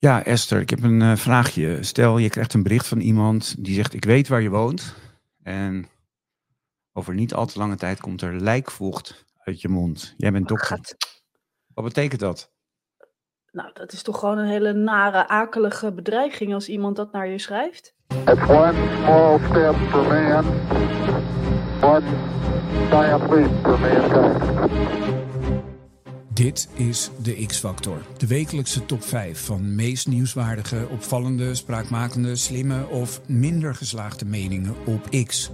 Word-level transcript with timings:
Ja, 0.00 0.24
Esther, 0.24 0.60
ik 0.60 0.70
heb 0.70 0.82
een 0.82 1.00
uh, 1.00 1.16
vraagje. 1.16 1.82
Stel, 1.82 2.18
je 2.18 2.30
krijgt 2.30 2.54
een 2.54 2.62
bericht 2.62 2.86
van 2.86 3.00
iemand 3.00 3.64
die 3.64 3.74
zegt: 3.74 3.94
Ik 3.94 4.04
weet 4.04 4.28
waar 4.28 4.40
je 4.40 4.50
woont. 4.50 4.94
En 5.42 5.88
over 6.92 7.14
niet 7.14 7.34
al 7.34 7.46
te 7.46 7.58
lange 7.58 7.76
tijd 7.76 8.00
komt 8.00 8.22
er 8.22 8.40
lijkvocht 8.40 9.24
uit 9.38 9.60
je 9.60 9.68
mond. 9.68 10.14
Jij 10.16 10.32
bent 10.32 10.48
dokter. 10.48 10.78
Wat 11.74 11.84
betekent 11.84 12.20
dat? 12.20 12.52
Nou, 13.50 13.70
dat 13.72 13.92
is 13.92 14.02
toch 14.02 14.18
gewoon 14.18 14.38
een 14.38 14.48
hele 14.48 14.72
nare, 14.72 15.28
akelige 15.28 15.92
bedreiging 15.92 16.54
als 16.54 16.68
iemand 16.68 16.96
dat 16.96 17.12
naar 17.12 17.28
je 17.28 17.38
schrijft. 17.38 17.94
It's 18.26 18.48
one 18.48 18.74
small 19.02 19.38
step 19.50 19.74
for 19.74 20.06
man, 20.06 20.44
one 21.82 22.06
giant 22.90 23.30
leap 23.30 23.50
for 23.62 23.78
mankind. 23.78 25.19
Dit 26.40 26.68
is 26.74 27.10
de 27.22 27.46
X-Factor, 27.46 28.02
de 28.16 28.26
wekelijkse 28.26 28.86
top 28.86 29.02
5 29.02 29.44
van 29.44 29.74
meest 29.74 30.08
nieuwswaardige, 30.08 30.86
opvallende, 30.90 31.54
spraakmakende, 31.54 32.36
slimme 32.36 32.88
of 32.88 33.20
minder 33.26 33.74
geslaagde 33.74 34.24
meningen 34.24 34.74
op 34.86 35.24
X. 35.26 35.50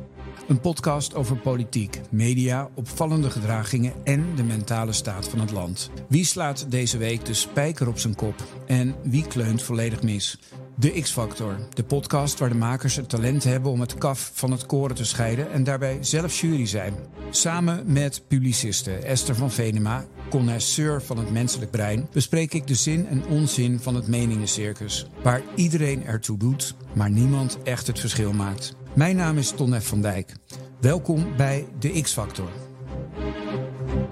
Een 0.49 0.61
podcast 0.61 1.15
over 1.15 1.37
politiek, 1.37 2.01
media, 2.11 2.71
opvallende 2.75 3.31
gedragingen 3.31 3.93
en 4.05 4.35
de 4.37 4.43
mentale 4.43 4.93
staat 4.93 5.29
van 5.29 5.41
het 5.41 5.51
land. 5.51 5.91
Wie 6.09 6.25
slaat 6.25 6.71
deze 6.71 6.99
week 6.99 7.25
de 7.25 7.35
spijker 7.35 7.89
op 7.89 7.99
zijn 7.99 8.15
kop 8.15 8.35
en 8.67 8.95
wie 9.03 9.27
kleunt 9.27 9.63
volledig 9.63 10.03
mis? 10.03 10.39
De 10.79 11.01
X-Factor, 11.01 11.57
de 11.75 11.85
podcast 11.85 12.39
waar 12.39 12.49
de 12.49 12.55
makers 12.55 12.97
het 12.97 13.09
talent 13.09 13.45
hebben 13.45 13.73
om 13.73 13.81
het 13.81 13.95
kaf 13.95 14.31
van 14.35 14.51
het 14.51 14.67
koren 14.67 14.97
te 14.97 15.05
scheiden 15.05 15.51
en 15.53 15.65
daarbij 15.65 15.99
zelf 16.01 16.41
jury 16.41 16.67
zijn. 16.67 16.95
Samen 17.31 17.93
met 17.93 18.23
publiciste 18.29 18.93
Esther 18.93 19.35
van 19.35 19.51
Venema, 19.51 20.05
connoisseur 20.31 21.03
van 21.03 21.19
het 21.19 21.31
menselijk 21.31 21.71
brein, 21.71 22.09
bespreek 22.13 22.55
ik 22.55 22.67
de 22.67 22.75
zin 22.75 23.07
en 23.07 23.27
onzin 23.27 23.81
van 23.81 23.95
het 23.95 24.07
meningencircus, 24.07 25.07
waar 25.23 25.43
iedereen 25.55 26.05
ertoe 26.05 26.39
doet, 26.39 26.75
maar 26.95 27.11
niemand 27.11 27.59
echt 27.63 27.87
het 27.87 28.01
verschil 28.01 28.33
maakt. 28.33 28.77
Mijn 28.97 29.17
naam 29.17 29.39
is 29.39 29.51
Ton 29.51 29.81
F. 29.81 29.89
van 29.89 30.01
Dijk. 30.01 30.35
Welkom 30.81 31.37
bij 31.37 31.67
de 31.79 32.01
X-Factor. 32.01 32.49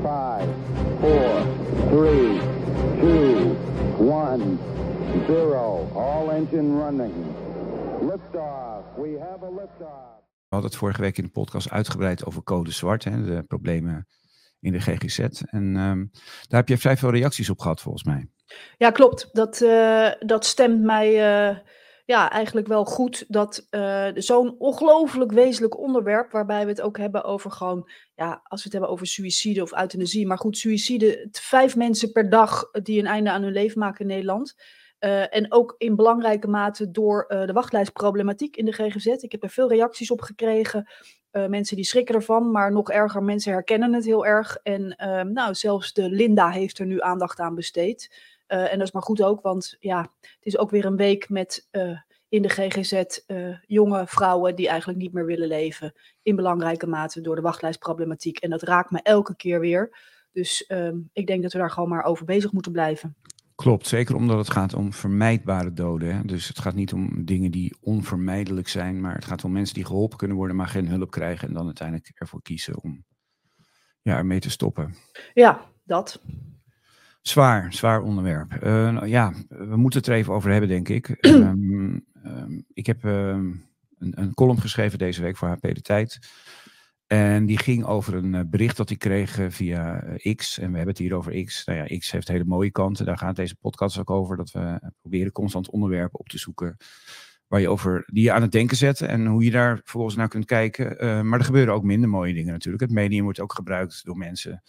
5, 0.01 0.49
4, 1.01 1.47
3, 1.91 2.41
2, 3.01 3.57
1, 4.09 4.59
0. 5.29 5.91
All 5.95 6.29
engine 6.29 6.85
running. 6.85 7.15
Liftoff. 8.01 8.85
We 8.97 9.19
have 9.21 9.45
a 9.45 9.51
liftoff. 9.51 10.23
We 10.49 10.49
hadden 10.49 10.71
het 10.71 10.79
vorige 10.79 11.01
week 11.01 11.19
in 11.19 11.25
de 11.25 11.31
podcast 11.31 11.71
uitgebreid 11.71 12.27
over 12.27 12.43
code 12.43 12.71
zwart, 12.71 13.05
hè, 13.05 13.25
de 13.25 13.43
problemen 13.43 14.07
in 14.61 14.73
de 14.73 14.81
GGZ. 14.81 15.19
En 15.19 15.77
um, 15.77 16.11
daar 16.49 16.61
heb 16.61 16.69
je 16.69 16.79
vrij 16.79 16.97
veel 16.97 17.11
reacties 17.11 17.51
op 17.51 17.61
gehad, 17.61 17.81
volgens 17.81 18.05
mij. 18.05 18.29
Ja, 18.77 18.91
klopt. 18.91 19.29
Dat, 19.33 19.61
uh, 19.61 20.11
dat 20.19 20.45
stemt 20.45 20.83
mij 20.83 21.49
uh, 21.49 21.57
ja, 22.05 22.31
eigenlijk 22.31 22.67
wel 22.67 22.85
goed 22.85 23.25
dat 23.29 23.67
uh, 23.71 24.09
zo'n 24.15 24.55
ongelooflijk 24.59 25.33
wezenlijk 25.33 25.79
onderwerp, 25.79 26.33
waarbij 26.33 26.63
we 26.65 26.71
het 26.71 26.81
ook 26.81 26.99
hebben 26.99 27.25
over 27.25 27.51
gewoon, 27.51 27.91
ja, 28.15 28.41
als 28.45 28.59
we 28.59 28.65
het 28.65 28.73
hebben 28.73 28.91
over 28.91 29.07
suïcide 29.07 29.63
of 29.63 29.73
euthanasie, 29.73 30.27
maar 30.27 30.39
goed, 30.39 30.59
suïcide, 30.59 31.29
vijf 31.31 31.77
mensen 31.77 32.13
per 32.13 32.31
dag 32.31 32.71
die 32.71 32.99
een 32.99 33.07
einde 33.07 33.31
aan 33.31 33.43
hun 33.43 33.53
leven 33.53 33.79
maken 33.79 34.01
in 34.01 34.07
Nederland. 34.07 34.55
Uh, 35.01 35.35
en 35.35 35.53
ook 35.53 35.75
in 35.79 35.97
belangrijke 35.97 36.49
mate 36.49 36.91
door 36.91 37.25
de 37.29 37.53
wachtlijstproblematiek 37.53 38.57
in 38.57 38.65
de 38.65 38.73
GGZ. 38.73 39.07
Ik 39.07 39.33
heb 39.33 39.43
er 39.43 39.51
veel 39.51 39.69
reacties 39.69 40.11
op 40.11 40.21
gekregen. 40.21 40.89
Mensen 41.31 41.77
die 41.77 41.85
schrikken 41.85 42.15
ervan, 42.15 42.51
maar 42.51 42.73
nog 42.73 42.91
erger, 42.91 43.23
mensen 43.23 43.53
herkennen 43.53 43.93
het 43.93 44.05
heel 44.05 44.27
erg. 44.27 44.57
En 44.63 44.97
ehm, 44.97 45.33
nou, 45.33 45.55
zelfs 45.55 45.93
de 45.93 46.11
Linda 46.11 46.51
heeft 46.51 46.79
er 46.79 46.87
nu 46.87 47.01
aandacht 47.01 47.41
aan 47.41 47.55
besteed. 47.55 48.11
Uh, 48.49 48.73
en 48.73 48.79
dat 48.79 48.87
is 48.87 48.93
maar 48.93 49.03
goed 49.03 49.23
ook, 49.23 49.43
want 49.43 49.77
ja, 49.79 50.01
het 50.21 50.47
is 50.47 50.59
ook 50.59 50.71
weer 50.71 50.85
een 50.85 50.97
week 50.97 51.29
met 51.29 51.69
uh, 51.73 51.99
in 52.29 52.43
de 52.43 52.49
GGZ 52.49 53.03
uh, 53.27 53.57
jonge 53.67 54.07
vrouwen 54.07 54.57
die 54.57 54.69
eigenlijk 54.69 54.99
niet 54.99 55.13
meer 55.13 55.27
willen 55.27 55.49
leven. 55.49 55.93
In 56.23 56.37
belangrijke 56.37 56.87
mate 56.87 57.21
door 57.21 57.37
de 57.37 57.43
wachtlijstproblematiek. 57.43 58.39
En 58.39 58.51
dat 58.51 58.63
raakt 58.63 58.91
me 58.91 59.01
elke 59.03 59.37
keer 59.37 59.61
weer. 59.61 59.97
Dus 60.33 60.65
um, 60.69 61.11
ik 61.13 61.27
denk 61.27 61.43
dat 61.43 61.53
we 61.53 61.59
daar 61.59 61.71
gewoon 61.71 61.89
maar 61.89 62.05
over 62.05 62.25
bezig 62.25 62.53
moeten 62.53 62.73
blijven. 62.73 63.17
Klopt, 63.55 63.87
zeker 63.87 64.15
omdat 64.15 64.39
het 64.39 64.51
gaat 64.51 64.75
om 64.75 64.93
vermijdbare 64.93 65.73
doden. 65.73 66.17
Hè? 66.17 66.25
Dus 66.25 66.49
het 66.49 66.59
gaat 66.59 66.75
niet 66.75 66.93
om 66.93 67.25
dingen 67.25 67.51
die 67.51 67.77
onvermijdelijk 67.81 68.69
zijn, 68.69 69.01
maar 69.01 69.15
het 69.15 69.25
gaat 69.25 69.45
om 69.45 69.53
mensen 69.53 69.75
die 69.75 69.85
geholpen 69.85 70.19
kunnen 70.19 70.37
worden, 70.37 70.57
maar 70.57 70.69
geen 70.69 70.89
hulp 70.89 71.11
krijgen 71.11 71.49
en 71.49 71.55
dan 71.55 71.65
uiteindelijk 71.65 72.11
ervoor 72.15 72.43
kiezen 72.43 72.83
om 72.83 73.05
ja, 74.03 74.17
ermee 74.17 74.41
te 74.41 74.51
stoppen. 74.51 74.95
Ja, 75.35 75.61
dat. 75.85 76.21
Zwaar, 77.27 77.73
zwaar 77.73 78.03
onderwerp. 78.03 78.53
Uh, 78.55 78.61
nou, 78.91 79.07
ja, 79.07 79.33
we 79.49 79.77
moeten 79.77 80.01
het 80.01 80.09
er 80.09 80.15
even 80.15 80.33
over 80.33 80.51
hebben, 80.51 80.69
denk 80.69 80.89
ik. 80.89 81.17
um, 81.21 82.05
um, 82.27 82.65
ik 82.73 82.87
heb 82.87 83.05
um, 83.05 83.67
een, 83.99 84.21
een, 84.21 84.35
column 84.35 84.61
geschreven 84.61 84.99
deze 84.99 85.23
week 85.23 85.37
voor 85.37 85.49
HP 85.49 85.63
De 85.63 85.81
Tijd. 85.81 86.19
En 87.07 87.47
die 87.47 87.59
ging 87.59 87.85
over 87.85 88.15
een 88.15 88.35
uh, 88.35 88.41
bericht 88.47 88.77
dat 88.77 88.91
ik 88.91 88.99
kreeg 88.99 89.39
uh, 89.39 89.47
via 89.51 90.05
X. 90.35 90.59
En 90.59 90.71
we 90.71 90.77
hebben 90.77 90.95
het 90.95 90.99
hier 90.99 91.15
over 91.15 91.45
X. 91.45 91.65
Nou 91.65 91.79
ja, 91.79 91.99
X 91.99 92.11
heeft 92.11 92.29
hele 92.29 92.45
mooie 92.45 92.71
kanten. 92.71 93.07
Daar 93.07 93.19
gaat 93.19 93.37
deze 93.37 93.57
podcast 93.57 93.99
ook 93.99 94.11
over. 94.11 94.37
Dat 94.37 94.51
we 94.51 94.91
proberen 95.01 95.33
constant 95.33 95.71
onderwerpen 95.71 96.19
op 96.19 96.29
te 96.29 96.39
zoeken. 96.39 96.77
Waar 97.47 97.61
je 97.61 97.69
over, 97.69 98.05
die 98.07 98.23
je 98.23 98.33
aan 98.33 98.43
het 98.43 98.53
denken 98.53 98.77
zet. 98.77 99.01
En 99.01 99.27
hoe 99.27 99.45
je 99.45 99.51
daar 99.51 99.77
vervolgens 99.77 100.17
naar 100.17 100.29
kunt 100.29 100.45
kijken. 100.45 100.97
maar 101.29 101.39
er 101.39 101.45
gebeuren 101.45 101.75
ook 101.75 101.83
minder 101.83 102.09
mooie 102.09 102.35
dingen 102.35 102.53
natuurlijk. 102.53 102.83
Het 102.83 102.93
medium 102.93 103.23
wordt 103.23 103.41
ook 103.41 103.55
gebruikt 103.55 104.05
door 104.05 104.17
mensen 104.17 104.63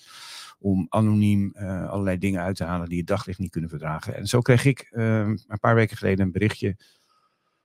om 0.59 0.85
anoniem 0.89 1.53
uh, 1.55 1.89
allerlei 1.89 2.17
dingen 2.17 2.41
uit 2.41 2.55
te 2.55 2.63
halen 2.63 2.89
die 2.89 2.97
het 2.97 3.07
daglicht 3.07 3.39
niet 3.39 3.51
kunnen 3.51 3.69
verdragen. 3.69 4.15
En 4.15 4.27
zo 4.27 4.41
kreeg 4.41 4.65
ik 4.65 4.89
uh, 4.91 5.17
een 5.19 5.59
paar 5.59 5.75
weken 5.75 5.97
geleden 5.97 6.25
een 6.25 6.31
berichtje 6.31 6.77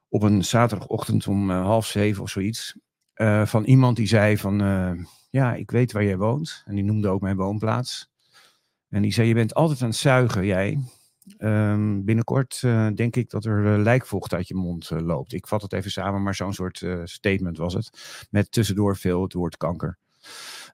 op 0.09 0.23
een 0.23 0.45
zaterdagochtend 0.45 1.27
om 1.27 1.51
uh, 1.51 1.63
half 1.63 1.87
zeven 1.87 2.23
of 2.23 2.31
zoiets. 2.31 2.77
van 3.45 3.65
iemand 3.65 3.97
die 3.97 4.07
zei 4.07 4.39
van, 4.39 4.59
ja, 5.31 5.55
ik 5.55 5.71
weet 5.71 5.93
waar 5.93 6.05
jij 6.05 6.17
woont. 6.17 6.63
En 6.67 6.75
die 6.75 6.85
noemde 6.85 7.09
ook 7.09 7.21
mijn 7.21 7.37
woonplaats. 7.37 8.11
En 8.89 9.03
die 9.03 9.13
zei, 9.13 9.29
je 9.29 9.35
bent 9.35 9.55
altijd 9.55 9.83
aan 9.83 9.89
het 9.89 9.97
zuigen, 9.97 10.47
jij. 10.47 10.79
Um, 11.39 12.05
binnenkort 12.05 12.61
denk 12.95 13.17
ik 13.17 13.31
dat 13.31 13.45
er 13.45 13.79
lijkvocht 13.79 14.35
uit 14.35 14.49
je 14.49 14.55
mond 14.55 14.91
loopt. 14.91 15.33
Ik 15.33 15.47
vat 15.47 15.63
het 15.63 15.73
even 15.73 15.91
samen, 15.91 16.23
maar 16.23 16.35
zo'n 16.35 16.55
soort 16.55 16.87
statement 17.05 17.57
was 17.57 17.75
het. 17.75 17.91
Met 18.31 18.53
tussendoor 18.53 18.97
veel 18.97 19.23
het 19.23 19.33
woord 19.33 19.57
kanker. 19.57 19.99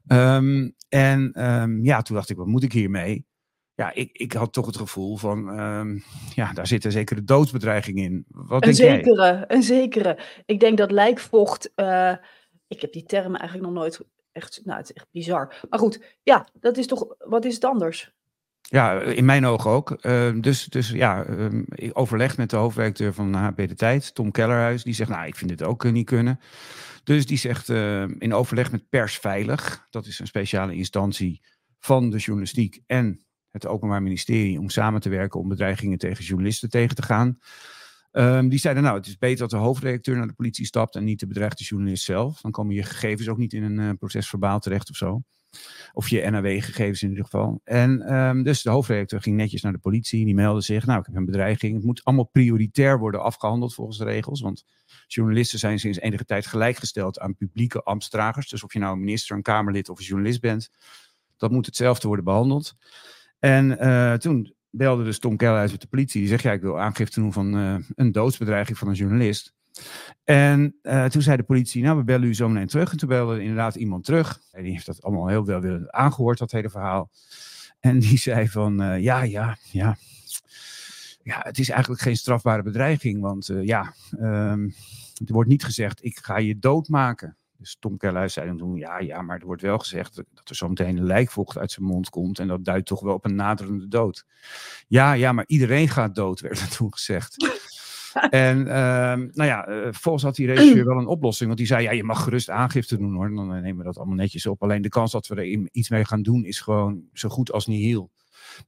Um, 0.08 0.74
en 0.88 1.44
um, 1.44 1.84
ja, 1.84 2.02
toen 2.02 2.16
dacht 2.16 2.30
ik, 2.30 2.36
wat 2.36 2.46
moet 2.46 2.62
ik 2.62 2.72
hiermee? 2.72 3.26
Ja, 3.74 3.92
ik, 3.94 4.10
ik 4.12 4.32
had 4.32 4.52
toch 4.52 4.66
het 4.66 4.76
gevoel 4.76 5.16
van, 5.16 5.60
um, 5.60 6.02
ja, 6.34 6.52
daar 6.52 6.66
zit 6.66 6.84
een 6.84 6.92
zekere 6.92 7.24
doodsbedreiging 7.24 7.98
in. 7.98 8.24
Wat 8.28 8.66
een 8.66 8.74
denk 8.74 9.04
zekere, 9.04 9.22
jij? 9.22 9.44
een 9.48 9.62
zekere. 9.62 10.18
Ik 10.44 10.60
denk 10.60 10.78
dat 10.78 10.90
lijkvocht, 10.90 11.72
uh, 11.76 12.14
ik 12.68 12.80
heb 12.80 12.92
die 12.92 13.02
termen 13.02 13.40
eigenlijk 13.40 13.70
nog 13.70 13.78
nooit 13.82 14.00
echt, 14.32 14.60
nou, 14.64 14.78
het 14.78 14.90
is 14.90 14.96
echt 14.96 15.06
bizar. 15.10 15.66
Maar 15.70 15.78
goed, 15.78 16.18
ja, 16.22 16.48
dat 16.52 16.76
is 16.76 16.86
toch, 16.86 17.14
wat 17.18 17.44
is 17.44 17.54
het 17.54 17.64
anders? 17.64 18.14
Ja, 18.68 19.00
in 19.00 19.24
mijn 19.24 19.46
ogen 19.46 19.70
ook. 19.70 19.98
Uh, 20.02 20.32
dus, 20.40 20.64
dus 20.64 20.88
ja, 20.90 21.26
uh, 21.26 21.62
ik 21.68 21.98
overleg 21.98 22.36
met 22.36 22.50
de 22.50 22.56
hoofdwerkteur 22.56 23.14
van 23.14 23.34
HP 23.34 23.56
De 23.56 23.74
Tijd, 23.74 24.14
Tom 24.14 24.30
Kellerhuis. 24.30 24.82
Die 24.82 24.94
zegt, 24.94 25.10
nou, 25.10 25.26
ik 25.26 25.36
vind 25.36 25.50
dit 25.50 25.62
ook 25.62 25.84
uh, 25.84 25.92
niet 25.92 26.06
kunnen. 26.06 26.40
Dus 27.04 27.26
die 27.26 27.38
zegt 27.38 27.68
uh, 27.68 28.02
in 28.02 28.34
overleg 28.34 28.70
met 28.70 28.88
Persveilig, 28.88 29.86
dat 29.90 30.06
is 30.06 30.18
een 30.18 30.26
speciale 30.26 30.74
instantie 30.74 31.42
van 31.78 32.10
de 32.10 32.18
journalistiek 32.18 32.80
en 32.86 33.20
het 33.50 33.66
Openbaar 33.66 34.02
Ministerie, 34.02 34.58
om 34.58 34.70
samen 34.70 35.00
te 35.00 35.08
werken 35.08 35.40
om 35.40 35.48
bedreigingen 35.48 35.98
tegen 35.98 36.24
journalisten 36.24 36.70
tegen 36.70 36.96
te 36.96 37.02
gaan. 37.02 37.38
Um, 38.12 38.48
die 38.48 38.58
zeiden, 38.58 38.82
nou, 38.82 38.96
het 38.96 39.06
is 39.06 39.18
beter 39.18 39.38
dat 39.38 39.50
de 39.50 39.56
hoofdredacteur 39.56 40.16
naar 40.16 40.26
de 40.26 40.32
politie 40.32 40.66
stapt 40.66 40.94
en 40.94 41.04
niet 41.04 41.20
de 41.20 41.26
bedreigde 41.26 41.64
journalist 41.64 42.04
zelf. 42.04 42.40
Dan 42.40 42.50
komen 42.50 42.74
je 42.74 42.82
gegevens 42.82 43.28
ook 43.28 43.38
niet 43.38 43.52
in 43.52 43.62
een 43.62 43.78
uh, 43.78 43.90
procesverbaal 43.98 44.58
terecht 44.58 44.90
of 44.90 44.96
zo. 44.96 45.22
Of 45.92 46.08
je 46.08 46.30
NAW-gegevens 46.30 47.02
in 47.02 47.08
ieder 47.08 47.24
geval. 47.24 47.60
En 47.64 48.14
um, 48.14 48.42
dus 48.42 48.62
de 48.62 48.70
hoofdredacteur 48.70 49.20
ging 49.22 49.36
netjes 49.36 49.62
naar 49.62 49.72
de 49.72 49.78
politie. 49.78 50.24
Die 50.24 50.34
meldde 50.34 50.60
zich, 50.60 50.86
nou, 50.86 50.98
ik 51.00 51.06
heb 51.06 51.14
een 51.14 51.24
bedreiging. 51.24 51.74
Het 51.74 51.84
moet 51.84 52.04
allemaal 52.04 52.28
prioritair 52.32 52.98
worden 52.98 53.22
afgehandeld 53.22 53.74
volgens 53.74 53.98
de 53.98 54.04
regels. 54.04 54.40
Want 54.40 54.64
journalisten 55.06 55.58
zijn 55.58 55.78
sinds 55.78 55.98
enige 55.98 56.24
tijd 56.24 56.46
gelijkgesteld 56.46 57.18
aan 57.18 57.36
publieke 57.36 57.82
ambtsdragers. 57.82 58.48
Dus 58.48 58.64
of 58.64 58.72
je 58.72 58.78
nou 58.78 58.92
een 58.92 59.00
minister, 59.00 59.36
een 59.36 59.42
Kamerlid 59.42 59.88
of 59.88 59.98
een 59.98 60.04
journalist 60.04 60.40
bent, 60.40 60.70
dat 61.36 61.50
moet 61.50 61.66
hetzelfde 61.66 62.06
worden 62.06 62.24
behandeld. 62.24 62.76
En 63.38 63.76
uh, 63.80 64.14
toen 64.14 64.54
belde 64.70 65.04
dus 65.04 65.18
Tom 65.18 65.36
Keller 65.36 65.58
uit 65.58 65.70
met 65.70 65.80
de 65.80 65.86
politie. 65.86 66.20
Die 66.20 66.28
zegt, 66.28 66.42
ja, 66.42 66.52
ik 66.52 66.60
wil 66.60 66.80
aangifte 66.80 67.20
doen 67.20 67.32
van 67.32 67.56
uh, 67.56 67.76
een 67.94 68.12
doodsbedreiging 68.12 68.78
van 68.78 68.88
een 68.88 68.94
journalist. 68.94 69.54
En 70.24 70.76
uh, 70.82 71.04
toen 71.04 71.22
zei 71.22 71.36
de 71.36 71.42
politie, 71.42 71.82
nou, 71.82 71.96
we 71.96 72.04
bellen 72.04 72.28
u 72.28 72.34
zo 72.34 72.48
meteen 72.48 72.66
terug. 72.66 72.90
En 72.92 72.96
toen 72.98 73.08
belde 73.08 73.40
inderdaad 73.40 73.74
iemand 73.74 74.04
terug. 74.04 74.40
En 74.52 74.62
die 74.62 74.72
heeft 74.72 74.86
dat 74.86 75.02
allemaal 75.02 75.26
heel 75.26 75.44
wel 75.44 75.90
aangehoord, 75.90 76.38
dat 76.38 76.50
hele 76.50 76.70
verhaal. 76.70 77.10
En 77.80 77.98
die 77.98 78.18
zei 78.18 78.48
van, 78.48 78.82
uh, 78.82 79.02
ja, 79.02 79.22
ja, 79.22 79.56
ja. 79.70 79.96
Ja, 81.22 81.40
het 81.42 81.58
is 81.58 81.68
eigenlijk 81.68 82.00
geen 82.00 82.16
strafbare 82.16 82.62
bedreiging. 82.62 83.20
Want 83.20 83.48
uh, 83.48 83.64
ja, 83.64 83.94
um, 84.20 84.74
er 85.26 85.32
wordt 85.32 85.48
niet 85.48 85.64
gezegd, 85.64 86.04
ik 86.04 86.18
ga 86.18 86.38
je 86.38 86.58
doodmaken. 86.58 87.36
Dus 87.58 87.76
Tom 87.80 87.96
Kerluis 87.96 88.32
zei 88.32 88.46
dan 88.46 88.56
toen, 88.56 88.76
ja, 88.76 88.98
ja, 88.98 89.22
maar 89.22 89.38
er 89.38 89.46
wordt 89.46 89.62
wel 89.62 89.78
gezegd 89.78 90.16
dat 90.16 90.48
er 90.48 90.56
zo 90.56 90.68
meteen 90.68 90.96
een 90.96 91.06
lijkvocht 91.06 91.58
uit 91.58 91.70
zijn 91.70 91.86
mond 91.86 92.10
komt. 92.10 92.38
En 92.38 92.48
dat 92.48 92.64
duidt 92.64 92.86
toch 92.86 93.00
wel 93.00 93.14
op 93.14 93.24
een 93.24 93.34
naderende 93.34 93.88
dood. 93.88 94.24
Ja, 94.88 95.12
ja, 95.12 95.32
maar 95.32 95.44
iedereen 95.46 95.88
gaat 95.88 96.14
dood, 96.14 96.40
werd 96.46 96.60
er 96.60 96.68
toen 96.68 96.92
gezegd. 96.92 97.36
En 98.30 98.58
uh, 98.58 98.66
nou 99.14 99.44
ja, 99.44 99.68
uh, 99.68 99.88
volgens 99.92 100.24
had 100.24 100.34
die 100.34 100.46
regisseur 100.46 100.84
wel 100.84 100.98
een 100.98 101.06
oplossing. 101.06 101.46
Want 101.46 101.58
die 101.58 101.68
zei, 101.68 101.82
ja, 101.82 101.90
je 101.90 102.04
mag 102.04 102.22
gerust 102.22 102.50
aangifte 102.50 102.96
doen 102.96 103.14
hoor. 103.14 103.34
Dan 103.34 103.48
nemen 103.48 103.76
we 103.76 103.84
dat 103.84 103.96
allemaal 103.96 104.14
netjes 104.14 104.46
op. 104.46 104.62
Alleen 104.62 104.82
de 104.82 104.88
kans 104.88 105.12
dat 105.12 105.26
we 105.26 105.34
er 105.34 105.44
iets 105.72 105.90
mee 105.90 106.04
gaan 106.04 106.22
doen 106.22 106.44
is 106.44 106.60
gewoon 106.60 107.08
zo 107.12 107.28
goed 107.28 107.52
als 107.52 107.66
niet 107.66 107.84
heel. 107.84 108.10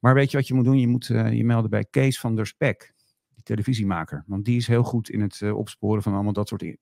Maar 0.00 0.14
weet 0.14 0.30
je 0.30 0.36
wat 0.36 0.46
je 0.46 0.54
moet 0.54 0.64
doen? 0.64 0.78
Je 0.78 0.88
moet 0.88 1.08
uh, 1.08 1.32
je 1.32 1.44
melden 1.44 1.70
bij 1.70 1.84
Kees 1.90 2.20
van 2.20 2.36
der 2.36 2.46
Spek, 2.46 2.94
die 3.34 3.42
televisiemaker. 3.42 4.24
Want 4.26 4.44
die 4.44 4.56
is 4.56 4.66
heel 4.66 4.82
goed 4.82 5.10
in 5.10 5.20
het 5.20 5.52
opsporen 5.52 6.02
van 6.02 6.14
allemaal 6.14 6.32
dat 6.32 6.48
soort 6.48 6.76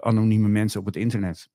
anonieme 0.00 0.48
mensen 0.48 0.80
op 0.80 0.86
het 0.86 0.96
internet. 0.96 1.48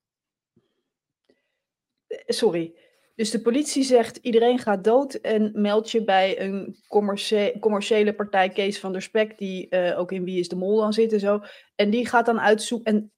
Sorry. 2.26 2.74
Dus 3.18 3.32
de 3.32 3.42
politie 3.42 3.84
zegt 3.84 4.18
iedereen 4.18 4.60
gaat 4.60 4.84
dood 4.84 5.14
en 5.14 5.52
meld 5.54 5.92
je 5.92 6.04
bij 6.04 6.42
een 6.42 6.78
commercie 6.88 7.60
commerciële 7.60 8.14
partij, 8.14 8.50
Kees 8.50 8.80
van 8.80 8.92
der 8.92 9.02
Spek, 9.02 9.38
die 9.38 9.68
uh, 9.70 10.00
ook 10.00 10.12
in 10.12 10.24
Wie 10.24 10.40
is 10.40 10.50
de 10.50 10.56
Mol 10.56 10.78
dan 10.78 10.94
zit 10.94 11.14
en 11.14 11.20
zo. 11.20 11.42
En 11.76 11.90
die 11.90 12.08
gaat 12.08 12.26
dan 12.26 12.40
uitzoeken. 12.40 12.94
En 12.94 13.12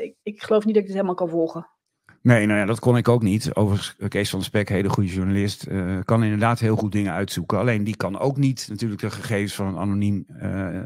ik, 0.00 0.16
ik 0.22 0.42
geloof 0.42 0.64
niet 0.64 0.74
dat 0.74 0.82
ik 0.82 0.88
dit 0.88 0.96
helemaal 0.96 1.16
kan 1.16 1.28
volgen. 1.28 1.68
Nee, 2.22 2.46
nou 2.46 2.58
ja, 2.58 2.66
dat 2.66 2.78
kon 2.78 2.96
ik 2.96 3.08
ook 3.08 3.22
niet. 3.22 3.54
Overigens, 3.54 3.96
Kees 4.08 4.30
van 4.30 4.38
der 4.38 4.48
Spek, 4.48 4.68
hele 4.68 4.88
goede 4.88 5.12
journalist, 5.12 5.66
uh, 5.66 5.98
kan 6.04 6.22
inderdaad 6.22 6.58
heel 6.58 6.76
goed 6.76 6.92
dingen 6.92 7.12
uitzoeken. 7.12 7.58
Alleen 7.58 7.84
die 7.84 7.96
kan 7.96 8.18
ook 8.18 8.36
niet 8.36 8.66
natuurlijk 8.68 9.00
de 9.00 9.10
gegevens 9.10 9.54
van 9.54 9.66
een 9.66 9.78
anoniem 9.78 10.24
uh, 10.28 10.80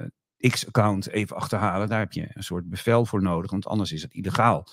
X-account 0.51 1.09
even 1.09 1.37
achterhalen. 1.37 1.89
Daar 1.89 1.99
heb 1.99 2.13
je 2.13 2.31
een 2.33 2.43
soort 2.43 2.69
bevel 2.69 3.07
voor 3.07 3.23
nodig, 3.23 3.51
want 3.51 3.67
anders 3.67 3.93
is 3.93 4.03
het 4.03 4.15
illegaal. 4.15 4.67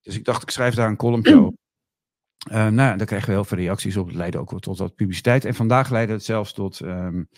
Dus 0.00 0.16
ik 0.16 0.24
dacht, 0.24 0.42
ik 0.42 0.50
schrijf 0.50 0.74
daar 0.74 0.88
een 0.88 0.96
column 0.96 1.38
op. 1.44 1.54
Uh, 2.50 2.68
nou 2.68 2.96
daar 2.96 3.06
kregen 3.06 3.26
we 3.26 3.32
heel 3.32 3.44
veel 3.44 3.58
reacties 3.58 3.96
op. 3.96 4.06
Het 4.06 4.16
leidde 4.16 4.38
ook 4.38 4.60
tot 4.60 4.78
wat 4.78 4.94
publiciteit. 4.94 5.44
En 5.44 5.54
vandaag 5.54 5.90
leidde 5.90 6.12
het 6.12 6.24
zelfs 6.24 6.52
tot 6.52 6.80
um, 6.80 7.28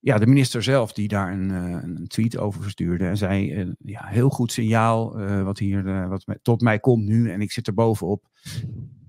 ja, 0.00 0.18
de 0.18 0.26
minister 0.26 0.62
zelf, 0.62 0.92
die 0.92 1.08
daar 1.08 1.32
een, 1.32 1.50
uh, 1.50 1.82
een 1.82 2.06
tweet 2.06 2.38
over 2.38 2.62
verstuurde. 2.62 3.06
En 3.06 3.16
zei: 3.16 3.62
uh, 3.62 3.72
ja, 3.78 4.06
heel 4.06 4.30
goed 4.30 4.52
signaal 4.52 5.18
wat 5.44 5.58
hier 5.58 6.08
wat 6.08 6.24
tot 6.42 6.60
mij 6.60 6.78
komt 6.78 7.04
nu. 7.04 7.30
En 7.30 7.40
ik 7.40 7.52
zit 7.52 7.66
er 7.66 7.74
bovenop. 7.74 8.28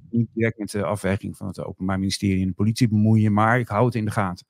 Niet 0.10 0.30
direct 0.34 0.58
met 0.58 0.72
de 0.72 0.84
afweging 0.84 1.38
van 1.38 1.48
het 1.48 1.64
Openbaar 1.64 2.00
Ministerie 2.00 2.42
en 2.42 2.48
de 2.48 2.54
politie 2.54 2.88
bemoeien, 2.88 3.34
maar 3.34 3.60
ik 3.60 3.68
hou 3.68 3.86
het 3.86 3.96
in 3.96 4.06
de 4.06 4.12
gaten. 4.12 4.48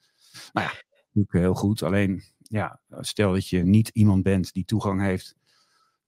Nou 0.54 0.68
ja, 0.68 0.74
natuurlijk 1.14 1.46
heel 1.46 1.54
goed. 1.54 1.84
Alleen, 1.84 2.22
ja, 2.38 2.80
stel 3.00 3.34
dat 3.34 3.48
je 3.48 3.64
niet 3.64 3.90
iemand 3.90 4.24
bent 4.24 4.54
die 4.54 4.66
toegang 4.66 5.02
heeft 5.02 5.36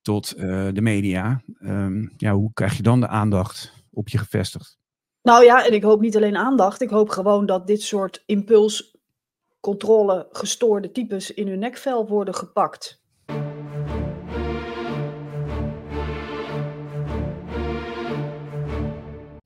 tot 0.01 0.37
de 0.37 0.81
media. 0.81 1.41
Um, 1.61 2.13
ja, 2.17 2.33
hoe 2.33 2.53
krijg 2.53 2.77
je 2.77 2.83
dan 2.83 2.99
de 2.99 3.07
aandacht? 3.07 3.85
Op 3.97 4.09
je 4.09 4.17
gevestigd. 4.17 4.77
Nou 5.21 5.43
ja, 5.43 5.65
en 5.65 5.73
ik 5.73 5.83
hoop 5.83 6.01
niet 6.01 6.15
alleen 6.15 6.37
aandacht. 6.37 6.81
Ik 6.81 6.89
hoop 6.89 7.09
gewoon 7.09 7.45
dat 7.45 7.67
dit 7.67 7.81
soort 7.81 8.23
impulscontrole 8.25 10.27
gestoorde 10.31 10.91
types 10.91 11.33
in 11.33 11.47
hun 11.47 11.59
nekvel 11.59 12.07
worden 12.07 12.35
gepakt. 12.35 13.01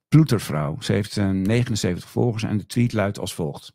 Ploetervrouw. 0.07 0.75
Ze 0.79 0.93
heeft 0.93 1.15
79 1.15 2.09
volgers 2.09 2.43
en 2.43 2.57
de 2.57 2.65
tweet 2.65 2.93
luidt 2.93 3.19
als 3.19 3.33
volgt. 3.33 3.73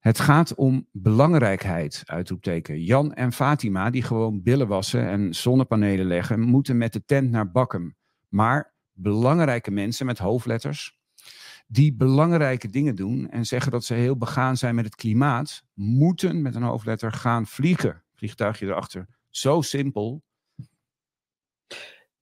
Het 0.00 0.20
gaat 0.20 0.54
om 0.54 0.88
belangrijkheid, 0.92 2.02
uitroepteken. 2.04 2.82
Jan 2.82 3.14
en 3.14 3.32
Fatima, 3.32 3.90
die 3.90 4.02
gewoon 4.02 4.42
billen 4.42 4.68
wassen 4.68 5.08
en 5.08 5.34
zonnepanelen 5.34 6.06
leggen, 6.06 6.40
moeten 6.40 6.76
met 6.76 6.92
de 6.92 7.04
tent 7.04 7.30
naar 7.30 7.50
Bakkum. 7.50 7.96
Maar 8.28 8.73
belangrijke 8.94 9.70
mensen 9.70 10.06
met 10.06 10.18
hoofdletters, 10.18 10.98
die 11.66 11.94
belangrijke 11.94 12.68
dingen 12.68 12.94
doen 12.94 13.30
en 13.30 13.44
zeggen 13.44 13.72
dat 13.72 13.84
ze 13.84 13.94
heel 13.94 14.16
begaan 14.16 14.56
zijn 14.56 14.74
met 14.74 14.84
het 14.84 14.94
klimaat, 14.94 15.62
moeten 15.74 16.42
met 16.42 16.54
een 16.54 16.62
hoofdletter 16.62 17.12
gaan 17.12 17.46
vliegen. 17.46 18.02
Vliegtuigje 18.14 18.66
erachter. 18.66 19.06
Zo 19.30 19.60
simpel. 19.60 20.22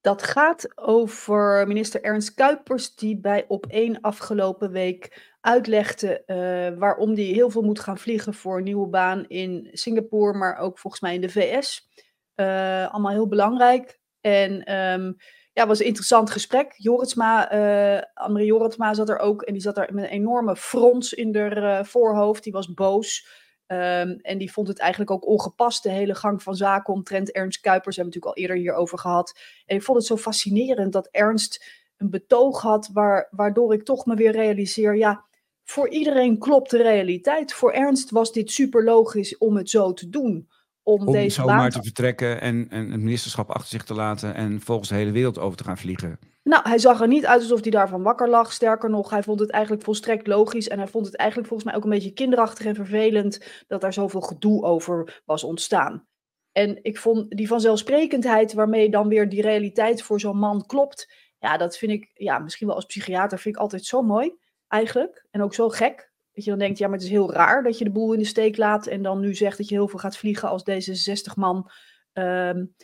Dat 0.01 0.23
gaat 0.23 0.79
over 0.79 1.67
minister 1.67 2.03
Ernst 2.03 2.35
Kuipers, 2.35 2.95
die 2.95 3.21
bij 3.21 3.45
op 3.49 3.67
één 3.67 4.01
afgelopen 4.01 4.71
week 4.71 5.33
uitlegde 5.41 6.23
uh, 6.27 6.79
waarom 6.79 7.15
die 7.15 7.35
heel 7.35 7.51
veel 7.51 7.63
moet 7.63 7.81
gaan 7.81 7.99
vliegen 7.99 8.35
voor 8.35 8.59
een 8.59 8.65
nieuwe 8.65 8.89
baan 8.89 9.29
in 9.29 9.69
Singapore, 9.73 10.39
maar 10.39 10.57
ook 10.57 10.79
volgens 10.79 11.03
mij 11.03 11.15
in 11.15 11.21
de 11.21 11.29
VS. 11.29 11.89
Eh, 12.35 12.93
allemaal 12.93 13.13
heel 13.13 13.29
belangrijk. 13.29 14.01
En 14.21 14.75
um, 14.77 15.17
ja, 15.53 15.67
was 15.67 15.81
een 15.81 15.87
interessant 15.87 16.31
gesprek. 16.31 16.75
Joritsma, 16.77 17.53
uh, 17.53 18.03
Annemarie 18.15 18.47
Joritsma 18.47 18.95
zat 18.95 19.09
er 19.09 19.19
ook. 19.19 19.43
En 19.43 19.53
die 19.53 19.63
zat 19.63 19.79
er 19.79 19.95
met 19.95 20.05
een 20.05 20.11
enorme 20.11 20.57
frons 20.57 21.13
in 21.13 21.37
haar 21.37 21.57
uh, 21.57 21.85
voorhoofd. 21.85 22.45
Die 22.45 22.53
was 22.53 22.75
boos. 22.75 23.27
Um, 23.67 24.19
en 24.23 24.39
die 24.39 24.53
vond 24.53 24.69
het 24.69 24.79
eigenlijk 24.79 25.11
ook 25.11 25.27
ongepast, 25.27 25.83
de 25.83 25.91
hele 25.91 26.15
gang 26.15 26.43
van 26.43 26.55
zaken 26.55 26.95
omtrent 26.95 27.31
Ernst 27.31 27.61
Kuipers. 27.61 27.97
Hebben 27.97 28.15
we 28.15 28.19
natuurlijk 28.19 28.37
al 28.37 28.57
eerder 28.57 28.73
hierover 28.73 28.99
gehad. 28.99 29.39
En 29.67 29.77
ik 29.77 29.83
vond 29.83 29.99
het 29.99 30.07
zo 30.07 30.17
fascinerend 30.17 30.93
dat 30.93 31.09
Ernst 31.11 31.65
een 31.97 32.11
betoog 32.11 32.61
had, 32.61 32.91
waar, 32.93 33.29
waardoor 33.31 33.73
ik 33.73 33.85
toch 33.85 34.07
me 34.07 34.15
weer 34.15 34.33
realiseer, 34.33 34.97
ja, 34.97 35.25
voor 35.65 35.89
iedereen 35.89 36.39
klopt 36.39 36.71
de 36.71 36.83
realiteit. 36.83 37.53
Voor 37.53 37.73
Ernst 37.73 38.11
was 38.11 38.33
dit 38.33 38.51
super 38.51 38.85
logisch 38.85 39.39
om 39.39 39.57
het 39.57 39.71
zo 39.71 39.93
te 39.93 40.09
doen 40.09 40.49
om, 40.83 41.07
om 41.07 41.13
deze 41.13 41.41
zomaar 41.41 41.71
te 41.71 41.83
vertrekken 41.83 42.41
en, 42.41 42.67
en 42.71 42.91
het 42.91 43.01
ministerschap 43.01 43.51
achter 43.51 43.69
zich 43.69 43.85
te 43.85 43.95
laten 43.95 44.35
en 44.35 44.61
volgens 44.61 44.89
de 44.89 44.95
hele 44.95 45.13
wereld 45.13 45.39
over 45.39 45.57
te 45.57 45.65
gaan 45.65 45.79
vliegen. 45.79 46.19
Nou, 46.45 46.69
hij 46.69 46.79
zag 46.79 47.01
er 47.01 47.09
niet 47.09 47.27
uit 47.27 47.41
alsof 47.41 47.61
hij 47.61 47.71
daarvan 47.71 48.03
wakker 48.03 48.29
lag. 48.29 48.53
Sterker 48.53 48.91
nog, 48.91 49.11
hij 49.11 49.23
vond 49.23 49.41
het 49.41 49.51
eigenlijk 49.51 49.85
volstrekt 49.85 50.27
logisch. 50.27 50.69
En 50.69 50.79
hij 50.79 50.89
vond 50.89 51.07
het 51.07 51.17
eigenlijk 51.17 51.49
volgens 51.49 51.69
mij 51.69 51.79
ook 51.79 51.85
een 51.85 51.91
beetje 51.95 52.13
kinderachtig 52.13 52.67
en 52.67 52.75
vervelend 52.75 53.65
dat 53.67 53.81
daar 53.81 53.93
zoveel 53.93 54.21
gedoe 54.21 54.65
over 54.65 55.23
was 55.25 55.45
ontstaan. 55.45 56.07
En 56.53 56.79
ik 56.83 56.99
vond 56.99 57.31
die 57.31 57.49
vanzelfsprekendheid 57.49 58.53
waarmee 58.53 58.91
dan 58.91 59.09
weer 59.09 59.29
die 59.29 59.43
realiteit 59.43 60.03
voor 60.03 60.21
zo'n 60.21 60.39
man 60.39 60.67
klopt. 60.67 61.13
Ja, 61.39 61.57
dat 61.57 61.77
vind 61.77 61.93
ik, 61.93 62.11
ja, 62.15 62.39
misschien 62.39 62.67
wel 62.67 62.77
als 62.77 62.85
psychiater 62.85 63.39
vind 63.39 63.55
ik 63.55 63.61
altijd 63.61 63.85
zo 63.85 64.03
mooi, 64.03 64.35
eigenlijk. 64.69 65.27
En 65.31 65.43
ook 65.43 65.55
zo 65.55 65.69
gek. 65.69 66.12
Dat 66.33 66.45
je 66.45 66.51
dan 66.51 66.59
denkt, 66.59 66.79
ja, 66.79 66.87
maar 66.87 66.97
het 66.97 67.07
is 67.07 67.13
heel 67.13 67.33
raar 67.33 67.63
dat 67.63 67.79
je 67.79 67.85
de 67.85 67.91
boel 67.91 68.13
in 68.13 68.19
de 68.19 68.25
steek 68.25 68.57
laat 68.57 68.87
en 68.87 69.03
dan 69.03 69.21
nu 69.21 69.35
zegt 69.35 69.59
dat 69.59 69.69
je 69.69 69.75
heel 69.75 69.89
veel 69.89 69.99
gaat 69.99 70.17
vliegen 70.17 70.49
als 70.49 70.65
deze 70.65 70.95
60 70.95 71.37
man. 71.37 71.71
Um, 72.13 72.75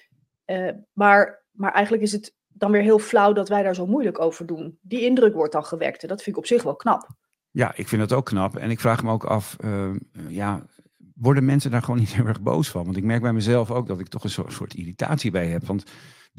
uh, 0.46 0.70
maar, 0.92 1.46
maar 1.50 1.72
eigenlijk 1.72 2.02
is 2.02 2.12
het 2.12 2.36
dan 2.46 2.70
weer 2.70 2.82
heel 2.82 2.98
flauw 2.98 3.32
dat 3.32 3.48
wij 3.48 3.62
daar 3.62 3.74
zo 3.74 3.86
moeilijk 3.86 4.20
over 4.20 4.46
doen. 4.46 4.78
Die 4.82 5.00
indruk 5.00 5.34
wordt 5.34 5.52
dan 5.52 5.64
gewekt 5.64 6.02
en 6.02 6.08
dat 6.08 6.22
vind 6.22 6.36
ik 6.36 6.42
op 6.42 6.48
zich 6.48 6.62
wel 6.62 6.76
knap. 6.76 7.08
Ja, 7.50 7.72
ik 7.76 7.88
vind 7.88 8.08
dat 8.08 8.18
ook 8.18 8.24
knap. 8.24 8.56
En 8.56 8.70
ik 8.70 8.80
vraag 8.80 9.02
me 9.02 9.10
ook 9.10 9.24
af, 9.24 9.56
uh, 9.64 9.94
ja, 10.28 10.66
worden 11.14 11.44
mensen 11.44 11.70
daar 11.70 11.82
gewoon 11.82 11.98
niet 11.98 12.14
heel 12.16 12.26
erg 12.26 12.40
boos 12.40 12.68
van? 12.68 12.84
Want 12.84 12.96
ik 12.96 13.04
merk 13.04 13.22
bij 13.22 13.32
mezelf 13.32 13.70
ook 13.70 13.86
dat 13.86 14.00
ik 14.00 14.08
toch 14.08 14.24
een 14.24 14.30
soort, 14.30 14.52
soort 14.52 14.74
irritatie 14.74 15.31
bij 15.31 15.46
heb. 15.46 15.67
Want 15.67 15.84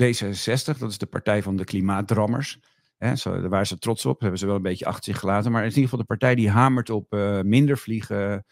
D66, 0.03 0.77
dat 0.77 0.89
is 0.89 0.97
de 0.97 1.07
partij 1.09 1.43
van 1.43 1.55
de 1.55 1.63
klimaatdrammers. 1.63 2.59
Hè, 2.99 3.15
zo, 3.15 3.41
daar 3.41 3.49
waren 3.49 3.67
ze 3.67 3.77
trots 3.77 4.05
op, 4.05 4.19
hebben 4.21 4.39
ze 4.39 4.45
wel 4.45 4.55
een 4.55 4.61
beetje 4.61 4.85
achter 4.85 5.03
zich 5.03 5.19
gelaten. 5.19 5.51
Maar 5.51 5.61
in 5.61 5.67
ieder 5.67 5.83
geval 5.83 5.99
de 5.99 6.05
partij 6.05 6.35
die 6.35 6.49
hamert 6.49 6.89
op 6.89 7.13
uh, 7.13 7.41
minder 7.41 7.77
vliegen. 7.77 8.45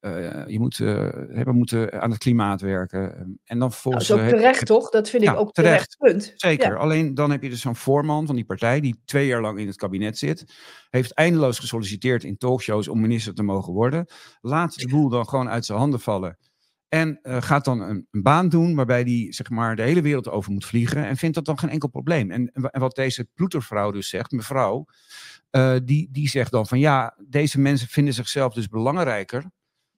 Uh, 0.00 0.46
je 0.46 0.58
moet, 0.58 0.78
uh, 0.78 1.08
we 1.44 1.52
moeten 1.52 2.02
aan 2.02 2.10
het 2.10 2.18
klimaat 2.18 2.60
werken. 2.60 3.38
En 3.44 3.58
dan 3.58 3.72
volgens, 3.72 4.08
nou, 4.08 4.20
dat 4.20 4.28
is 4.28 4.34
ook 4.34 4.40
terecht, 4.40 4.66
toch? 4.66 4.90
Dat 4.90 5.10
vind 5.10 5.22
ja, 5.22 5.32
ik 5.32 5.38
ook 5.38 5.52
terecht. 5.52 5.96
terecht 5.98 6.24
punt. 6.24 6.32
Zeker. 6.36 6.72
Ja. 6.72 6.76
Alleen 6.76 7.14
dan 7.14 7.30
heb 7.30 7.42
je 7.42 7.48
dus 7.48 7.60
zo'n 7.60 7.76
voorman 7.76 8.26
van 8.26 8.34
die 8.34 8.44
partij, 8.44 8.80
die 8.80 9.00
twee 9.04 9.26
jaar 9.26 9.40
lang 9.40 9.58
in 9.58 9.66
het 9.66 9.76
kabinet 9.76 10.18
zit. 10.18 10.44
Heeft 10.90 11.12
eindeloos 11.12 11.58
gesolliciteerd 11.58 12.24
in 12.24 12.36
talkshows 12.36 12.88
om 12.88 13.00
minister 13.00 13.34
te 13.34 13.42
mogen 13.42 13.72
worden. 13.72 14.06
Laat 14.40 14.74
de 14.74 14.88
boel 14.88 15.08
dan 15.08 15.28
gewoon 15.28 15.48
uit 15.48 15.64
zijn 15.64 15.78
handen 15.78 16.00
vallen. 16.00 16.38
En 16.94 17.18
uh, 17.22 17.42
gaat 17.42 17.64
dan 17.64 17.80
een, 17.80 18.06
een, 18.10 18.22
baan 18.22 18.48
doen 18.48 18.74
waarbij 18.74 19.02
hij 19.02 19.26
zeg 19.30 19.50
maar, 19.50 19.76
de 19.76 19.82
hele 19.82 20.02
wereld 20.02 20.28
over 20.28 20.52
moet 20.52 20.64
vliegen. 20.64 21.06
En 21.06 21.16
vindt 21.16 21.34
dat 21.34 21.44
dan 21.44 21.58
geen 21.58 21.70
enkel 21.70 21.88
probleem. 21.88 22.30
En, 22.30 22.52
en 22.52 22.80
wat 22.80 22.94
deze 22.94 23.28
ploetervrouw 23.34 23.90
dus 23.90 24.08
zegt, 24.08 24.30
mevrouw, 24.30 24.86
uh, 25.50 25.76
die, 25.84 26.08
die 26.12 26.28
zegt 26.28 26.50
dan 26.50 26.66
van 26.66 26.78
ja, 26.78 27.16
deze 27.28 27.60
mensen 27.60 27.88
vinden 27.88 28.14
zichzelf 28.14 28.54
dus 28.54 28.68
belangrijker 28.68 29.44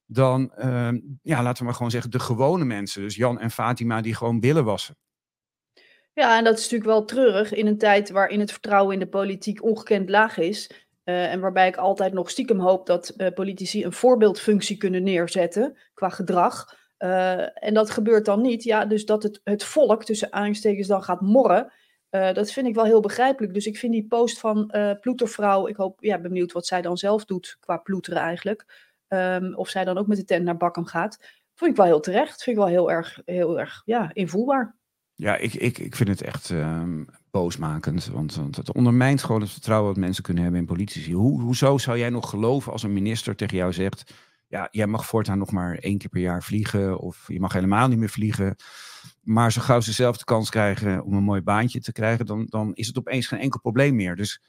dan, 0.06 0.52
uh, 0.58 0.88
ja, 1.22 1.42
laten 1.42 1.58
we 1.58 1.64
maar 1.64 1.74
gewoon 1.74 1.90
zeggen, 1.90 2.10
de 2.10 2.18
gewone 2.18 2.64
mensen. 2.64 3.02
Dus 3.02 3.16
Jan 3.16 3.40
en 3.40 3.50
Fatima 3.50 4.00
die 4.00 4.14
gewoon 4.14 4.40
willen 4.40 4.64
wassen. 4.64 4.96
Ja, 6.12 6.38
en 6.38 6.44
dat 6.44 6.54
is 6.54 6.62
natuurlijk 6.62 6.90
wel 6.90 7.04
treurig 7.04 7.52
in 7.52 7.66
een 7.66 7.78
tijd 7.78 8.10
waarin 8.10 8.40
het 8.40 8.52
vertrouwen 8.52 8.92
in 8.92 9.00
de 9.00 9.08
politiek 9.08 9.62
ongekend 9.62 10.10
laag 10.10 10.38
is. 10.38 10.70
Uh, 11.04 11.32
en 11.32 11.40
waarbij 11.40 11.68
ik 11.68 11.76
altijd 11.76 12.12
nog 12.12 12.30
stiekem 12.30 12.60
hoop 12.60 12.86
dat 12.86 13.14
politici 13.34 13.84
een 13.84 13.92
voorbeeldfunctie 13.92 14.76
kunnen 14.76 15.02
neerzetten 15.02 15.78
qua 15.94 16.08
gedrag. 16.08 16.84
Uh, 16.98 17.64
en 17.64 17.74
dat 17.74 17.90
gebeurt 17.90 18.24
dan 18.24 18.42
niet. 18.42 18.62
Ja, 18.62 18.84
dus 18.84 19.04
dat 19.04 19.22
het, 19.22 19.40
het 19.44 19.64
volk 19.64 20.04
tussen 20.04 20.32
aanstekens 20.32 20.88
dan 20.88 21.02
gaat 21.02 21.20
morren. 21.20 21.72
Uh, 22.10 22.32
dat 22.32 22.52
vind 22.52 22.66
ik 22.66 22.74
wel 22.74 22.84
heel 22.84 23.00
begrijpelijk. 23.00 23.54
Dus 23.54 23.66
ik 23.66 23.78
vind 23.78 23.92
die 23.92 24.06
post 24.06 24.40
van 24.40 24.72
uh, 24.76 24.90
Ploetervrouw. 25.00 25.66
Ik 25.66 25.76
hoop, 25.76 26.04
ja, 26.04 26.18
ben 26.18 26.30
benieuwd 26.30 26.52
wat 26.52 26.66
zij 26.66 26.82
dan 26.82 26.96
zelf 26.96 27.24
doet 27.24 27.56
qua 27.60 27.76
ploeteren 27.76 28.22
eigenlijk. 28.22 28.94
Um, 29.08 29.54
of 29.54 29.68
zij 29.68 29.84
dan 29.84 29.98
ook 29.98 30.06
met 30.06 30.16
de 30.16 30.24
tent 30.24 30.44
naar 30.44 30.56
Bakken 30.56 30.86
gaat. 30.86 31.18
Vind 31.54 31.70
ik 31.70 31.76
wel 31.76 31.86
heel 31.86 32.00
terecht. 32.00 32.42
Vind 32.42 32.56
ik 32.56 32.62
wel 32.62 32.72
heel 32.72 32.90
erg, 32.90 33.20
heel 33.24 33.60
erg 33.60 33.82
ja, 33.84 34.10
invoelbaar. 34.12 34.76
Ja, 35.14 35.36
ik, 35.36 35.54
ik, 35.54 35.78
ik 35.78 35.96
vind 35.96 36.08
het 36.08 36.22
echt 36.22 36.50
um, 36.50 37.06
boosmakend. 37.30 38.06
Want, 38.06 38.34
want 38.34 38.56
het 38.56 38.72
ondermijnt 38.72 39.22
gewoon 39.22 39.40
het 39.40 39.50
vertrouwen 39.50 39.94
dat 39.94 40.02
mensen 40.02 40.22
kunnen 40.22 40.42
hebben 40.42 40.60
in 40.60 40.66
politici. 40.66 41.14
Hoe, 41.14 41.40
hoezo 41.40 41.78
zou 41.78 41.98
jij 41.98 42.10
nog 42.10 42.30
geloven 42.30 42.72
als 42.72 42.82
een 42.82 42.92
minister 42.92 43.36
tegen 43.36 43.56
jou 43.56 43.72
zegt... 43.72 44.14
ja, 44.48 44.68
jij 44.70 44.86
mag 44.86 45.06
voortaan 45.06 45.38
nog 45.38 45.52
maar 45.52 45.78
één 45.78 45.98
keer 45.98 46.08
per 46.08 46.20
jaar 46.20 46.42
vliegen... 46.42 46.98
of 46.98 47.24
je 47.26 47.40
mag 47.40 47.52
helemaal 47.52 47.88
niet 47.88 47.98
meer 47.98 48.08
vliegen... 48.08 48.56
Maar 49.22 49.52
zo 49.52 49.60
gauw 49.60 49.80
ze 49.80 49.92
zelf 49.92 50.16
de 50.16 50.24
kans 50.24 50.50
krijgen 50.50 51.04
om 51.04 51.12
een 51.12 51.22
mooi 51.22 51.40
baantje 51.40 51.80
te 51.80 51.92
krijgen, 51.92 52.26
dan, 52.26 52.46
dan 52.48 52.74
is 52.74 52.86
het 52.86 52.98
opeens 52.98 53.26
geen 53.26 53.38
enkel 53.38 53.60
probleem 53.60 53.94
meer. 53.94 54.16
Dus 54.16 54.42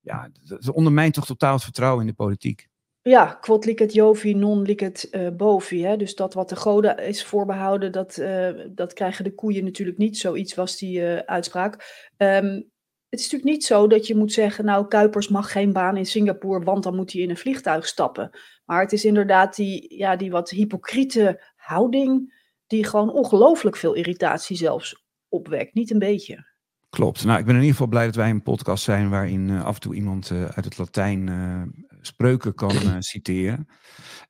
ja, 0.00 0.30
het 0.44 0.70
ondermijnt 0.70 1.14
toch 1.14 1.26
totaal 1.26 1.54
het 1.54 1.62
vertrouwen 1.62 2.00
in 2.00 2.06
de 2.06 2.14
politiek. 2.14 2.68
Ja, 3.02 3.38
quod 3.40 3.64
licet 3.64 3.92
Jovi, 3.92 4.34
non 4.34 4.62
licet 4.62 5.08
uh, 5.10 5.28
bovi. 5.36 5.84
Hè? 5.84 5.96
Dus 5.96 6.14
dat 6.14 6.34
wat 6.34 6.48
de 6.48 6.56
goden 6.56 7.06
is 7.06 7.24
voorbehouden, 7.24 7.92
dat, 7.92 8.16
uh, 8.16 8.48
dat 8.68 8.92
krijgen 8.92 9.24
de 9.24 9.34
koeien 9.34 9.64
natuurlijk 9.64 9.98
niet. 9.98 10.18
Zoiets 10.18 10.54
was 10.54 10.76
die 10.78 11.00
uh, 11.00 11.16
uitspraak. 11.16 12.08
Um, 12.16 12.70
het 13.10 13.20
is 13.20 13.30
natuurlijk 13.30 13.52
niet 13.52 13.64
zo 13.64 13.86
dat 13.86 14.06
je 14.06 14.16
moet 14.16 14.32
zeggen, 14.32 14.64
nou, 14.64 14.88
Kuipers 14.88 15.28
mag 15.28 15.52
geen 15.52 15.72
baan 15.72 15.96
in 15.96 16.06
Singapore, 16.06 16.64
want 16.64 16.82
dan 16.82 16.96
moet 16.96 17.12
hij 17.12 17.22
in 17.22 17.30
een 17.30 17.36
vliegtuig 17.36 17.86
stappen. 17.86 18.30
Maar 18.64 18.80
het 18.80 18.92
is 18.92 19.04
inderdaad 19.04 19.56
die, 19.56 19.96
ja, 19.96 20.16
die 20.16 20.30
wat 20.30 20.50
hypocriete 20.50 21.42
houding, 21.56 22.34
die 22.66 22.84
gewoon 22.84 23.12
ongelooflijk 23.12 23.76
veel 23.76 23.94
irritatie 23.94 24.56
zelfs 24.56 25.04
opwekt. 25.28 25.74
Niet 25.74 25.90
een 25.90 25.98
beetje. 25.98 26.48
Klopt. 26.90 27.24
Nou, 27.24 27.38
ik 27.38 27.44
ben 27.44 27.54
in 27.54 27.60
ieder 27.60 27.76
geval 27.76 27.90
blij 27.90 28.04
dat 28.04 28.14
wij 28.14 28.30
een 28.30 28.42
podcast 28.42 28.84
zijn 28.84 29.10
waarin 29.10 29.48
uh, 29.48 29.64
af 29.64 29.74
en 29.74 29.80
toe 29.80 29.94
iemand 29.94 30.30
uh, 30.30 30.44
uit 30.44 30.64
het 30.64 30.78
Latijn 30.78 31.26
uh, 31.26 31.62
spreuken 32.00 32.54
kan 32.54 32.72
citeren. 33.02 33.68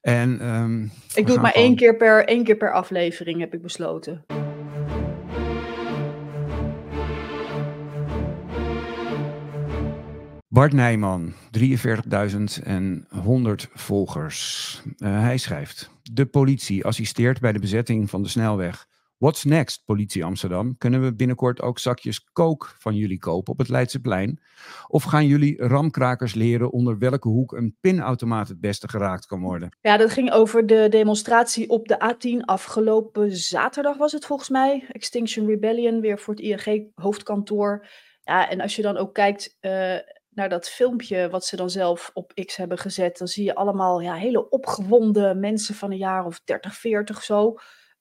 En, 0.00 0.48
um, 0.54 0.90
ik 1.14 1.26
doe 1.26 1.34
het 1.34 1.42
maar 1.42 1.52
één, 1.52 1.76
keer 1.76 1.96
per, 1.96 2.24
één 2.24 2.44
keer 2.44 2.56
per 2.56 2.72
aflevering, 2.72 3.40
heb 3.40 3.54
ik 3.54 3.62
besloten. 3.62 4.24
Bart 10.52 10.72
Nijman, 10.72 11.32
43.100 11.32 11.32
volgers. 13.72 14.82
hij 14.98 15.36
schrijft: 15.36 15.90
De 16.12 16.26
politie 16.26 16.84
assisteert 16.84 17.40
bij 17.40 17.52
de 17.52 17.58
bezetting 17.58 18.10
van 18.10 18.22
de 18.22 18.28
snelweg. 18.28 18.86
What's 19.18 19.44
next, 19.44 19.84
politie 19.84 20.24
Amsterdam? 20.24 20.78
Kunnen 20.78 21.02
we 21.02 21.14
binnenkort 21.14 21.62
ook 21.62 21.78
zakjes 21.78 22.24
kook 22.32 22.74
van 22.78 22.94
jullie 22.94 23.18
kopen 23.18 23.52
op 23.52 23.58
het 23.58 23.68
Leidseplein? 23.68 24.40
Of 24.86 25.02
gaan 25.02 25.26
jullie 25.26 25.66
ramkrakers 25.66 26.34
leren 26.34 26.72
onder 26.72 26.98
welke 26.98 27.28
hoek 27.28 27.52
een 27.52 27.76
pinautomaat 27.80 28.48
het 28.48 28.60
beste 28.60 28.88
geraakt 28.88 29.26
kan 29.26 29.40
worden? 29.40 29.76
Ja, 29.80 29.96
dat 29.96 30.10
ging 30.10 30.30
over 30.30 30.66
de 30.66 30.86
demonstratie 30.88 31.68
op 31.68 31.88
de 31.88 32.14
A10 32.14 32.44
afgelopen 32.44 33.36
zaterdag 33.36 33.96
was 33.96 34.12
het 34.12 34.26
volgens 34.26 34.48
mij. 34.48 34.84
Extinction 34.88 35.46
Rebellion, 35.46 36.00
weer 36.00 36.18
voor 36.18 36.34
het 36.34 36.42
ING-hoofdkantoor. 36.42 37.86
Ja, 38.22 38.48
en 38.48 38.60
als 38.60 38.76
je 38.76 38.82
dan 38.82 38.96
ook 38.96 39.14
kijkt... 39.14 39.56
Uh, 39.60 39.96
naar 40.40 40.48
dat 40.48 40.68
filmpje 40.68 41.28
wat 41.30 41.44
ze 41.44 41.56
dan 41.56 41.70
zelf 41.70 42.10
op 42.14 42.32
X 42.44 42.56
hebben 42.56 42.78
gezet, 42.78 43.18
dan 43.18 43.28
zie 43.28 43.44
je 43.44 43.54
allemaal 43.54 44.00
ja, 44.00 44.14
hele 44.14 44.48
opgewonden 44.48 45.40
mensen 45.40 45.74
van 45.74 45.90
een 45.90 45.96
jaar 45.96 46.24
of 46.24 46.40
30, 46.44 46.74
40 46.74 47.22
zo. 47.22 47.54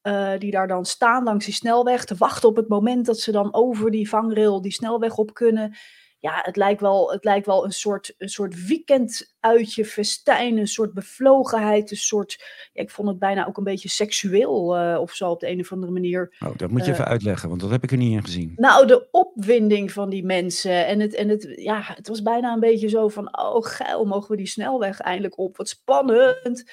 Uh, 0.03 0.37
die 0.37 0.51
daar 0.51 0.67
dan 0.67 0.85
staan 0.85 1.23
langs 1.23 1.45
die 1.45 1.53
snelweg 1.53 2.05
te 2.05 2.15
wachten 2.15 2.49
op 2.49 2.55
het 2.55 2.67
moment 2.67 3.05
dat 3.05 3.19
ze 3.19 3.31
dan 3.31 3.53
over 3.53 3.91
die 3.91 4.09
vangrail 4.09 4.61
die 4.61 4.71
snelweg 4.71 5.17
op 5.17 5.33
kunnen. 5.33 5.75
Ja, 6.19 6.39
het 6.43 6.55
lijkt 6.55 6.81
wel, 6.81 7.11
het 7.11 7.23
lijkt 7.23 7.45
wel 7.45 7.65
een 7.65 7.71
soort, 7.71 8.13
een 8.17 8.29
soort 8.29 8.65
weekenduitje, 8.65 9.85
festijn, 9.85 10.57
een 10.57 10.67
soort 10.67 10.93
bevlogenheid, 10.93 11.91
een 11.91 11.97
soort, 11.97 12.37
ja, 12.73 12.81
ik 12.81 12.89
vond 12.89 13.07
het 13.07 13.19
bijna 13.19 13.47
ook 13.47 13.57
een 13.57 13.63
beetje 13.63 13.89
seksueel 13.89 14.79
uh, 14.79 14.99
of 14.99 15.13
zo 15.13 15.29
op 15.29 15.39
de 15.39 15.49
een 15.49 15.59
of 15.59 15.71
andere 15.71 15.91
manier. 15.91 16.35
Oh, 16.45 16.57
dat 16.57 16.69
moet 16.69 16.85
je 16.85 16.87
uh, 16.87 16.93
even 16.93 17.07
uitleggen, 17.07 17.49
want 17.49 17.61
dat 17.61 17.69
heb 17.69 17.83
ik 17.83 17.91
er 17.91 17.97
niet 17.97 18.11
in 18.11 18.23
gezien. 18.23 18.53
Nou, 18.55 18.87
de 18.87 19.07
opwinding 19.11 19.91
van 19.91 20.09
die 20.09 20.25
mensen 20.25 20.85
en 20.85 20.99
het, 20.99 21.13
en 21.13 21.29
het, 21.29 21.53
ja, 21.55 21.81
het 21.83 22.07
was 22.07 22.21
bijna 22.21 22.53
een 22.53 22.59
beetje 22.59 22.89
zo 22.89 23.07
van, 23.07 23.39
oh 23.39 23.65
geil, 23.65 24.05
mogen 24.05 24.31
we 24.31 24.37
die 24.37 24.47
snelweg 24.47 24.99
eindelijk 24.99 25.37
op, 25.37 25.57
wat 25.57 25.69
spannend 25.69 26.63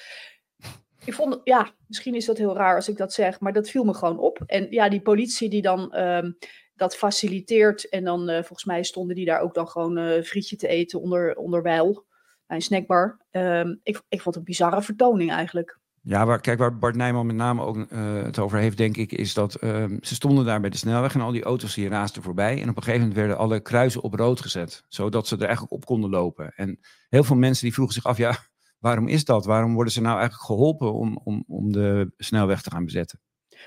ik 1.07 1.13
vond, 1.13 1.41
ja, 1.43 1.71
misschien 1.87 2.15
is 2.15 2.25
dat 2.25 2.37
heel 2.37 2.55
raar 2.55 2.75
als 2.75 2.89
ik 2.89 2.97
dat 2.97 3.13
zeg, 3.13 3.39
maar 3.39 3.53
dat 3.53 3.69
viel 3.69 3.83
me 3.83 3.93
gewoon 3.93 4.19
op. 4.19 4.43
En 4.45 4.67
ja, 4.69 4.89
die 4.89 5.01
politie 5.01 5.49
die 5.49 5.61
dan 5.61 5.99
um, 5.99 6.37
dat 6.77 6.95
faciliteert 6.95 7.89
en 7.89 8.03
dan 8.03 8.29
uh, 8.29 8.35
volgens 8.35 8.65
mij 8.65 8.83
stonden 8.83 9.15
die 9.15 9.25
daar 9.25 9.39
ook 9.39 9.53
dan 9.53 9.67
gewoon 9.67 9.97
uh, 9.97 10.23
frietje 10.23 10.55
te 10.55 10.67
eten 10.67 11.01
onder, 11.01 11.35
onderwijl 11.35 12.05
bij 12.45 12.55
een 12.55 12.61
snackbar. 12.61 13.17
Um, 13.31 13.79
ik, 13.83 14.01
ik 14.07 14.21
vond 14.21 14.25
het 14.25 14.35
een 14.35 14.43
bizarre 14.43 14.81
vertoning 14.81 15.31
eigenlijk. 15.31 15.79
Ja, 16.01 16.25
waar, 16.25 16.41
kijk, 16.41 16.59
waar 16.59 16.77
Bart 16.77 16.95
Nijman 16.95 17.25
met 17.25 17.35
name 17.35 17.63
ook 17.63 17.75
uh, 17.77 17.85
het 18.23 18.39
over 18.39 18.59
heeft, 18.59 18.77
denk 18.77 18.97
ik, 18.97 19.11
is 19.11 19.33
dat 19.33 19.63
uh, 19.63 19.85
ze 20.01 20.15
stonden 20.15 20.45
daar 20.45 20.59
bij 20.59 20.69
de 20.69 20.77
snelweg 20.77 21.13
en 21.13 21.21
al 21.21 21.31
die 21.31 21.43
auto's 21.43 21.73
die 21.73 21.89
raasten 21.89 22.21
voorbij. 22.21 22.61
En 22.61 22.69
op 22.69 22.77
een 22.77 22.83
gegeven 22.83 22.99
moment 22.99 23.17
werden 23.17 23.37
alle 23.37 23.59
kruisen 23.59 24.01
op 24.01 24.13
rood 24.13 24.41
gezet, 24.41 24.83
zodat 24.87 25.27
ze 25.27 25.35
er 25.35 25.41
eigenlijk 25.41 25.73
op 25.73 25.85
konden 25.85 26.09
lopen. 26.09 26.53
En 26.55 26.79
heel 27.09 27.23
veel 27.23 27.35
mensen 27.35 27.63
die 27.63 27.73
vroegen 27.73 27.95
zich 27.95 28.05
af, 28.05 28.17
ja, 28.17 28.37
Waarom 28.79 29.07
is 29.07 29.25
dat? 29.25 29.45
Waarom 29.45 29.73
worden 29.73 29.93
ze 29.93 30.01
nou 30.01 30.19
eigenlijk 30.19 30.45
geholpen 30.45 30.93
om, 30.93 31.19
om, 31.23 31.43
om 31.47 31.71
de 31.71 32.13
snelweg 32.17 32.61
te 32.61 32.71
gaan 32.71 32.85
bezetten? 32.85 33.19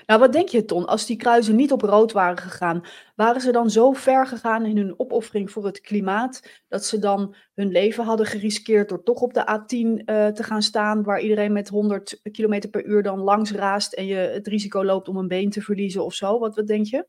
Nou, 0.05 0.19
wat 0.19 0.33
denk 0.33 0.49
je, 0.49 0.65
Ton? 0.65 0.85
Als 0.85 1.05
die 1.05 1.15
kruisen 1.15 1.55
niet 1.55 1.71
op 1.71 1.81
rood 1.81 2.11
waren 2.11 2.37
gegaan, 2.37 2.81
waren 3.15 3.41
ze 3.41 3.51
dan 3.51 3.69
zo 3.69 3.91
ver 3.91 4.27
gegaan 4.27 4.65
in 4.65 4.77
hun 4.77 4.99
opoffering 4.99 5.51
voor 5.51 5.65
het 5.65 5.81
klimaat, 5.81 6.61
dat 6.67 6.85
ze 6.85 6.99
dan 6.99 7.35
hun 7.55 7.71
leven 7.71 8.03
hadden 8.03 8.25
geriskeerd 8.25 8.89
door 8.89 9.03
toch 9.03 9.21
op 9.21 9.33
de 9.33 9.59
A10 9.59 9.75
uh, 9.75 10.27
te 10.27 10.43
gaan 10.43 10.61
staan, 10.61 11.03
waar 11.03 11.21
iedereen 11.21 11.53
met 11.53 11.69
100 11.69 12.19
km 12.31 12.69
per 12.69 12.85
uur 12.85 13.03
dan 13.03 13.19
langs 13.19 13.51
raast 13.51 13.93
en 13.93 14.05
je 14.05 14.15
het 14.15 14.47
risico 14.47 14.85
loopt 14.85 15.07
om 15.07 15.17
een 15.17 15.27
been 15.27 15.49
te 15.49 15.61
verliezen 15.61 16.05
of 16.05 16.13
zo? 16.13 16.39
Wat, 16.39 16.55
wat 16.55 16.67
denk 16.67 16.85
je? 16.85 17.05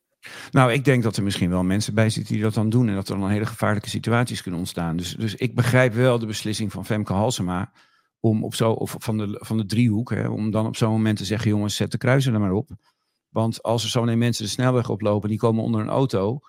Nou, 0.51 0.73
ik 0.73 0.85
denk 0.85 1.03
dat 1.03 1.17
er 1.17 1.23
misschien 1.23 1.51
wel 1.51 1.63
mensen 1.63 1.95
bij 1.95 2.11
zitten 2.11 2.35
die 2.35 2.43
dat 2.43 2.55
dan 2.55 2.71
doen 2.71 2.89
en 2.89 2.95
dat 2.95 3.09
er 3.09 3.19
dan 3.19 3.29
hele 3.29 3.47
gevaarlijke 3.47 3.89
situaties 3.89 4.43
kunnen 4.43 4.61
ontstaan. 4.61 4.97
Dus, 4.97 5.15
dus 5.15 5.35
ik 5.35 5.55
begrijp 5.55 5.95
wel 5.95 6.19
de 6.19 6.27
beslissing 6.27 6.73
van 6.73 6.87
Femke 6.87 7.13
Halsema 7.13 7.73
om 8.25 8.45
op 8.45 8.55
zo, 8.55 8.71
of 8.71 8.97
van 8.99 9.19
de, 9.19 9.39
van 9.43 9.57
de 9.57 9.67
driehoek, 9.67 10.11
hè, 10.11 10.29
om 10.29 10.51
dan 10.51 10.67
op 10.67 10.77
zo'n 10.77 10.91
moment 10.91 11.17
te 11.17 11.25
zeggen, 11.25 11.51
jongens, 11.51 11.77
zet 11.77 11.91
de 11.91 11.99
kruisen 11.99 12.35
er 12.35 12.41
maar 12.41 12.53
op. 12.53 12.71
Want 13.29 13.63
als 13.63 13.85
er 13.85 13.91
zo 13.91 14.03
ineens 14.03 14.19
mensen 14.19 14.45
de 14.45 14.51
snelweg 14.51 14.89
oplopen, 14.89 15.29
die 15.29 15.39
komen 15.39 15.65
onder 15.65 15.81
een 15.81 15.89
auto, 15.89 16.41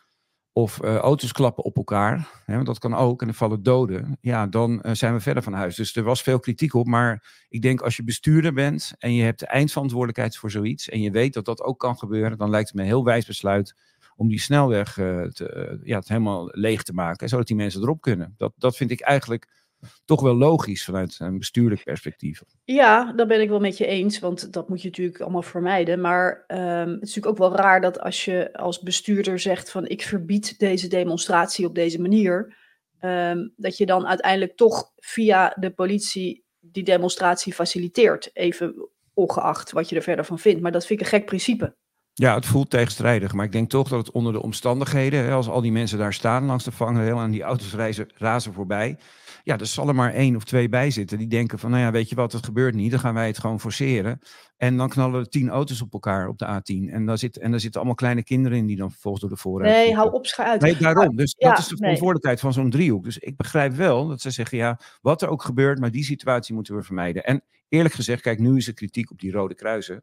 of 0.52 0.84
uh, 0.84 0.96
auto's 0.96 1.32
klappen 1.32 1.64
op 1.64 1.76
elkaar, 1.78 2.42
hè, 2.46 2.64
dat 2.64 2.80
kan 2.80 2.96
ook, 2.96 3.22
en 3.22 3.28
er 3.28 3.34
vallen 3.34 3.64
doden, 3.64 4.18
ja, 4.22 4.48
dan 4.48 4.82
uh, 4.86 4.92
zijn 4.94 5.14
we 5.14 5.20
verder 5.20 5.44
van 5.44 5.54
huis. 5.54 5.76
Dus 5.76 5.96
er 5.96 6.04
was 6.04 6.22
veel 6.22 6.40
kritiek 6.40 6.74
op, 6.74 6.88
maar 6.88 7.46
ik 7.50 7.62
denk 7.62 7.82
als 7.82 7.96
je 7.96 8.04
bestuurder 8.04 8.54
bent 8.54 8.94
en 8.98 9.14
je 9.14 9.24
hebt 9.24 9.40
de 9.40 9.48
eindverantwoordelijkheid 9.48 10.38
voor 10.38 10.52
zoiets, 10.52 10.90
en 10.90 11.02
je 11.02 11.12
weet 11.12 11.34
dat 11.34 11.46
dat 11.46 11.62
ook 11.62 11.80
kan 11.80 11.98
gebeuren, 11.98 12.38
dan 12.38 12.50
lijkt 12.50 12.68
het 12.68 12.76
me 12.76 12.82
een 12.82 12.88
heel 12.88 13.04
wijs 13.04 13.26
besluit 13.26 13.76
om 14.16 14.28
die 14.28 14.40
snelweg 14.40 14.98
uh, 14.98 15.24
te, 15.24 15.80
ja, 15.84 15.98
het 15.98 16.08
helemaal 16.08 16.50
leeg 16.52 16.84
te 16.84 16.94
maken, 16.94 17.30
zodat 17.30 17.48
die 17.48 17.56
mensen 17.56 17.82
erop 17.82 18.02
kunnen. 18.02 18.34
Dat, 18.38 18.54
dat 18.58 18.76
vind 18.76 18.92
ik 18.92 19.02
eigenlijk 19.02 19.63
toch 20.06 20.22
wel 20.22 20.36
logisch 20.36 20.84
vanuit 20.84 21.16
een 21.20 21.38
bestuurlijk 21.38 21.84
perspectief. 21.84 22.42
Ja, 22.64 23.14
daar 23.14 23.28
ben 23.28 23.42
ik 23.42 23.50
wel 23.50 23.60
met 23.60 23.78
je 23.78 23.86
eens, 23.86 24.20
want 24.20 24.54
dat 24.54 24.70
moet 24.70 24.82
je 24.82 24.88
natuurlijk 24.88 25.22
allemaal 25.22 25.42
vermijden. 25.42 26.02
Maar 26.02 26.44
um, 26.48 26.58
het 26.60 26.88
is 26.88 27.16
natuurlijk 27.16 27.28
ook 27.28 27.38
wel 27.38 27.56
raar 27.56 27.82
dat 27.82 28.00
als 28.00 28.26
je 28.26 28.54
als 28.54 28.80
bestuurder 28.80 29.40
zegt 29.40 29.72
van 29.72 29.88
ik 29.88 30.02
verbied 30.02 30.60
deze 30.60 30.88
demonstratie 30.88 31.66
op 31.66 31.76
deze 31.76 32.02
manier, 32.02 32.56
um, 33.02 33.54
dat 33.56 33.78
je 33.78 33.86
dan 33.86 34.08
uiteindelijk 34.08 34.58
toch 34.58 34.92
via 34.96 35.56
de 35.60 35.70
politie 35.70 36.44
die 36.60 36.84
demonstratie 36.84 37.54
faciliteert, 37.54 38.30
even 38.34 38.90
ongeacht 39.14 39.72
wat 39.72 39.90
je 39.90 39.96
er 39.96 40.02
verder 40.02 40.26
van 40.26 40.40
vindt. 40.40 40.62
Maar 40.62 40.72
dat 40.72 40.86
vind 40.86 41.00
ik 41.00 41.06
een 41.06 41.12
gek 41.12 41.26
principe. 41.26 41.76
Ja, 42.14 42.36
het 42.36 42.46
voelt 42.46 42.70
tegenstrijdig, 42.70 43.34
maar 43.34 43.46
ik 43.46 43.52
denk 43.52 43.70
toch 43.70 43.90
dat 43.90 44.00
het 44.00 44.12
onder 44.12 44.34
de 44.34 44.42
omstandigheden, 44.42 45.32
als 45.32 45.48
al 45.48 45.62
die 45.62 45.72
mensen 45.72 45.98
daar 45.98 46.14
staan 46.14 46.46
langs 46.46 46.64
de 46.64 46.72
vangrail 46.72 47.20
en 47.20 47.32
die 47.32 47.42
auto's 47.42 47.74
reizen, 47.74 48.10
razen 48.16 48.54
voorbij, 48.54 48.98
ja, 49.44 49.60
er 49.60 49.66
zal 49.66 49.88
er 49.88 49.96
maar 49.96 50.14
één 50.14 50.36
of 50.36 50.44
twee 50.44 50.70
bij 50.70 50.92
zitten 50.92 51.18
die 51.18 51.28
denken 51.28 51.60
van, 51.60 51.72
nou 51.72 51.84
ja, 51.84 51.92
weet 51.92 52.10
je 52.10 52.16
wat, 52.16 52.32
het 52.32 52.46
gebeurt 52.46 52.76
niet, 52.76 52.92
dan 52.92 53.00
gaan 53.00 53.14
wij 53.14 53.28
het 53.28 53.38
gewoon 53.40 53.60
forceren. 53.60 54.20
En 54.58 54.78
dan 54.78 54.90
knallen 54.90 55.20
er 55.20 55.30
tien 55.30 55.50
auto's 55.50 55.82
op 55.82 55.94
elkaar 55.94 56.28
op 56.28 56.38
de 56.38 56.46
A10. 56.46 56.92
En 56.94 57.06
daar, 57.06 57.18
zit, 57.18 57.38
en 57.38 57.52
daar 57.52 57.60
zitten 57.60 57.80
allemaal 57.80 57.98
kleine 57.98 58.24
kinderen 58.24 58.58
in 58.58 58.66
die 58.66 58.78
dan 58.78 58.92
vervolgens 58.92 59.22
door 59.24 59.32
de 59.32 59.38
voorruit 59.38 59.72
Nee, 59.72 59.80
zitten. 59.86 60.02
hou 60.02 60.14
op, 60.14 60.26
scha 60.26 60.44
uit. 60.44 60.62
Nee, 60.62 60.78
daarom. 60.78 61.16
Dus 61.16 61.36
ja, 61.38 61.50
dat 61.50 61.58
is 61.60 61.68
de 61.68 61.78
verantwoordelijkheid 61.78 62.44
nee. 62.44 62.54
van 62.54 62.62
zo'n 62.62 62.72
driehoek. 62.72 63.04
Dus 63.04 63.18
ik 63.18 63.38
begrijp 63.38 63.74
wel 63.74 64.08
dat 64.08 64.22
ze 64.22 64.30
zeggen, 64.30 64.58
ja, 64.58 64.80
wat 65.02 65.22
er 65.22 65.30
ook 65.30 65.44
gebeurt, 65.44 65.80
maar 65.80 65.92
die 65.92 66.04
situatie 66.04 66.56
moeten 66.56 66.76
we 66.76 66.84
vermijden. 66.84 67.24
En 67.24 67.44
eerlijk 67.70 67.94
gezegd, 67.94 68.22
kijk, 68.22 68.40
nu 68.40 68.58
is 68.58 68.68
er 68.68 68.74
kritiek 68.74 69.12
op 69.12 69.20
die 69.20 69.32
rode 69.32 69.56
kruisen. 69.56 70.02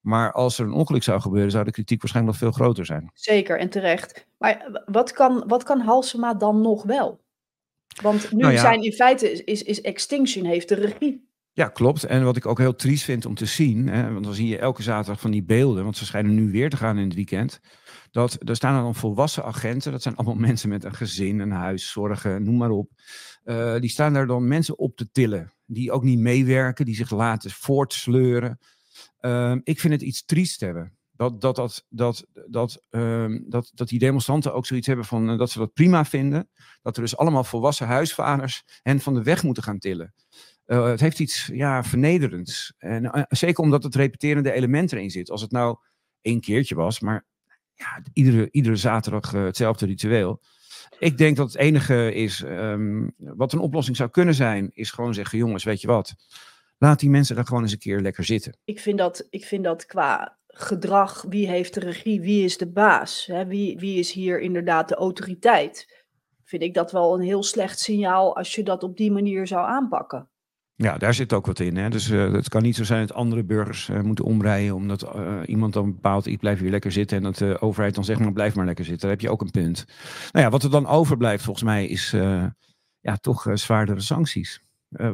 Maar 0.00 0.32
als 0.32 0.58
er 0.58 0.66
een 0.66 0.72
ongeluk 0.72 1.02
zou 1.02 1.20
gebeuren, 1.20 1.50
zou 1.50 1.64
de 1.64 1.70
kritiek 1.70 2.00
waarschijnlijk 2.00 2.38
nog 2.38 2.48
veel 2.48 2.60
groter 2.60 2.86
zijn. 2.86 3.10
Zeker 3.14 3.58
en 3.58 3.68
terecht. 3.68 4.26
Maar 4.38 4.82
wat 4.86 5.12
kan, 5.12 5.44
wat 5.46 5.62
kan 5.62 5.80
Halsema 5.80 6.34
dan 6.34 6.60
nog 6.60 6.82
wel? 6.82 7.23
Want 8.02 8.32
nu 8.32 8.38
nou 8.38 8.52
ja. 8.52 8.60
zijn 8.60 8.82
in 8.82 8.92
feite 8.92 9.44
is, 9.44 9.62
is, 9.62 9.80
Extinction 9.80 10.44
heeft 10.44 10.68
de 10.68 10.74
regie. 10.74 11.32
Ja, 11.52 11.68
klopt. 11.68 12.04
En 12.04 12.24
wat 12.24 12.36
ik 12.36 12.46
ook 12.46 12.58
heel 12.58 12.74
triest 12.74 13.04
vind 13.04 13.26
om 13.26 13.34
te 13.34 13.46
zien, 13.46 13.88
hè, 13.88 14.12
want 14.12 14.24
dan 14.24 14.34
zie 14.34 14.48
je 14.48 14.58
elke 14.58 14.82
zaterdag 14.82 15.20
van 15.20 15.30
die 15.30 15.44
beelden, 15.44 15.84
want 15.84 15.96
ze 15.96 16.04
schijnen 16.04 16.34
nu 16.34 16.50
weer 16.50 16.70
te 16.70 16.76
gaan 16.76 16.98
in 16.98 17.04
het 17.04 17.14
weekend. 17.14 17.60
Dat 18.10 18.38
er 18.48 18.56
staan 18.56 18.82
dan 18.82 18.94
volwassen 18.94 19.44
agenten, 19.44 19.92
dat 19.92 20.02
zijn 20.02 20.16
allemaal 20.16 20.34
mensen 20.48 20.68
met 20.68 20.84
een 20.84 20.94
gezin, 20.94 21.38
een 21.38 21.50
huis, 21.50 21.90
zorgen, 21.90 22.42
noem 22.42 22.56
maar 22.56 22.70
op. 22.70 22.90
Uh, 23.44 23.78
die 23.78 23.90
staan 23.90 24.12
daar 24.12 24.26
dan 24.26 24.48
mensen 24.48 24.78
op 24.78 24.96
te 24.96 25.10
tillen, 25.10 25.52
die 25.66 25.92
ook 25.92 26.02
niet 26.02 26.18
meewerken, 26.18 26.84
die 26.84 26.94
zich 26.94 27.10
laten 27.10 27.50
voortsleuren. 27.50 28.58
Uh, 29.20 29.56
ik 29.62 29.80
vind 29.80 29.92
het 29.92 30.02
iets 30.02 30.24
triest 30.24 30.60
hebben. 30.60 30.98
Dat, 31.16 31.40
dat, 31.40 31.56
dat, 31.56 31.86
dat, 31.88 32.26
dat, 32.46 32.80
ehm, 32.90 33.40
dat, 33.46 33.70
dat 33.74 33.88
die 33.88 33.98
demonstranten 33.98 34.54
ook 34.54 34.66
zoiets 34.66 34.86
hebben 34.86 35.04
van 35.04 35.38
dat 35.38 35.50
ze 35.50 35.58
dat 35.58 35.72
prima 35.72 36.04
vinden. 36.04 36.48
Dat 36.82 36.96
er 36.96 37.02
dus 37.02 37.16
allemaal 37.16 37.44
volwassen 37.44 37.86
huisvaders 37.86 38.62
hen 38.82 39.00
van 39.00 39.14
de 39.14 39.22
weg 39.22 39.42
moeten 39.42 39.62
gaan 39.62 39.78
tillen. 39.78 40.14
het 40.64 41.00
heeft 41.00 41.20
iets 41.20 41.46
ja, 41.52 41.84
vernederends. 41.84 42.74
En 42.78 43.26
zeker 43.28 43.64
omdat 43.64 43.82
het 43.82 43.94
repeterende 43.94 44.52
element 44.52 44.92
erin 44.92 45.10
zit. 45.10 45.30
Als 45.30 45.40
het 45.40 45.50
nou 45.50 45.76
één 46.20 46.40
keertje 46.40 46.74
was, 46.74 47.00
maar 47.00 47.26
ja, 47.74 48.02
iedere, 48.12 48.48
iedere 48.50 48.76
zaterdag 48.76 49.30
hetzelfde 49.30 49.86
ritueel. 49.86 50.40
Ik 50.98 51.18
denk 51.18 51.36
dat 51.36 51.46
het 51.46 51.56
enige 51.56 52.14
is, 52.14 52.42
um, 52.46 53.14
wat 53.16 53.52
een 53.52 53.58
oplossing 53.58 53.96
zou 53.96 54.10
kunnen 54.10 54.34
zijn, 54.34 54.70
is 54.72 54.90
gewoon 54.90 55.14
zeggen, 55.14 55.38
jongens, 55.38 55.64
weet 55.64 55.80
je 55.80 55.86
wat, 55.86 56.14
laat 56.78 57.00
die 57.00 57.10
mensen 57.10 57.36
daar 57.36 57.46
gewoon 57.46 57.62
eens 57.62 57.72
een 57.72 57.78
keer 57.78 58.00
lekker 58.00 58.24
zitten. 58.24 58.56
Ik 58.64 58.80
vind 58.80 58.98
dat, 58.98 59.26
ik 59.30 59.44
vind 59.44 59.64
dat 59.64 59.86
qua 59.86 60.38
gedrag, 60.54 61.24
wie 61.28 61.48
heeft 61.48 61.74
de 61.74 61.80
regie, 61.80 62.20
wie 62.20 62.44
is 62.44 62.56
de 62.56 62.70
baas, 62.70 63.26
hè? 63.26 63.46
Wie, 63.46 63.78
wie 63.78 63.98
is 63.98 64.12
hier 64.12 64.40
inderdaad 64.40 64.88
de 64.88 64.94
autoriteit, 64.94 66.04
vind 66.44 66.62
ik 66.62 66.74
dat 66.74 66.92
wel 66.92 67.14
een 67.14 67.24
heel 67.24 67.42
slecht 67.42 67.78
signaal 67.78 68.36
als 68.36 68.54
je 68.54 68.62
dat 68.62 68.82
op 68.82 68.96
die 68.96 69.12
manier 69.12 69.46
zou 69.46 69.66
aanpakken. 69.66 70.28
Ja, 70.76 70.98
daar 70.98 71.14
zit 71.14 71.32
ook 71.32 71.46
wat 71.46 71.60
in. 71.60 71.76
Hè? 71.76 71.90
Dus 71.90 72.10
uh, 72.10 72.32
het 72.32 72.48
kan 72.48 72.62
niet 72.62 72.76
zo 72.76 72.84
zijn 72.84 73.06
dat 73.06 73.16
andere 73.16 73.44
burgers 73.44 73.88
uh, 73.88 74.00
moeten 74.00 74.24
omrijden 74.24 74.74
omdat 74.74 75.14
uh, 75.16 75.40
iemand 75.46 75.72
dan 75.72 75.92
bepaalt, 75.94 76.26
ik 76.26 76.38
blijf 76.38 76.58
hier 76.58 76.70
lekker 76.70 76.92
zitten 76.92 77.16
en 77.16 77.22
dat 77.22 77.36
de 77.36 77.60
overheid 77.60 77.94
dan 77.94 78.04
zegt, 78.04 78.20
maar 78.20 78.32
blijf 78.32 78.54
maar 78.54 78.66
lekker 78.66 78.84
zitten. 78.84 79.02
Daar 79.02 79.16
heb 79.16 79.20
je 79.20 79.30
ook 79.30 79.40
een 79.40 79.50
punt. 79.50 79.84
Nou 80.32 80.44
ja, 80.44 80.50
wat 80.50 80.62
er 80.62 80.70
dan 80.70 80.86
overblijft 80.86 81.44
volgens 81.44 81.64
mij 81.64 81.86
is 81.86 82.10
ja, 83.00 83.16
toch 83.20 83.46
zwaardere 83.54 84.00
sancties. 84.00 84.62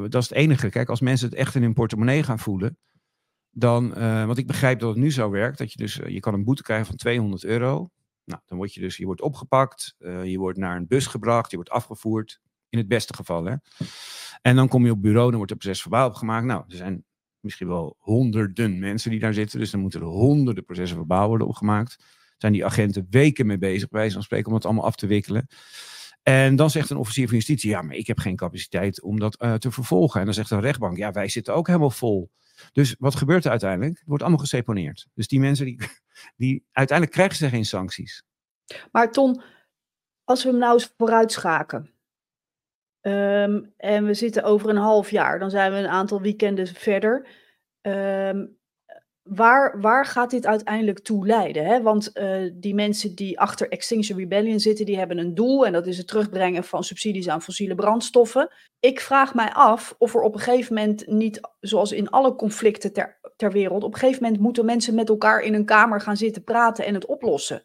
dat 0.08 0.14
is 0.14 0.28
het 0.28 0.38
enige. 0.38 0.68
Kijk, 0.68 0.88
als 0.88 1.00
mensen 1.00 1.28
het 1.28 1.38
echt 1.38 1.54
in 1.54 1.62
hun 1.62 1.74
portemonnee 1.74 2.22
gaan 2.22 2.38
voelen, 2.38 2.78
dan, 3.50 3.94
want 4.26 4.38
ik 4.38 4.46
begrijp 4.46 4.80
dat 4.80 4.88
het 4.88 4.98
nu 4.98 5.12
zo 5.12 5.30
werkt, 5.30 5.58
dat 5.58 5.72
je 5.72 5.78
dus, 5.78 5.94
je 5.94 6.20
kan 6.20 6.34
een 6.34 6.44
boete 6.44 6.62
krijgen 6.62 6.86
van 6.86 6.96
200 6.96 7.44
euro. 7.44 7.90
Nou, 8.24 8.40
dan 8.46 8.58
word 8.58 8.74
je 8.74 8.80
dus, 8.80 8.96
je 8.96 9.04
wordt 9.04 9.20
opgepakt, 9.20 9.94
je 10.24 10.38
wordt 10.38 10.58
naar 10.58 10.76
een 10.76 10.86
bus 10.86 11.06
gebracht, 11.06 11.50
je 11.50 11.56
wordt 11.56 11.70
afgevoerd, 11.70 12.40
in 12.68 12.78
het 12.78 12.88
beste 12.88 13.14
geval. 13.14 13.44
Hè? 13.44 13.54
En 14.42 14.56
dan 14.56 14.68
kom 14.68 14.84
je 14.84 14.90
op 14.90 15.02
bureau, 15.02 15.28
dan 15.28 15.36
wordt 15.36 15.50
er 15.50 15.56
procesverbaal 15.56 16.08
opgemaakt. 16.08 16.46
Nou, 16.46 16.64
er 16.68 16.76
zijn 16.76 17.04
misschien 17.40 17.68
wel 17.68 17.96
honderden 17.98 18.78
mensen 18.78 19.10
die 19.10 19.20
daar 19.20 19.34
zitten. 19.34 19.58
Dus 19.58 19.70
dan 19.70 19.80
moeten 19.80 20.00
er 20.00 20.06
honderden 20.06 20.64
processen 20.64 20.96
verbaal 20.96 21.28
worden 21.28 21.46
opgemaakt. 21.46 22.04
Zijn 22.36 22.52
die 22.52 22.64
agenten 22.64 23.06
weken 23.10 23.46
mee 23.46 23.58
bezig, 23.58 23.88
bij 23.88 24.00
wijze 24.00 24.14
van 24.14 24.22
spreken, 24.22 24.48
om 24.48 24.54
het 24.54 24.64
allemaal 24.64 24.84
af 24.84 24.94
te 24.94 25.06
wikkelen. 25.06 25.46
En 26.22 26.56
dan 26.56 26.70
zegt 26.70 26.90
een 26.90 26.96
officier 26.96 27.26
van 27.26 27.36
justitie, 27.36 27.70
ja, 27.70 27.82
maar 27.82 27.94
ik 27.94 28.06
heb 28.06 28.18
geen 28.18 28.36
capaciteit 28.36 29.02
om 29.02 29.18
dat 29.18 29.42
uh, 29.42 29.54
te 29.54 29.70
vervolgen. 29.70 30.18
En 30.20 30.24
dan 30.24 30.34
zegt 30.34 30.48
de 30.48 30.60
rechtbank, 30.60 30.96
ja, 30.96 31.12
wij 31.12 31.28
zitten 31.28 31.54
ook 31.54 31.66
helemaal 31.66 31.90
vol. 31.90 32.30
Dus 32.72 32.96
wat 32.98 33.14
gebeurt 33.14 33.44
er 33.44 33.50
uiteindelijk? 33.50 33.98
Het 33.98 34.06
wordt 34.06 34.22
allemaal 34.22 34.40
geseponeerd. 34.40 35.06
Dus 35.14 35.28
die 35.28 35.40
mensen, 35.40 35.64
die, 35.64 35.78
die 36.36 36.64
uiteindelijk 36.72 37.16
krijgen 37.16 37.36
ze 37.36 37.48
geen 37.48 37.64
sancties. 37.64 38.22
Maar 38.92 39.12
Ton, 39.12 39.42
als 40.24 40.42
we 40.42 40.50
hem 40.50 40.58
nou 40.58 40.72
eens 40.72 40.94
vooruitschaken. 40.96 41.90
Ehm, 43.00 43.62
en 43.76 44.04
we 44.04 44.14
zitten 44.14 44.42
over 44.42 44.70
een 44.70 44.76
half 44.76 45.10
jaar, 45.10 45.38
dan 45.38 45.50
zijn 45.50 45.72
we 45.72 45.78
een 45.78 45.88
aantal 45.88 46.20
weekenden 46.20 46.66
verder. 46.66 47.28
Ehm, 47.80 48.46
waar, 49.34 49.80
waar 49.80 50.06
gaat 50.06 50.30
dit 50.30 50.46
uiteindelijk 50.46 50.98
toe 50.98 51.26
leiden? 51.26 51.66
Hè? 51.66 51.82
Want 51.82 52.10
uh, 52.14 52.50
die 52.54 52.74
mensen 52.74 53.14
die 53.14 53.40
achter 53.40 53.68
Extinction 53.68 54.18
Rebellion 54.18 54.60
zitten, 54.60 54.86
die 54.86 54.98
hebben 54.98 55.18
een 55.18 55.34
doel 55.34 55.66
en 55.66 55.72
dat 55.72 55.86
is 55.86 55.98
het 55.98 56.06
terugbrengen 56.06 56.64
van 56.64 56.84
subsidies 56.84 57.28
aan 57.28 57.42
fossiele 57.42 57.74
brandstoffen. 57.74 58.50
Ik 58.80 59.00
vraag 59.00 59.34
mij 59.34 59.52
af 59.52 59.94
of 59.98 60.14
er 60.14 60.20
op 60.20 60.34
een 60.34 60.40
gegeven 60.40 60.74
moment 60.74 61.06
niet, 61.06 61.40
zoals 61.60 61.92
in 61.92 62.10
alle 62.10 62.34
conflicten 62.34 62.92
ter, 62.92 63.20
ter 63.36 63.52
wereld, 63.52 63.84
op 63.84 63.92
een 63.92 63.98
gegeven 63.98 64.22
moment 64.22 64.40
moeten 64.40 64.64
mensen 64.64 64.94
met 64.94 65.08
elkaar 65.08 65.40
in 65.40 65.54
een 65.54 65.64
kamer 65.64 66.00
gaan 66.00 66.16
zitten 66.16 66.44
praten 66.44 66.84
en 66.84 66.94
het 66.94 67.06
oplossen. 67.06 67.64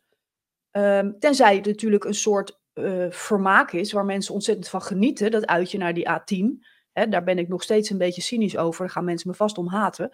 Um, 0.71 1.19
tenzij 1.19 1.55
het 1.55 1.65
natuurlijk 1.65 2.03
een 2.03 2.13
soort 2.13 2.59
uh, 2.73 3.05
vermaak 3.09 3.71
is, 3.71 3.91
waar 3.91 4.05
mensen 4.05 4.33
ontzettend 4.33 4.67
van 4.67 4.81
genieten, 4.81 5.31
dat 5.31 5.45
uitje 5.45 5.77
naar 5.77 5.93
die 5.93 6.09
A10. 6.09 6.67
Hè, 6.91 7.07
daar 7.07 7.23
ben 7.23 7.37
ik 7.37 7.47
nog 7.47 7.63
steeds 7.63 7.89
een 7.89 7.97
beetje 7.97 8.21
cynisch 8.21 8.57
over. 8.57 8.81
Daar 8.81 8.89
gaan 8.89 9.05
mensen 9.05 9.29
me 9.29 9.35
vast 9.35 9.57
om 9.57 9.67
haten. 9.67 10.09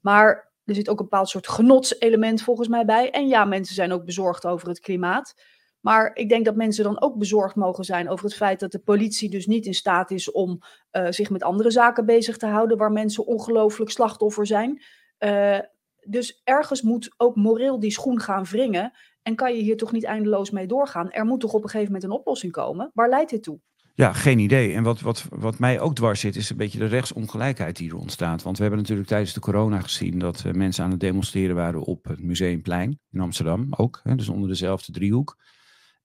Maar 0.00 0.52
er 0.64 0.74
zit 0.74 0.88
ook 0.88 0.98
een 0.98 1.08
bepaald 1.08 1.28
soort 1.28 1.48
genotselement 1.48 2.42
volgens 2.42 2.68
mij 2.68 2.84
bij. 2.84 3.10
En 3.10 3.28
ja, 3.28 3.44
mensen 3.44 3.74
zijn 3.74 3.92
ook 3.92 4.04
bezorgd 4.04 4.46
over 4.46 4.68
het 4.68 4.80
klimaat. 4.80 5.34
Maar 5.80 6.10
ik 6.14 6.28
denk 6.28 6.44
dat 6.44 6.56
mensen 6.56 6.84
dan 6.84 7.00
ook 7.00 7.18
bezorgd 7.18 7.54
mogen 7.54 7.84
zijn 7.84 8.08
over 8.08 8.24
het 8.24 8.34
feit 8.34 8.60
dat 8.60 8.72
de 8.72 8.78
politie 8.78 9.30
dus 9.30 9.46
niet 9.46 9.66
in 9.66 9.74
staat 9.74 10.10
is 10.10 10.30
om 10.30 10.58
uh, 10.92 11.06
zich 11.10 11.30
met 11.30 11.42
andere 11.42 11.70
zaken 11.70 12.06
bezig 12.06 12.36
te 12.36 12.46
houden, 12.46 12.76
waar 12.76 12.92
mensen 12.92 13.26
ongelooflijk 13.26 13.90
slachtoffer 13.90 14.46
zijn. 14.46 14.82
Uh, 15.18 15.58
dus 16.00 16.40
ergens 16.44 16.82
moet 16.82 17.14
ook 17.16 17.36
moreel 17.36 17.80
die 17.80 17.90
schoen 17.90 18.20
gaan 18.20 18.44
wringen. 18.44 18.92
En 19.22 19.34
kan 19.34 19.56
je 19.56 19.62
hier 19.62 19.76
toch 19.76 19.92
niet 19.92 20.04
eindeloos 20.04 20.50
mee 20.50 20.66
doorgaan? 20.66 21.10
Er 21.10 21.24
moet 21.24 21.40
toch 21.40 21.52
op 21.52 21.62
een 21.62 21.70
gegeven 21.70 21.92
moment 21.92 22.10
een 22.10 22.18
oplossing 22.18 22.52
komen? 22.52 22.90
Waar 22.94 23.08
leidt 23.08 23.30
dit 23.30 23.42
toe? 23.42 23.60
Ja, 23.96 24.12
geen 24.12 24.38
idee. 24.38 24.74
En 24.74 24.82
wat, 24.82 25.00
wat, 25.00 25.26
wat 25.30 25.58
mij 25.58 25.80
ook 25.80 25.94
dwars 25.94 26.20
zit, 26.20 26.36
is 26.36 26.50
een 26.50 26.56
beetje 26.56 26.78
de 26.78 26.86
rechtsongelijkheid 26.86 27.76
die 27.76 27.90
er 27.90 27.96
ontstaat. 27.96 28.42
Want 28.42 28.56
we 28.56 28.62
hebben 28.62 28.80
natuurlijk 28.80 29.08
tijdens 29.08 29.32
de 29.32 29.40
corona 29.40 29.80
gezien 29.80 30.18
dat 30.18 30.44
uh, 30.46 30.52
mensen 30.52 30.84
aan 30.84 30.90
het 30.90 31.00
demonstreren 31.00 31.54
waren 31.54 31.82
op 31.82 32.04
het 32.04 32.22
Museumplein 32.22 32.98
in 33.10 33.20
Amsterdam 33.20 33.66
ook. 33.70 34.00
Hè, 34.02 34.14
dus 34.14 34.28
onder 34.28 34.48
dezelfde 34.48 34.92
driehoek. 34.92 35.38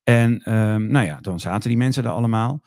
En 0.04 0.54
um, 0.54 0.88
nou 0.88 1.06
ja, 1.06 1.20
dan 1.22 1.40
zaten 1.40 1.70
die 1.70 1.78
mensen 1.78 2.04
er 2.04 2.10
allemaal. 2.10 2.62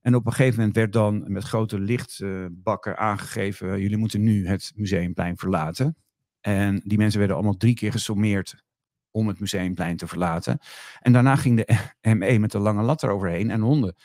En 0.00 0.14
op 0.14 0.26
een 0.26 0.32
gegeven 0.32 0.58
moment 0.58 0.76
werd 0.76 0.92
dan 0.92 1.32
met 1.32 1.44
grote 1.44 1.80
lichtbakken 1.80 2.92
uh, 2.92 2.98
aangegeven: 2.98 3.80
jullie 3.80 3.96
moeten 3.96 4.22
nu 4.22 4.46
het 4.46 4.72
Museumplein 4.74 5.36
verlaten. 5.36 5.96
En 6.40 6.80
die 6.84 6.98
mensen 6.98 7.18
werden 7.18 7.36
allemaal 7.36 7.56
drie 7.56 7.74
keer 7.74 7.92
gesommeerd 7.92 8.62
om 9.10 9.28
het 9.28 9.40
museumplein 9.40 9.96
te 9.96 10.06
verlaten. 10.06 10.58
En 11.00 11.12
daarna 11.12 11.36
ging 11.36 11.64
de 11.64 12.14
ME 12.14 12.38
met 12.38 12.52
de 12.52 12.58
lange 12.58 12.82
lat 12.82 13.02
eroverheen 13.02 13.50
en 13.50 13.60
honden. 13.60 13.96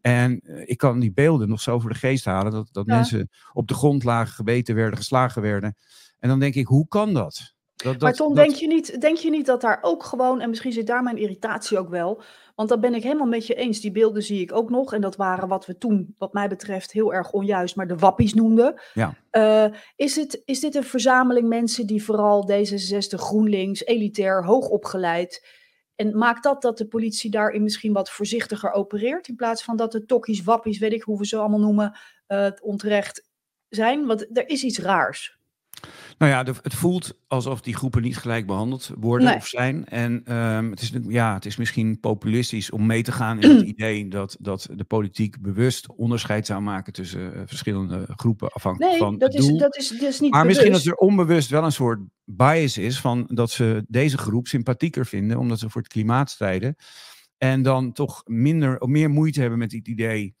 En 0.00 0.40
uh, 0.42 0.62
ik 0.68 0.76
kan 0.76 1.00
die 1.00 1.12
beelden 1.12 1.48
nog 1.48 1.60
zo 1.60 1.78
voor 1.78 1.90
de 1.90 1.96
geest 1.96 2.24
halen 2.24 2.52
dat, 2.52 2.68
dat 2.72 2.86
ja. 2.86 2.94
mensen 2.94 3.30
op 3.52 3.68
de 3.68 3.74
grond 3.74 4.04
lagen, 4.04 4.34
gebeten 4.34 4.74
werden, 4.74 4.98
geslagen 4.98 5.42
werden. 5.42 5.76
En 6.18 6.28
dan 6.28 6.38
denk 6.38 6.54
ik, 6.54 6.66
hoe 6.66 6.88
kan 6.88 7.14
dat? 7.14 7.54
dat 7.76 8.00
maar 8.00 8.12
Tom, 8.12 8.34
dat... 8.34 8.44
denk, 8.44 8.56
je 8.56 8.66
niet, 8.66 9.00
denk 9.00 9.16
je 9.16 9.30
niet 9.30 9.46
dat 9.46 9.60
daar 9.60 9.78
ook 9.80 10.04
gewoon, 10.04 10.40
en 10.40 10.48
misschien 10.48 10.72
zit 10.72 10.86
daar 10.86 11.02
mijn 11.02 11.16
irritatie 11.16 11.78
ook 11.78 11.88
wel, 11.88 12.22
want 12.58 12.70
dat 12.70 12.80
ben 12.80 12.94
ik 12.94 13.02
helemaal 13.02 13.26
met 13.26 13.46
je 13.46 13.54
eens. 13.54 13.80
Die 13.80 13.90
beelden 13.90 14.22
zie 14.22 14.40
ik 14.40 14.52
ook 14.52 14.70
nog. 14.70 14.92
En 14.92 15.00
dat 15.00 15.16
waren 15.16 15.48
wat 15.48 15.66
we 15.66 15.78
toen, 15.78 16.14
wat 16.18 16.32
mij 16.32 16.48
betreft, 16.48 16.92
heel 16.92 17.14
erg 17.14 17.30
onjuist, 17.30 17.76
maar 17.76 17.86
de 17.86 17.96
wappies 17.96 18.34
noemden. 18.34 18.80
Ja. 18.94 19.14
Uh, 19.32 19.74
is, 19.96 20.16
het, 20.16 20.42
is 20.44 20.60
dit 20.60 20.74
een 20.74 20.84
verzameling 20.84 21.48
mensen 21.48 21.86
die 21.86 22.04
vooral 22.04 22.50
D66, 22.52 23.14
GroenLinks, 23.14 23.84
elitair, 23.84 24.44
hoogopgeleid. 24.44 25.46
En 25.98 26.18
maakt 26.18 26.42
dat 26.42 26.62
dat 26.62 26.78
de 26.78 26.86
politie 26.86 27.30
daarin 27.30 27.62
misschien 27.62 27.92
wat 27.92 28.10
voorzichtiger 28.10 28.72
opereert? 28.72 29.28
In 29.28 29.36
plaats 29.36 29.62
van 29.62 29.76
dat 29.76 29.92
de 29.92 30.04
tokkies, 30.04 30.42
wappies, 30.42 30.78
weet 30.78 30.92
ik 30.92 31.02
hoe 31.02 31.18
we 31.18 31.26
ze 31.26 31.36
allemaal 31.36 31.58
noemen, 31.58 31.98
uh, 32.28 32.50
onterecht 32.62 33.28
zijn? 33.68 34.06
Want 34.06 34.38
er 34.38 34.48
is 34.48 34.62
iets 34.62 34.78
raars. 34.78 35.38
Nou 36.18 36.32
ja, 36.32 36.44
het 36.62 36.74
voelt 36.74 37.18
alsof 37.26 37.60
die 37.60 37.74
groepen 37.74 38.02
niet 38.02 38.16
gelijk 38.16 38.46
behandeld 38.46 38.90
worden 38.98 39.28
nee. 39.28 39.36
of 39.36 39.46
zijn. 39.46 39.86
En 39.86 40.34
um, 40.36 40.70
het, 40.70 40.80
is, 40.80 40.92
ja, 41.08 41.34
het 41.34 41.46
is 41.46 41.56
misschien 41.56 42.00
populistisch 42.00 42.70
om 42.70 42.86
mee 42.86 43.02
te 43.02 43.12
gaan 43.12 43.40
in 43.40 43.50
het 43.50 43.66
idee 43.76 44.08
dat, 44.08 44.36
dat 44.40 44.68
de 44.74 44.84
politiek 44.84 45.40
bewust 45.40 45.88
onderscheid 45.96 46.46
zou 46.46 46.60
maken 46.60 46.92
tussen 46.92 47.20
uh, 47.20 47.42
verschillende 47.46 48.04
groepen 48.16 48.48
afhankelijk 48.48 48.90
nee, 48.90 49.00
van 49.00 49.18
dat 49.18 49.32
het 49.32 49.42
doel. 49.42 49.54
Is, 49.54 49.60
dat 49.60 49.76
is, 49.76 49.88
dat 49.88 50.08
is 50.08 50.20
niet 50.20 50.30
maar 50.32 50.42
bewust. 50.42 50.60
misschien 50.60 50.84
dat 50.84 50.98
er 50.98 51.06
onbewust 51.06 51.50
wel 51.50 51.64
een 51.64 51.72
soort 51.72 52.00
bias 52.30 52.78
is 52.78 53.00
van 53.00 53.28
dat 53.32 53.50
ze 53.50 53.84
deze 53.88 54.18
groep 54.18 54.46
sympathieker 54.46 55.06
vinden 55.06 55.38
omdat 55.38 55.58
ze 55.58 55.70
voor 55.70 55.80
het 55.80 55.90
klimaat 55.90 56.30
strijden. 56.30 56.76
En 57.38 57.62
dan 57.62 57.92
toch 57.92 58.22
minder, 58.24 58.88
meer 58.88 59.10
moeite 59.10 59.40
hebben 59.40 59.58
met 59.58 59.72
het 59.72 59.88
idee 59.88 60.36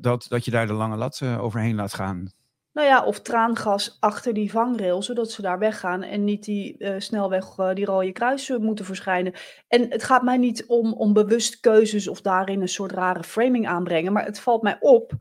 dat, 0.00 0.26
dat, 0.28 0.44
je 0.44 0.50
daar 0.50 0.66
de 0.66 0.72
lange 0.72 0.96
lat 0.96 1.20
uh, 1.22 1.42
overheen 1.42 1.74
laat 1.74 1.94
gaan. 1.94 2.32
Nou 2.72 2.86
ja, 2.88 3.04
of 3.04 3.20
traangas 3.20 3.96
achter 4.00 4.34
die 4.34 4.50
vangrail, 4.50 5.02
zodat 5.02 5.30
ze 5.30 5.42
daar 5.42 5.58
weggaan 5.58 6.02
en 6.02 6.24
niet 6.24 6.44
die 6.44 6.74
uh, 6.78 6.94
snelweg 6.98 7.58
uh, 7.58 7.74
die 7.74 7.84
rode 7.84 8.12
kruisen 8.12 8.62
moeten 8.62 8.84
verschijnen. 8.84 9.32
En 9.68 9.90
het 9.90 10.02
gaat 10.02 10.22
mij 10.22 10.36
niet 10.36 10.66
om, 10.66 10.92
om 10.92 11.12
bewust 11.12 11.60
keuzes 11.60 12.08
of 12.08 12.20
daarin 12.20 12.60
een 12.60 12.68
soort 12.68 12.92
rare 12.92 13.22
framing 13.22 13.66
aanbrengen, 13.68 14.12
maar 14.12 14.24
het 14.24 14.40
valt 14.40 14.62
mij 14.62 14.76
op 14.80 15.12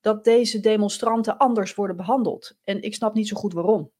dat 0.00 0.24
deze 0.24 0.60
demonstranten 0.60 1.38
anders 1.38 1.74
worden 1.74 1.96
behandeld. 1.96 2.56
En 2.64 2.82
ik 2.82 2.94
snap 2.94 3.14
niet 3.14 3.28
zo 3.28 3.36
goed 3.36 3.52
waarom. 3.52 3.90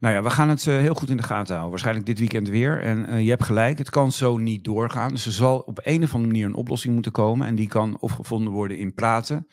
Nou 0.00 0.14
ja, 0.14 0.22
we 0.22 0.30
gaan 0.30 0.48
het 0.48 0.66
uh, 0.66 0.76
heel 0.76 0.94
goed 0.94 1.10
in 1.10 1.16
de 1.16 1.22
gaten 1.22 1.50
houden. 1.50 1.70
Waarschijnlijk 1.70 2.06
dit 2.06 2.18
weekend 2.18 2.48
weer. 2.48 2.82
En 2.82 3.06
uh, 3.08 3.22
je 3.22 3.30
hebt 3.30 3.44
gelijk, 3.44 3.78
het 3.78 3.90
kan 3.90 4.12
zo 4.12 4.36
niet 4.36 4.64
doorgaan. 4.64 5.10
Dus 5.10 5.26
er 5.26 5.32
zal 5.32 5.58
op 5.58 5.80
een 5.82 6.02
of 6.02 6.14
andere 6.14 6.32
manier 6.32 6.46
een 6.46 6.54
oplossing 6.54 6.94
moeten 6.94 7.12
komen. 7.12 7.46
En 7.46 7.54
die 7.54 7.68
kan 7.68 7.96
of 8.00 8.12
gevonden 8.12 8.52
worden 8.52 8.78
in 8.78 8.94
praten. 8.94 9.46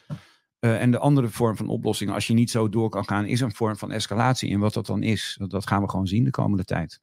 Uh, 0.60 0.81
en 0.81 0.91
de 0.91 0.97
andere 0.97 1.27
vorm 1.27 1.55
van 1.55 1.67
oplossing, 1.67 2.12
als 2.12 2.27
je 2.27 2.34
niet 2.34 2.51
zo 2.51 2.69
door 2.69 2.89
kan 2.89 3.05
gaan, 3.05 3.25
is 3.25 3.39
een 3.39 3.55
vorm 3.55 3.75
van 3.75 3.91
escalatie. 3.91 4.51
En 4.51 4.60
wat 4.60 4.73
dat 4.73 4.86
dan 4.86 5.03
is, 5.03 5.36
dat, 5.39 5.49
dat 5.49 5.67
gaan 5.67 5.81
we 5.81 5.89
gewoon 5.89 6.07
zien 6.07 6.23
de 6.23 6.29
komende 6.29 6.63
tijd. 6.63 7.01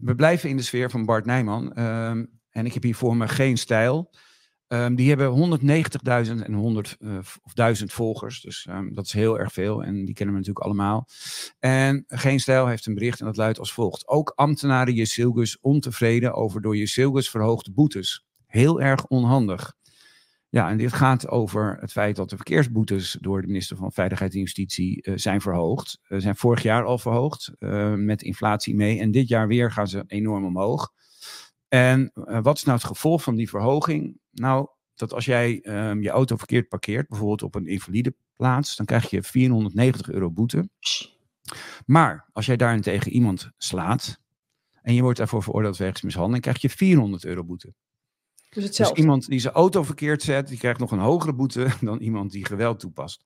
We 0.00 0.14
blijven 0.16 0.48
in 0.48 0.56
de 0.56 0.62
sfeer 0.62 0.90
van 0.90 1.04
Bart 1.04 1.24
Nijman. 1.24 1.72
Uh, 1.78 2.08
en 2.50 2.66
ik 2.66 2.74
heb 2.74 2.82
hier 2.82 2.94
voor 2.94 3.16
me 3.16 3.28
geen 3.28 3.56
stijl. 3.56 4.10
Ehm, 4.74 4.94
die 4.94 5.08
hebben 5.08 5.30
190.000 5.30 6.42
en 6.42 6.52
100 6.52 6.96
uh, 7.00 7.18
of 7.42 7.52
1000 7.52 7.92
volgers. 7.92 8.40
Dus 8.40 8.66
um, 8.70 8.94
dat 8.94 9.06
is 9.06 9.12
heel 9.12 9.38
erg 9.38 9.52
veel. 9.52 9.84
En 9.84 10.04
die 10.04 10.14
kennen 10.14 10.34
we 10.34 10.40
natuurlijk 10.40 10.66
allemaal. 10.66 11.08
En 11.58 12.04
Geen 12.06 12.40
Stijl 12.40 12.66
heeft 12.66 12.86
een 12.86 12.94
bericht 12.94 13.20
en 13.20 13.26
dat 13.26 13.36
luidt 13.36 13.58
als 13.58 13.72
volgt. 13.72 14.08
Ook 14.08 14.32
ambtenaren 14.34 14.94
Jezilgus 14.94 15.60
ontevreden 15.60 16.34
over 16.34 16.60
door 16.60 16.76
Jezilgus 16.76 17.30
verhoogde 17.30 17.72
boetes. 17.72 18.24
Heel 18.46 18.80
erg 18.80 19.06
onhandig. 19.06 19.72
Ja, 20.48 20.70
en 20.70 20.76
dit 20.76 20.92
gaat 20.92 21.28
over 21.28 21.76
het 21.80 21.92
feit 21.92 22.16
dat 22.16 22.30
de 22.30 22.36
verkeersboetes 22.36 23.16
door 23.20 23.40
de 23.40 23.46
minister 23.46 23.76
van 23.76 23.92
Veiligheid 23.92 24.32
en 24.32 24.38
Justitie 24.38 25.08
uh, 25.08 25.14
zijn 25.16 25.40
verhoogd. 25.40 25.98
Uh, 26.08 26.20
zijn 26.20 26.36
vorig 26.36 26.62
jaar 26.62 26.84
al 26.84 26.98
verhoogd, 26.98 27.50
met 27.96 28.22
inflatie 28.22 28.74
mee. 28.74 29.00
En 29.00 29.10
dit 29.10 29.28
jaar 29.28 29.48
weer 29.48 29.72
gaan 29.72 29.88
ze 29.88 30.04
enorm 30.06 30.44
omhoog. 30.44 30.92
En 31.74 32.10
wat 32.42 32.56
is 32.56 32.64
nou 32.64 32.76
het 32.76 32.86
gevolg 32.86 33.22
van 33.22 33.34
die 33.34 33.48
verhoging? 33.48 34.18
Nou, 34.30 34.68
dat 34.94 35.12
als 35.12 35.24
jij 35.24 35.64
um, 35.88 36.02
je 36.02 36.10
auto 36.10 36.36
verkeerd 36.36 36.68
parkeert, 36.68 37.08
bijvoorbeeld 37.08 37.42
op 37.42 37.54
een 37.54 37.66
invalide 37.66 38.14
plaats, 38.36 38.76
dan 38.76 38.86
krijg 38.86 39.10
je 39.10 39.22
490 39.22 40.10
euro 40.10 40.30
boete. 40.30 40.68
Maar 41.86 42.28
als 42.32 42.46
jij 42.46 42.56
daarentegen 42.56 43.12
iemand 43.12 43.50
slaat 43.56 44.20
en 44.82 44.94
je 44.94 45.02
wordt 45.02 45.18
daarvoor 45.18 45.42
veroordeeld 45.42 45.76
wegens 45.76 46.02
mishandeling, 46.02 46.42
krijg 46.42 46.60
je 46.60 46.70
400 46.70 47.24
euro 47.24 47.44
boete. 47.44 47.74
Dus, 48.50 48.76
dus 48.76 48.90
iemand 48.90 49.26
die 49.26 49.38
zijn 49.38 49.54
auto 49.54 49.82
verkeerd 49.82 50.22
zet, 50.22 50.48
die 50.48 50.58
krijgt 50.58 50.80
nog 50.80 50.90
een 50.90 50.98
hogere 50.98 51.34
boete 51.34 51.68
dan 51.80 51.98
iemand 51.98 52.30
die 52.30 52.44
geweld 52.44 52.80
toepast. 52.80 53.24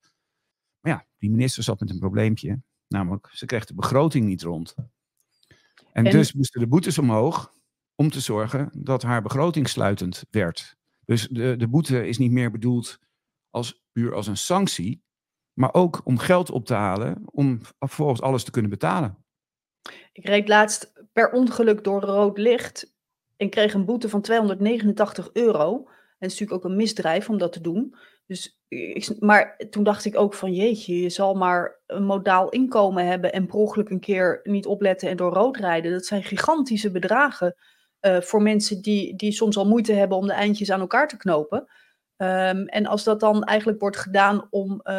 Maar 0.81 0.93
ja, 0.93 1.07
die 1.19 1.31
minister 1.31 1.63
zat 1.63 1.81
met 1.81 1.91
een 1.91 1.99
probleempje. 1.99 2.61
Namelijk, 2.87 3.29
ze 3.33 3.47
kreeg 3.47 3.65
de 3.65 3.75
begroting 3.75 4.27
niet 4.27 4.43
rond. 4.43 4.75
En, 5.93 6.05
en, 6.07 6.11
dus 6.11 6.33
moesten 6.33 6.61
de 6.61 6.67
boetes 6.67 6.99
omhoog 6.99 7.57
om 7.99 8.11
te 8.11 8.21
zorgen 8.21 8.71
dat 8.73 9.03
haar 9.03 9.23
begroting 9.23 9.69
sluitend 9.69 10.25
werd. 10.31 10.77
Dus 11.05 11.29
de, 11.29 11.57
de 11.57 11.69
boete 11.69 12.07
is 12.07 12.19
niet 12.19 12.31
meer 12.31 12.51
bedoeld 12.51 12.99
als 13.51 13.85
puur 13.93 14.15
als 14.15 14.27
een 14.27 14.37
sanctie, 14.37 15.03
maar 15.53 15.75
ook 15.75 16.01
om 16.05 16.19
geld 16.19 16.51
op 16.51 16.67
te 16.67 16.75
halen 16.75 17.23
om 17.25 17.61
vervolgens 17.79 18.21
alles 18.21 18.45
te 18.45 18.51
kunnen 18.51 18.71
betalen. 18.71 19.25
Ik 20.13 20.27
reed 20.27 20.49
laatst 20.49 20.93
per 21.13 21.31
ongeluk 21.31 21.85
door 21.85 22.01
rood 22.01 22.39
licht 22.39 22.95
en 23.37 23.51
kreeg 23.51 23.75
een 23.75 23.85
boete 23.85 24.09
van 24.09 24.21
289 24.21 25.31
euro. 25.33 25.77
En 25.77 25.85
het 26.19 26.31
is 26.33 26.39
natuurlijk 26.39 26.65
ook 26.65 26.71
een 26.71 26.77
misdrijf 26.77 27.29
om 27.29 27.39
dat 27.39 27.53
te 27.53 27.61
doen. 27.61 27.95
Dus 28.27 28.61
maar 29.19 29.57
toen 29.71 29.85
dacht 29.85 30.05
ik 30.05 30.17
ook 30.17 30.35
van 30.35 30.53
jeetje, 30.53 31.01
je 31.01 31.11
zal 31.11 31.35
maar 31.35 31.81
een 31.87 32.05
modaal 32.05 32.49
inkomen 32.49 33.07
hebben 33.07 33.33
en 33.33 33.47
per 33.47 33.55
ongeluk 33.55 33.91
een 33.91 34.01
keer 34.01 34.41
niet 34.43 34.67
opletten 34.67 35.09
en 35.09 35.17
door 35.17 35.33
rood 35.33 35.57
rijden. 35.57 35.93
Dat 35.93 36.07
zijn 36.07 36.23
gigantische 36.23 36.91
bedragen 36.91 37.55
uh, 38.07 38.21
voor 38.21 38.43
mensen 38.43 38.83
die, 38.83 39.17
die 39.17 39.33
soms 39.33 39.57
al 39.57 39.67
moeite 39.67 39.93
hebben 39.93 40.17
om 40.17 40.27
de 40.27 40.33
eindjes 40.33 40.71
aan 40.71 40.81
elkaar 40.81 41.09
te 41.09 41.17
knopen. 41.17 41.59
Um, 42.23 42.67
en 42.67 42.87
als 42.87 43.05
dat 43.05 43.21
dan 43.21 43.45
eigenlijk 43.45 43.81
wordt 43.81 43.97
gedaan 43.97 44.47
om 44.51 44.71
uh, 44.71 44.95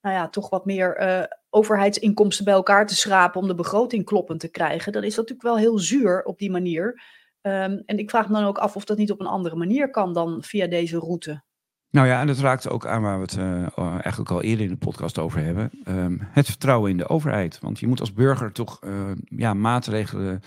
nou 0.00 0.14
ja, 0.16 0.28
toch 0.28 0.50
wat 0.50 0.64
meer 0.64 1.02
uh, 1.02 1.22
overheidsinkomsten 1.50 2.44
bij 2.44 2.54
elkaar 2.54 2.86
te 2.86 2.96
schrapen 2.96 3.40
om 3.40 3.46
de 3.46 3.54
begroting 3.54 4.04
kloppend 4.04 4.40
te 4.40 4.50
krijgen, 4.50 4.92
dan 4.92 5.04
is 5.04 5.14
dat 5.14 5.28
natuurlijk 5.28 5.56
wel 5.56 5.58
heel 5.58 5.78
zuur 5.78 6.22
op 6.22 6.38
die 6.38 6.50
manier. 6.50 7.02
Um, 7.42 7.82
en 7.86 7.98
ik 7.98 8.10
vraag 8.10 8.28
me 8.28 8.34
dan 8.34 8.44
ook 8.44 8.58
af 8.58 8.76
of 8.76 8.84
dat 8.84 8.98
niet 8.98 9.10
op 9.10 9.20
een 9.20 9.26
andere 9.26 9.56
manier 9.56 9.90
kan 9.90 10.12
dan 10.12 10.42
via 10.42 10.66
deze 10.66 10.98
route. 10.98 11.42
Nou 11.90 12.06
ja, 12.06 12.20
en 12.20 12.26
dat 12.26 12.38
raakt 12.38 12.68
ook 12.68 12.86
aan 12.86 13.02
waar 13.02 13.16
we 13.16 13.22
het 13.22 13.36
uh, 13.36 13.92
eigenlijk 13.92 14.30
al 14.30 14.42
eerder 14.42 14.64
in 14.64 14.72
de 14.72 14.76
podcast 14.76 15.18
over 15.18 15.44
hebben. 15.44 15.70
Um, 15.84 16.28
het 16.30 16.46
vertrouwen 16.46 16.90
in 16.90 16.96
de 16.96 17.08
overheid. 17.08 17.58
Want 17.58 17.80
je 17.80 17.86
moet 17.86 18.00
als 18.00 18.12
burger 18.12 18.52
toch 18.52 18.78
ja, 19.24 19.54
maatregelen 19.54 20.40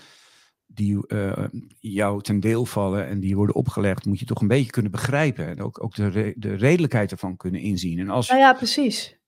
die 0.74 1.04
uh, 1.08 1.44
jou 1.80 2.22
ten 2.22 2.40
deel 2.40 2.66
vallen 2.66 3.06
en 3.06 3.20
die 3.20 3.36
worden 3.36 3.54
opgelegd, 3.54 4.06
moet 4.06 4.18
je 4.18 4.24
toch 4.24 4.40
een 4.40 4.48
beetje 4.48 4.70
kunnen 4.70 4.90
begrijpen. 4.90 5.46
En 5.46 5.62
ook, 5.62 5.84
ook 5.84 5.94
de, 5.94 6.08
re 6.08 6.34
de 6.36 6.54
redelijkheid 6.54 7.10
ervan 7.10 7.36
kunnen 7.36 7.60
inzien. 7.60 7.98
En 7.98 8.08
als... 8.08 8.28
Nou 8.28 8.40
ja, 8.40 8.52
precies. 8.52 9.18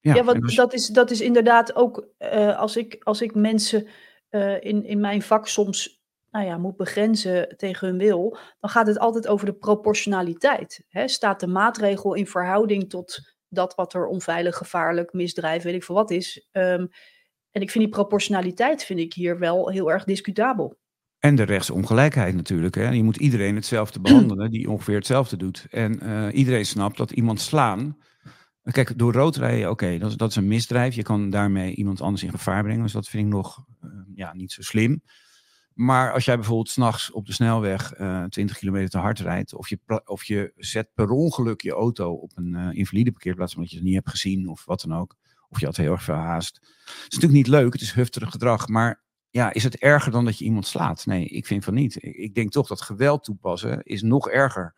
Ja, 0.00 0.14
ja 0.14 0.24
want 0.24 0.42
als... 0.42 0.54
dat, 0.54 0.72
is, 0.72 0.86
dat 0.86 1.10
is 1.10 1.20
inderdaad 1.20 1.74
ook 1.74 2.08
als, 2.56 2.76
ik, 2.76 2.96
als 3.02 3.22
ik 3.22 3.34
mensen 3.34 3.86
in, 4.60 4.84
in 4.84 5.00
mijn 5.00 5.22
vak 5.22 5.48
soms 5.48 6.02
nou 6.30 6.46
ja, 6.46 6.58
moet 6.58 6.76
begrenzen 6.76 7.56
tegen 7.56 7.88
hun 7.88 7.98
wil, 7.98 8.38
dan 8.60 8.70
gaat 8.70 8.86
het 8.86 8.98
altijd 8.98 9.28
over 9.28 9.46
de 9.46 9.54
proportionaliteit. 9.54 10.84
Hè? 10.88 11.08
Staat 11.08 11.40
de 11.40 11.46
maatregel 11.46 12.14
in 12.14 12.26
verhouding 12.26 12.90
tot 12.90 13.34
dat 13.48 13.74
wat 13.74 13.94
er 13.94 14.06
onveilig, 14.06 14.56
gevaarlijk, 14.56 15.12
misdrijf, 15.12 15.62
weet 15.62 15.74
ik 15.74 15.84
veel 15.84 15.94
wat 15.94 16.10
is. 16.10 16.48
Um, 16.52 16.88
en 17.50 17.62
ik 17.62 17.70
vind 17.70 17.84
die 17.84 17.92
proportionaliteit 17.92 18.84
vind 18.84 18.98
ik 18.98 19.12
hier 19.14 19.38
wel 19.38 19.70
heel 19.70 19.90
erg 19.90 20.04
discutabel. 20.04 20.76
En 21.22 21.34
de 21.34 21.42
rechtsongelijkheid 21.42 22.34
natuurlijk. 22.34 22.74
Hè? 22.74 22.88
Je 22.88 23.02
moet 23.02 23.16
iedereen 23.16 23.54
hetzelfde 23.54 24.00
behandelen 24.10 24.50
die 24.50 24.70
ongeveer 24.70 24.94
hetzelfde 24.94 25.36
doet. 25.36 25.66
En 25.70 25.98
uh, 26.02 26.26
iedereen 26.32 26.66
snapt 26.66 26.96
dat 26.96 27.10
iemand 27.10 27.40
slaan. 27.40 27.96
Kijk, 28.62 28.98
door 28.98 29.12
rood 29.12 29.36
rijden, 29.36 29.70
oké, 29.70 29.84
okay, 29.84 29.98
dat, 29.98 30.18
dat, 30.18 30.30
is 30.30 30.36
een 30.36 30.48
misdrijf. 30.48 30.94
Je 30.94 31.02
kan 31.02 31.30
daarmee 31.30 31.74
iemand 31.74 32.00
anders 32.00 32.22
in 32.22 32.30
gevaar 32.30 32.62
brengen. 32.62 32.82
Dus 32.82 32.92
dat 32.92 33.08
vind 33.08 33.26
ik 33.26 33.32
nog 33.32 33.64
uh, 33.84 33.90
ja, 34.14 34.34
niet 34.34 34.52
zo 34.52 34.62
slim. 34.62 35.02
Maar 35.74 36.12
als 36.12 36.24
jij 36.24 36.36
bijvoorbeeld 36.36 36.68
s'nachts 36.68 37.10
op 37.10 37.26
de 37.26 37.32
snelweg 37.32 37.98
uh, 37.98 38.24
20 38.24 38.58
kilometer 38.58 38.90
te 38.90 38.98
hard 38.98 39.18
rijdt, 39.18 39.54
of 39.54 39.68
je, 39.68 39.78
of 40.04 40.24
je 40.24 40.52
zet 40.56 40.88
per 40.94 41.10
ongeluk 41.10 41.60
je 41.60 41.72
auto 41.72 42.12
op 42.12 42.32
een 42.34 42.72
invalide 42.72 43.10
parkeerplaats 43.10 43.54
omdat 43.54 43.70
je 43.70 43.76
het 43.76 43.84
niet 43.84 43.94
hebt 43.94 44.10
gezien 44.10 44.48
of 44.48 44.64
wat 44.64 44.80
dan 44.80 44.98
ook, 44.98 45.16
of 45.48 45.60
je 45.60 45.66
had 45.66 45.76
heel 45.76 45.92
erg 45.92 46.02
veel 46.02 46.14
haast. 46.14 46.56
Het 46.56 46.88
is 46.88 47.18
natuurlijk 47.18 47.32
niet 47.32 47.46
leuk, 47.46 47.72
het 47.72 47.82
is 47.82 47.92
heftig 47.92 48.30
gedrag, 48.30 48.68
maar 48.68 49.02
ja, 49.32 49.52
is 49.52 49.64
het 49.64 49.76
erger 49.76 50.12
dan 50.12 50.24
dat 50.24 50.38
je 50.38 50.44
iemand 50.44 50.66
slaat? 50.66 51.06
Nee, 51.06 51.24
ik 51.24 51.46
vind 51.46 51.64
van 51.64 51.74
niet. 51.74 51.96
Ik, 52.00 52.34
denk 52.34 52.50
toch 52.50 52.66
dat 52.66 52.80
geweld 52.80 53.24
toepassen 53.24 53.82
is 53.82 54.02
nog 54.02 54.28
erger. 54.28 54.74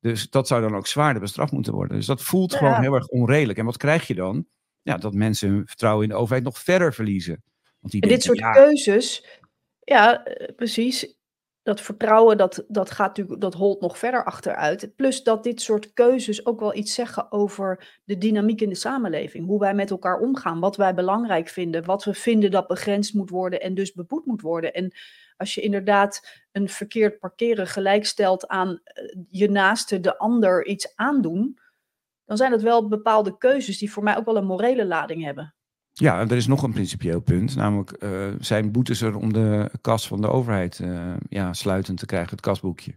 Dus 0.00 0.30
dat 0.30 0.46
zou 0.46 0.60
dan 0.60 0.76
ook 0.76 0.86
zwaarder 0.86 1.22
bestraft 1.22 1.52
moeten 1.52 1.72
worden. 1.72 1.96
Dus 1.96 2.06
dat 2.06 2.22
voelt 2.22 2.52
ja. 2.52 2.58
gewoon 2.58 2.80
heel 2.80 2.94
erg 2.94 3.06
onredelijk. 3.06 3.58
En 3.58 3.64
wat 3.64 3.76
krijg 3.76 4.06
je 4.06 4.14
dan? 4.14 4.46
Ja, 4.82 4.96
dat 4.96 5.14
mensen 5.14 5.48
hun 5.48 5.66
vertrouwen 5.66 6.04
in 6.04 6.08
de 6.08 6.16
overheid 6.16 6.44
nog 6.44 6.58
verder 6.58 6.94
verliezen. 6.94 7.42
Want 7.80 7.92
die 7.92 8.02
en 8.02 8.08
denken, 8.08 8.08
dit 8.08 8.22
soort 8.22 8.38
ja, 8.38 8.52
keuzes, 8.52 9.40
ja, 9.80 10.24
eh, 10.24 10.54
precies. 10.54 11.15
Dat 11.66 11.80
vertrouwen, 11.80 12.36
dat, 12.36 12.64
dat 12.68 12.90
gaat 12.90 13.06
natuurlijk, 13.06 13.40
dat 13.40 13.54
holt 13.54 13.80
nog 13.80 13.98
verder 13.98 14.24
achteruit. 14.24 14.92
Plus 14.96 15.22
dat 15.22 15.42
dit 15.42 15.60
soort 15.60 15.92
keuzes 15.92 16.46
ook 16.46 16.60
wel 16.60 16.74
iets 16.74 16.94
zeggen 16.94 17.32
over 17.32 18.00
de 18.04 18.18
dynamiek 18.18 18.60
in 18.60 18.68
de 18.68 18.74
samenleving. 18.74 19.46
Hoe 19.46 19.58
wij 19.58 19.74
met 19.74 19.90
elkaar 19.90 20.18
omgaan, 20.18 20.60
wat 20.60 20.76
wij 20.76 20.94
belangrijk 20.94 21.48
vinden, 21.48 21.84
wat 21.84 22.04
we 22.04 22.14
vinden 22.14 22.50
dat 22.50 22.66
begrensd 22.66 23.14
moet 23.14 23.30
worden 23.30 23.60
en 23.60 23.74
dus 23.74 23.92
beboet 23.92 24.26
moet 24.26 24.40
worden. 24.40 24.72
En 24.72 24.92
als 25.36 25.54
je 25.54 25.60
inderdaad 25.60 26.44
een 26.52 26.68
verkeerd 26.68 27.18
parkeren 27.18 27.66
gelijkstelt 27.66 28.48
aan 28.48 28.80
eh, 28.84 29.04
je 29.30 29.50
naaste, 29.50 30.00
de 30.00 30.18
ander 30.18 30.66
iets 30.66 30.96
aandoen, 30.96 31.58
dan 32.24 32.36
zijn 32.36 32.50
dat 32.50 32.62
wel 32.62 32.88
bepaalde 32.88 33.38
keuzes 33.38 33.78
die 33.78 33.92
voor 33.92 34.02
mij 34.02 34.16
ook 34.16 34.24
wel 34.24 34.36
een 34.36 34.46
morele 34.46 34.86
lading 34.86 35.24
hebben. 35.24 35.54
Ja, 35.98 36.20
er 36.20 36.36
is 36.36 36.46
nog 36.46 36.62
een 36.62 36.72
principieel 36.72 37.20
punt. 37.20 37.56
Namelijk, 37.56 38.02
uh, 38.02 38.34
zijn 38.40 38.72
boetes 38.72 39.00
er 39.00 39.16
om 39.16 39.32
de 39.32 39.70
kas 39.80 40.06
van 40.06 40.20
de 40.20 40.28
overheid 40.28 40.78
uh, 40.78 41.14
ja, 41.28 41.52
sluitend 41.52 41.98
te 41.98 42.06
krijgen, 42.06 42.30
het 42.30 42.40
kasboekje? 42.40 42.92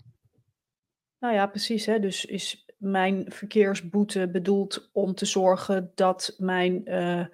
Nou 1.19 1.33
ja, 1.33 1.47
precies. 1.47 1.85
Hè? 1.85 1.99
Dus 1.99 2.25
is 2.25 2.65
mijn 2.77 3.25
verkeersboete 3.27 4.29
bedoeld 4.31 4.89
om 4.93 5.15
te 5.15 5.25
zorgen 5.25 5.91
dat 5.95 6.35
mijn 6.37 6.81
uh, 6.85 7.25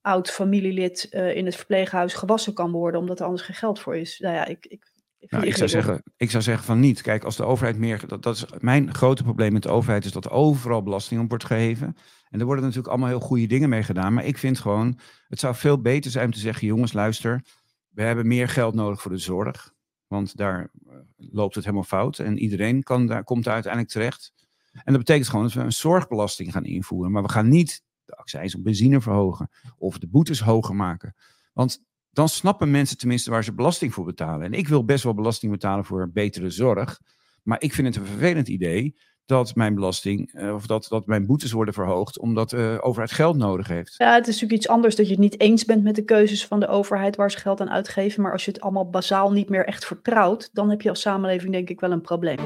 oud 0.00 0.30
familielid 0.30 1.04
in 1.10 1.44
het 1.44 1.56
verpleeghuis 1.56 2.14
gewassen 2.14 2.54
kan 2.54 2.70
worden, 2.70 3.00
omdat 3.00 3.18
er 3.18 3.24
anders 3.24 3.42
geen 3.42 3.56
geld 3.56 3.80
voor 3.80 3.96
is? 3.96 4.18
Nou 4.18 4.34
ja, 4.34 4.44
ik, 4.44 4.66
ik 4.66 4.95
nou, 5.28 5.46
ik, 5.46 5.56
zou 5.56 5.68
zeggen, 5.68 6.02
ik 6.16 6.30
zou 6.30 6.42
zeggen 6.42 6.64
van 6.64 6.80
niet. 6.80 7.00
Kijk, 7.00 7.24
als 7.24 7.36
de 7.36 7.44
overheid 7.44 7.78
meer. 7.78 8.06
Dat, 8.06 8.22
dat 8.22 8.36
is 8.36 8.44
mijn 8.58 8.94
grote 8.94 9.22
probleem 9.22 9.52
met 9.52 9.62
de 9.62 9.68
overheid, 9.68 10.04
is 10.04 10.12
dat 10.12 10.24
er 10.24 10.30
overal 10.30 10.82
belasting 10.82 11.20
op 11.20 11.28
wordt 11.28 11.44
gegeven. 11.44 11.96
En 12.28 12.40
er 12.40 12.46
worden 12.46 12.64
natuurlijk 12.64 12.90
allemaal 12.90 13.08
heel 13.08 13.20
goede 13.20 13.46
dingen 13.46 13.68
mee 13.68 13.82
gedaan. 13.82 14.14
Maar 14.14 14.24
ik 14.24 14.38
vind 14.38 14.58
gewoon, 14.58 14.98
het 15.28 15.40
zou 15.40 15.54
veel 15.54 15.80
beter 15.80 16.10
zijn 16.10 16.24
om 16.24 16.32
te 16.32 16.38
zeggen: 16.38 16.66
jongens, 16.66 16.92
luister, 16.92 17.44
we 17.88 18.02
hebben 18.02 18.26
meer 18.26 18.48
geld 18.48 18.74
nodig 18.74 19.02
voor 19.02 19.10
de 19.10 19.18
zorg. 19.18 19.74
Want 20.06 20.36
daar 20.36 20.70
eh, 20.88 20.96
loopt 21.16 21.54
het 21.54 21.64
helemaal 21.64 21.86
fout. 21.86 22.18
En 22.18 22.38
iedereen 22.38 22.82
kan, 22.82 23.06
daar, 23.06 23.24
komt 23.24 23.44
daar 23.44 23.54
uiteindelijk 23.54 23.92
terecht. 23.92 24.32
En 24.72 24.92
dat 24.92 24.98
betekent 24.98 25.28
gewoon 25.28 25.44
dat 25.44 25.54
we 25.54 25.60
een 25.60 25.72
zorgbelasting 25.72 26.52
gaan 26.52 26.64
invoeren. 26.64 27.12
Maar 27.12 27.22
we 27.22 27.28
gaan 27.28 27.48
niet 27.48 27.82
de 28.04 28.16
accijns 28.16 28.54
op 28.54 28.64
benzine 28.64 29.00
verhogen. 29.00 29.50
Of 29.78 29.98
de 29.98 30.06
boetes 30.06 30.40
hoger 30.40 30.74
maken. 30.74 31.14
Want 31.52 31.82
dan 32.16 32.28
snappen 32.28 32.70
mensen 32.70 32.98
tenminste 32.98 33.30
waar 33.30 33.44
ze 33.44 33.54
belasting 33.54 33.94
voor 33.94 34.04
betalen. 34.04 34.46
En 34.46 34.52
ik 34.52 34.68
wil 34.68 34.84
best 34.84 35.04
wel 35.04 35.14
belasting 35.14 35.52
betalen 35.52 35.84
voor 35.84 36.10
betere 36.12 36.50
zorg. 36.50 37.00
Maar 37.42 37.60
ik 37.60 37.72
vind 37.72 37.86
het 37.86 37.96
een 37.96 38.10
vervelend 38.10 38.48
idee 38.48 38.96
dat 39.26 39.54
mijn 39.54 39.74
belasting 39.74 40.32
uh, 40.34 40.54
of 40.54 40.66
dat, 40.66 40.86
dat 40.88 41.06
mijn 41.06 41.26
boetes 41.26 41.52
worden 41.52 41.74
verhoogd 41.74 42.18
omdat 42.18 42.50
de 42.50 42.56
uh, 42.56 42.86
overheid 42.86 43.12
geld 43.12 43.36
nodig 43.36 43.68
heeft. 43.68 43.94
Ja, 43.96 44.14
het 44.14 44.26
is 44.26 44.32
natuurlijk 44.34 44.60
iets 44.60 44.68
anders 44.68 44.96
dat 44.96 45.06
je 45.06 45.12
het 45.12 45.20
niet 45.20 45.40
eens 45.40 45.64
bent 45.64 45.82
met 45.82 45.94
de 45.94 46.04
keuzes 46.04 46.46
van 46.46 46.60
de 46.60 46.68
overheid 46.68 47.16
waar 47.16 47.30
ze 47.30 47.38
geld 47.38 47.60
aan 47.60 47.70
uitgeven. 47.70 48.22
Maar 48.22 48.32
als 48.32 48.44
je 48.44 48.50
het 48.50 48.60
allemaal 48.60 48.90
bazaal 48.90 49.32
niet 49.32 49.48
meer 49.48 49.66
echt 49.66 49.86
vertrouwt, 49.86 50.50
dan 50.52 50.70
heb 50.70 50.82
je 50.82 50.88
als 50.88 51.00
samenleving 51.00 51.52
denk 51.52 51.70
ik 51.70 51.80
wel 51.80 51.92
een 51.92 52.00
probleem. 52.00 52.38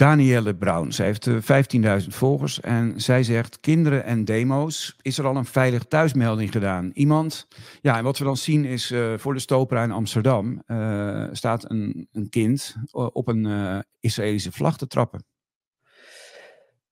Danielle 0.00 0.54
Brown. 0.54 0.90
Zij 0.90 1.06
heeft 1.06 1.28
15.000 2.02 2.06
volgers 2.08 2.60
en 2.60 3.00
zij 3.00 3.22
zegt: 3.22 3.60
Kinderen 3.60 4.04
en 4.04 4.24
demo's. 4.24 4.96
Is 5.02 5.18
er 5.18 5.26
al 5.26 5.36
een 5.36 5.44
veilig 5.44 5.84
thuismelding 5.84 6.52
gedaan? 6.52 6.90
Iemand? 6.94 7.48
Ja, 7.80 7.96
en 7.96 8.04
wat 8.04 8.18
we 8.18 8.24
dan 8.24 8.36
zien 8.36 8.64
is 8.64 8.94
voor 9.16 9.34
de 9.34 9.40
Stopera 9.40 9.82
in 9.82 9.90
Amsterdam 9.90 10.62
staat 11.32 11.70
een, 11.70 12.08
een 12.12 12.28
kind 12.28 12.76
op 12.92 13.28
een 13.28 13.84
Israëlische 14.00 14.52
vlag 14.52 14.76
te 14.76 14.86
trappen. 14.86 15.24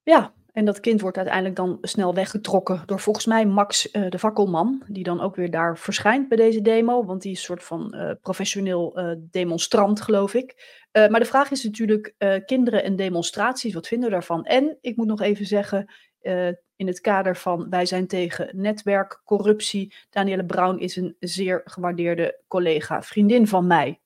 Ja, 0.03 0.35
en 0.59 0.65
dat 0.65 0.81
kind 0.81 1.01
wordt 1.01 1.17
uiteindelijk 1.17 1.57
dan 1.57 1.79
snel 1.81 2.15
weggetrokken 2.15 2.83
door 2.87 3.01
volgens 3.01 3.27
mij 3.27 3.47
Max 3.47 3.93
uh, 3.93 4.09
de 4.09 4.19
Vakkelman, 4.19 4.83
die 4.87 5.03
dan 5.03 5.21
ook 5.21 5.37
weer 5.37 5.51
daar 5.51 5.79
verschijnt 5.79 6.29
bij 6.29 6.37
deze 6.37 6.63
demo, 6.63 7.05
want 7.05 7.23
die 7.23 7.33
is 7.33 7.39
een 7.39 7.45
soort 7.45 7.65
van 7.65 7.95
uh, 7.97 8.11
professioneel 8.23 8.99
uh, 8.99 9.15
demonstrant, 9.31 10.01
geloof 10.01 10.35
ik. 10.35 10.77
maar 10.93 11.21
de 11.21 11.25
vraag 11.25 11.51
is 11.51 11.65
natuurlijk, 11.65 12.15
kinderen 12.47 12.83
en 12.85 12.97
demonstraties, 12.97 13.75
wat 13.75 13.87
vinden 13.87 14.09
we 14.09 14.15
daarvan? 14.15 14.45
En 14.45 14.79
ik 14.81 14.97
moet 14.97 15.07
nog 15.07 15.21
even 15.21 15.47
zeggen, 15.47 15.93
in 16.77 16.87
het 16.87 17.01
kader 17.01 17.37
van 17.37 17.69
wij 17.71 17.87
zijn 17.87 18.07
tegen 18.07 18.51
netwerkcorruptie, 18.53 19.95
Danielle 20.11 20.45
Brown 20.45 20.79
is 20.79 20.97
een 20.97 21.17
zeer 21.21 21.61
gewaardeerde 21.65 22.43
collega, 22.49 23.03
vriendin 23.03 23.47
van 23.47 23.67
mij 23.67 24.01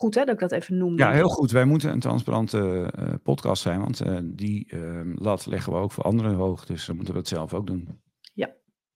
goed 0.00 0.14
hè, 0.14 0.24
dat 0.24 0.34
ik 0.34 0.40
dat 0.40 0.52
even 0.52 0.76
noem. 0.76 0.98
Ja, 0.98 1.10
heel 1.12 1.28
goed. 1.28 1.50
Wij 1.50 1.64
moeten 1.64 1.90
een 1.90 2.00
transparante 2.00 2.92
uh, 2.98 3.08
podcast 3.22 3.62
zijn, 3.62 3.80
want 3.80 4.06
uh, 4.06 4.18
die 4.22 4.72
uh, 4.74 5.00
lat 5.14 5.46
leggen 5.46 5.72
we 5.72 5.78
ook 5.78 5.92
voor 5.92 6.04
anderen 6.04 6.34
hoog. 6.34 6.66
Dus 6.66 6.86
dan 6.86 6.96
moeten 6.96 7.14
we 7.14 7.20
het 7.20 7.28
zelf 7.28 7.54
ook 7.54 7.66
doen. 7.66 8.00
Ja, 8.34 8.50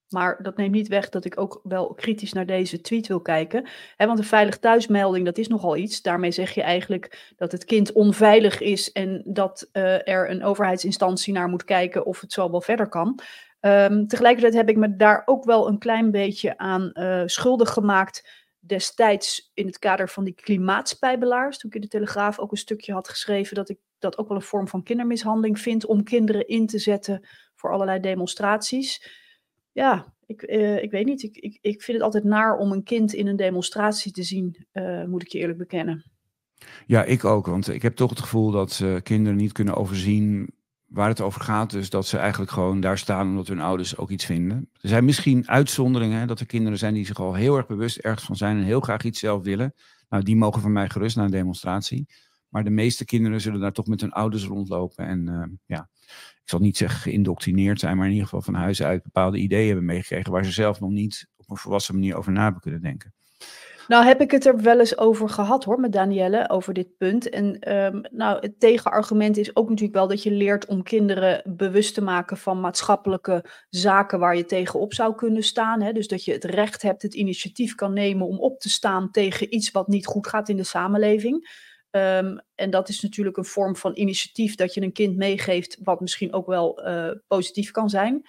maar 0.09 0.43
dat 0.43 0.57
neemt 0.57 0.75
niet 0.75 0.89
weg 0.89 1.09
dat 1.09 1.25
ik 1.25 1.41
ook 1.41 1.61
wel 1.63 1.95
kritisch 1.95 2.33
naar 2.33 2.47
deze 2.47 2.81
tweet 2.81 3.07
wil 3.07 3.21
kijken. 3.21 3.69
Hè, 3.97 4.07
want 4.07 4.19
een 4.19 4.25
veilig 4.25 4.59
thuismelding, 4.59 5.25
dat 5.25 5.39
is 5.39 5.49
nogal 5.49 5.77
iets. 5.77 6.03
Daarmee 6.03 6.31
zeg 6.31 6.51
je 6.51 6.63
eigenlijk 6.63 7.33
dat 7.37 7.53
het 7.53 7.65
kind 7.65 7.93
onveilig 7.93 8.61
is 8.61 8.93
en 8.93 9.23
dat 9.27 9.69
er 9.73 10.31
een 10.31 10.45
overheidsinstantie 10.45 11.33
naar 11.33 11.49
moet 11.49 11.65
kijken 11.65 12.07
of 12.07 12.21
het 12.21 12.33
zo 12.33 12.51
wel 12.51 12.61
verder 12.61 12.89
kan. 12.89 13.19
Um, 13.61 14.07
tegelijkertijd 14.07 14.55
heb 14.55 14.69
ik 14.69 14.77
me 14.77 14.97
daar 14.97 15.23
ook 15.25 15.45
wel 15.45 15.69
een 15.69 15.79
klein 15.79 16.11
beetje 16.11 16.59
aan 16.59 16.93
schuldig 17.27 17.71
gemaakt 17.71 18.44
destijds 18.67 19.51
in 19.55 19.67
het 19.67 19.79
kader 19.79 20.09
van 20.09 20.25
die 20.25 20.35
klimaatspijbelaars, 20.35 21.59
toen 21.59 21.71
ik 21.71 21.77
in 21.77 21.83
de 21.83 21.89
Telegraaf 21.89 22.39
ook 22.39 22.51
een 22.51 22.57
stukje 22.57 22.93
had 22.93 23.09
geschreven 23.09 23.55
dat 23.55 23.69
ik 23.69 23.79
dat 23.99 24.19
ook 24.19 24.29
wel 24.29 24.37
een 24.37 24.43
vorm 24.43 24.69
van 24.69 24.83
kindermishandeling 24.83 25.61
vind 25.61 25.87
om 25.87 26.03
kinderen 26.03 26.49
in 26.49 26.67
te 26.67 26.79
zetten 26.79 27.27
voor 27.55 27.73
allerlei 27.73 28.01
demonstraties. 28.01 29.23
Ja, 29.73 30.15
ik, 30.27 30.43
uh, 30.43 30.83
ik 30.83 30.91
weet 30.91 31.07
niet. 31.07 31.23
Ik, 31.23 31.37
ik, 31.37 31.59
ik 31.61 31.83
vind 31.83 31.97
het 31.97 32.07
altijd 32.07 32.25
naar 32.25 32.57
om 32.57 32.73
een 32.73 32.83
kind 32.83 33.13
in 33.13 33.27
een 33.27 33.37
demonstratie 33.37 34.13
te 34.13 34.23
zien, 34.23 34.67
uh, 34.73 35.05
moet 35.05 35.23
ik 35.23 35.29
je 35.29 35.39
eerlijk 35.39 35.59
bekennen. 35.59 36.05
Ja, 36.87 37.05
ik 37.05 37.25
ook. 37.25 37.47
Want 37.47 37.69
ik 37.69 37.83
heb 37.83 37.95
toch 37.95 38.11
het 38.11 38.21
gevoel 38.21 38.51
dat 38.51 38.81
uh, 38.83 38.97
kinderen 39.03 39.39
niet 39.39 39.53
kunnen 39.53 39.75
overzien 39.75 40.55
waar 40.95 41.09
het 41.09 41.21
over 41.21 41.41
gaat, 41.41 41.71
dus 41.71 41.91
dat 41.91 42.07
ze 42.07 42.19
eigenlijk 42.19 42.51
gewoon 42.51 42.81
daar 42.81 42.99
staan 42.99 43.29
omdat 43.29 43.49
hun 43.49 43.61
ouders 43.61 43.97
ook 43.97 44.11
iets 44.11 44.25
vinden. 44.25 44.69
Er 44.81 44.89
zijn 44.89 45.05
misschien 45.05 45.49
uitzonderingen, 45.49 46.27
dat 46.27 46.41
er 46.41 46.47
kinderen 46.47 46.79
zijn 46.79 46.95
die 46.95 47.07
zich 47.07 47.19
al 47.19 47.35
heel 47.35 47.57
erg 47.57 47.67
bewust 47.67 47.97
ergens 47.97 48.25
van 48.25 48.37
zijn 48.37 48.57
en 48.57 48.63
heel 48.63 48.81
graag 48.81 49.03
iets 49.03 49.19
zelf 49.19 49.43
willen. 49.43 49.75
Nou, 50.09 50.23
die 50.23 50.37
mogen 50.37 50.61
van 50.61 50.73
mij 50.73 50.89
gerust 50.89 51.17
naar 51.17 51.25
een 51.25 51.31
demonstratie. 51.31 52.07
Maar 52.49 52.65
de 52.65 52.71
meeste 52.71 53.05
kinderen 53.05 53.41
zullen 53.41 53.61
daar 53.61 53.73
toch 53.73 53.87
met 53.87 54.01
hun 54.01 54.13
ouders 54.13 54.45
rondlopen. 54.45 55.07
En 55.07 55.27
uh, 55.29 55.43
ja, 55.67 55.89
ik 56.43 56.43
zal 56.45 56.61
niet 56.61 56.77
zeggen 56.77 57.01
geïndoctrineerd 57.01 57.81
zijn, 57.81 57.97
maar 57.97 58.07
in 58.07 58.13
ieder 58.13 58.29
geval 58.29 58.43
van 58.43 58.55
huis 58.55 58.83
uit 58.83 59.03
bepaalde 59.03 59.39
ideeën 59.39 59.67
hebben 59.67 59.85
meegekregen 59.85 60.33
waar 60.33 60.45
ze 60.45 60.53
zelf 60.53 60.81
nog 60.81 60.91
niet 60.91 61.29
op 61.37 61.51
een 61.51 61.57
volwassen 61.57 61.95
manier 61.95 62.17
over 62.17 62.33
na 62.33 62.43
hebben 62.43 62.61
kunnen 62.61 62.81
denken. 62.81 63.15
Nou, 63.89 64.05
heb 64.05 64.21
ik 64.21 64.31
het 64.31 64.47
er 64.47 64.63
wel 64.63 64.79
eens 64.79 64.99
over 64.99 65.29
gehad 65.29 65.65
hoor, 65.65 65.81
met 65.81 65.93
Danielle, 65.93 66.49
over 66.49 66.75
dit 66.75 66.97
punt. 66.97 67.29
En 67.29 67.73
um, 67.77 68.03
nou, 68.11 68.39
het 68.41 68.61
tegenargument 68.61 69.37
is 69.37 69.57
ook 69.57 69.69
natuurlijk 69.69 69.95
wel 69.95 70.09
dat 70.09 70.23
je 70.23 70.31
leert 70.31 70.67
om 70.67 70.83
kinderen 70.83 71.43
bewust 71.57 71.95
te 71.95 72.03
maken 72.03 72.37
van 72.37 72.61
maatschappelijke 72.61 73.45
zaken 73.69 74.19
waar 74.19 74.37
je 74.37 74.45
tegenop 74.45 74.95
zou 74.95 75.15
kunnen 75.15 75.43
staan. 75.43 75.83
Hè? 75.83 75.93
Dus 75.93 76.09
dat 76.09 76.25
je 76.25 76.33
het 76.33 76.45
recht 76.45 76.83
hebt, 76.83 77.03
het 77.03 77.15
initiatief 77.15 77.75
kan 77.75 77.93
nemen 77.93 78.27
om 78.27 78.39
op 78.39 78.61
te 78.61 78.71
staan 78.71 79.11
tegen 79.11 79.55
iets 79.55 79.71
wat 79.71 79.89
niet 79.89 80.07
goed 80.07 80.27
gaat 80.27 80.49
in 80.49 80.57
de 80.57 80.65
samenleving. 80.65 81.63
Um, 81.91 82.41
en 82.55 82.71
dat 82.71 82.89
is 82.89 83.01
natuurlijk 83.01 83.37
een 83.37 83.45
vorm 83.45 83.77
van 83.77 83.97
initiatief 83.97 84.55
dat 84.55 84.75
je 84.75 84.83
een 84.83 84.93
kind 84.93 85.17
meegeeft, 85.17 85.79
wat 85.83 86.01
misschien 86.01 86.33
ook 86.33 86.47
wel 86.47 86.87
uh, 86.89 87.11
positief 87.27 87.71
kan 87.71 87.91
zijn. 87.91 88.23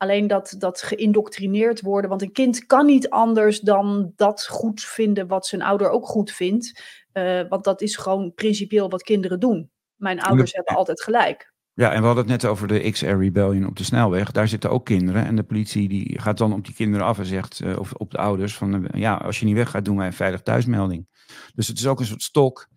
Alleen 0.00 0.26
dat, 0.26 0.54
dat 0.58 0.82
geïndoctrineerd 0.82 1.80
worden. 1.80 2.10
Want 2.10 2.22
een 2.22 2.32
kind 2.32 2.66
kan 2.66 2.86
niet 2.86 3.10
anders 3.10 3.60
dan 3.60 4.12
dat 4.16 4.46
goed 4.46 4.80
vinden 4.80 5.26
wat 5.26 5.46
zijn 5.46 5.62
ouder 5.62 5.90
ook 5.90 6.06
goed 6.06 6.30
vindt. 6.30 6.82
Uh, 7.12 7.40
want 7.48 7.64
dat 7.64 7.80
is 7.80 7.96
gewoon 7.96 8.34
principieel 8.34 8.90
wat 8.90 9.02
kinderen 9.02 9.40
doen. 9.40 9.70
Mijn 9.96 10.20
ouders 10.20 10.52
hebben 10.52 10.76
altijd 10.76 11.02
gelijk. 11.02 11.52
Ja, 11.72 11.92
en 11.92 12.00
we 12.00 12.06
hadden 12.06 12.24
het 12.28 12.42
net 12.42 12.50
over 12.50 12.68
de 12.68 12.90
XR 12.90 13.06
Rebellion 13.06 13.66
op 13.66 13.76
de 13.76 13.84
snelweg. 13.84 14.30
Daar 14.30 14.48
zitten 14.48 14.70
ook 14.70 14.84
kinderen. 14.84 15.24
En 15.24 15.36
de 15.36 15.42
politie 15.42 15.88
die 15.88 16.20
gaat 16.20 16.38
dan 16.38 16.52
op 16.52 16.64
die 16.64 16.74
kinderen 16.74 17.06
af 17.06 17.18
en 17.18 17.26
zegt, 17.26 17.60
uh, 17.60 17.78
of 17.78 17.92
op 17.92 18.10
de 18.10 18.18
ouders, 18.18 18.56
van 18.56 18.74
uh, 18.74 18.88
ja, 18.92 19.14
als 19.14 19.40
je 19.40 19.46
niet 19.46 19.54
weggaat, 19.54 19.84
doen 19.84 19.96
wij 19.96 20.06
een 20.06 20.12
veilig 20.12 20.42
thuismelding. 20.42 21.06
Dus 21.54 21.68
het 21.68 21.78
is 21.78 21.86
ook 21.86 22.00
een 22.00 22.06
soort 22.06 22.22
stok 22.22 22.68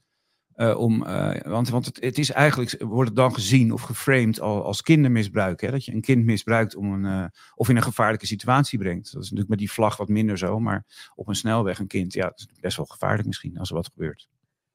uh, 0.56 0.80
om, 0.80 1.04
uh, 1.04 1.36
want 1.42 1.70
want 1.70 1.86
het, 1.86 1.98
het, 2.02 2.18
is 2.18 2.32
eigenlijk, 2.32 2.84
wordt 2.84 3.10
het 3.10 3.18
dan 3.18 3.34
gezien 3.34 3.72
of 3.72 3.82
geframed 3.82 4.40
al, 4.40 4.64
als 4.64 4.82
kindermisbruik. 4.82 5.72
Dat 5.72 5.86
je 5.86 5.94
een 5.94 6.02
kind 6.02 6.26
misbruikt 6.26 6.76
om 6.76 6.94
een, 6.94 7.06
uh, 7.06 7.26
of 7.56 7.70
in 7.70 7.76
een 7.76 7.84
gevaarlijke 7.84 8.26
situatie 8.26 8.80
brengt. 8.80 9.14
Dat 9.14 9.24
is 9.24 9.30
natuurlijk 9.30 9.50
met 9.50 9.60
die 9.60 9.72
vlag 9.72 9.98
wat 9.98 10.08
minder 10.08 10.38
zo. 10.38 10.60
Maar 10.60 10.86
op 11.16 11.28
een 11.28 11.36
snelweg 11.36 11.80
een 11.80 11.88
kind, 11.88 12.14
ja, 12.14 12.32
is 12.36 12.48
best 12.60 12.78
wel 12.78 12.86
gevaarlijk 12.86 13.28
misschien 13.28 13.58
als 13.58 13.70
er 13.70 13.76
wat 13.76 13.90
gebeurt. 13.94 14.28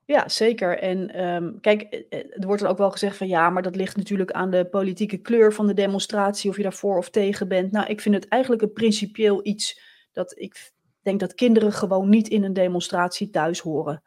Ja, 0.04 0.28
zeker. 0.28 0.78
En 0.78 1.24
um, 1.24 1.60
kijk, 1.60 2.04
er 2.10 2.46
wordt 2.46 2.62
dan 2.62 2.70
ook 2.70 2.78
wel 2.78 2.90
gezegd 2.90 3.16
van 3.16 3.28
ja, 3.28 3.50
maar 3.50 3.62
dat 3.62 3.76
ligt 3.76 3.96
natuurlijk 3.96 4.30
aan 4.30 4.50
de 4.50 4.68
politieke 4.68 5.16
kleur 5.16 5.52
van 5.52 5.66
de 5.66 5.74
demonstratie, 5.74 6.50
of 6.50 6.56
je 6.56 6.62
daarvoor 6.62 6.98
of 6.98 7.10
tegen 7.10 7.48
bent. 7.48 7.72
Nou, 7.72 7.86
ik 7.86 8.00
vind 8.00 8.14
het 8.14 8.28
eigenlijk 8.28 8.62
een 8.62 8.72
principieel 8.72 9.46
iets 9.46 9.80
dat 10.12 10.38
ik 10.38 10.72
denk 11.02 11.20
dat 11.20 11.34
kinderen 11.34 11.72
gewoon 11.72 12.08
niet 12.08 12.28
in 12.28 12.44
een 12.44 12.52
demonstratie 12.52 13.30
thuis 13.30 13.60
horen. 13.60 14.02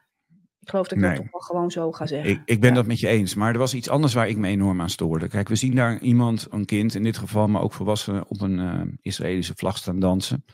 Ik 0.61 0.69
geloof 0.69 0.87
dat 0.87 0.97
ik 0.97 1.03
nee. 1.03 1.15
dat 1.15 1.23
toch 1.23 1.31
wel 1.31 1.41
gewoon 1.41 1.71
zo 1.71 1.91
ga 1.91 2.05
zeggen. 2.05 2.29
Ik, 2.29 2.41
ik 2.45 2.59
ben 2.59 2.69
ja. 2.69 2.75
dat 2.75 2.85
met 2.85 2.99
je 2.99 3.07
eens. 3.07 3.35
Maar 3.35 3.53
er 3.53 3.59
was 3.59 3.73
iets 3.73 3.89
anders 3.89 4.13
waar 4.13 4.29
ik 4.29 4.37
me 4.37 4.47
enorm 4.47 4.81
aan 4.81 4.89
stoorde. 4.89 5.27
Kijk, 5.27 5.47
we 5.47 5.55
zien 5.55 5.75
daar 5.75 5.99
iemand, 5.99 6.47
een 6.49 6.65
kind 6.65 6.95
in 6.95 7.03
dit 7.03 7.17
geval, 7.17 7.47
maar 7.47 7.61
ook 7.61 7.73
volwassenen, 7.73 8.27
op 8.27 8.41
een 8.41 8.59
uh, 8.59 8.81
Israëlische 9.01 9.53
vlag 9.55 9.77
staan 9.77 9.99
dansen. 9.99 10.45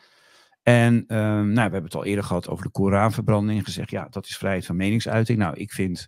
En 0.63 1.03
uh, 1.07 1.17
nou, 1.17 1.53
we 1.53 1.59
hebben 1.59 1.83
het 1.83 1.95
al 1.95 2.05
eerder 2.05 2.23
gehad 2.23 2.47
over 2.47 2.65
de 2.65 2.71
Koranverbranding. 2.71 3.63
Gezegd, 3.63 3.89
ja, 3.89 4.07
dat 4.09 4.25
is 4.25 4.37
vrijheid 4.37 4.65
van 4.65 4.75
meningsuiting. 4.75 5.37
Nou, 5.37 5.55
ik 5.55 5.71
vind 5.71 6.07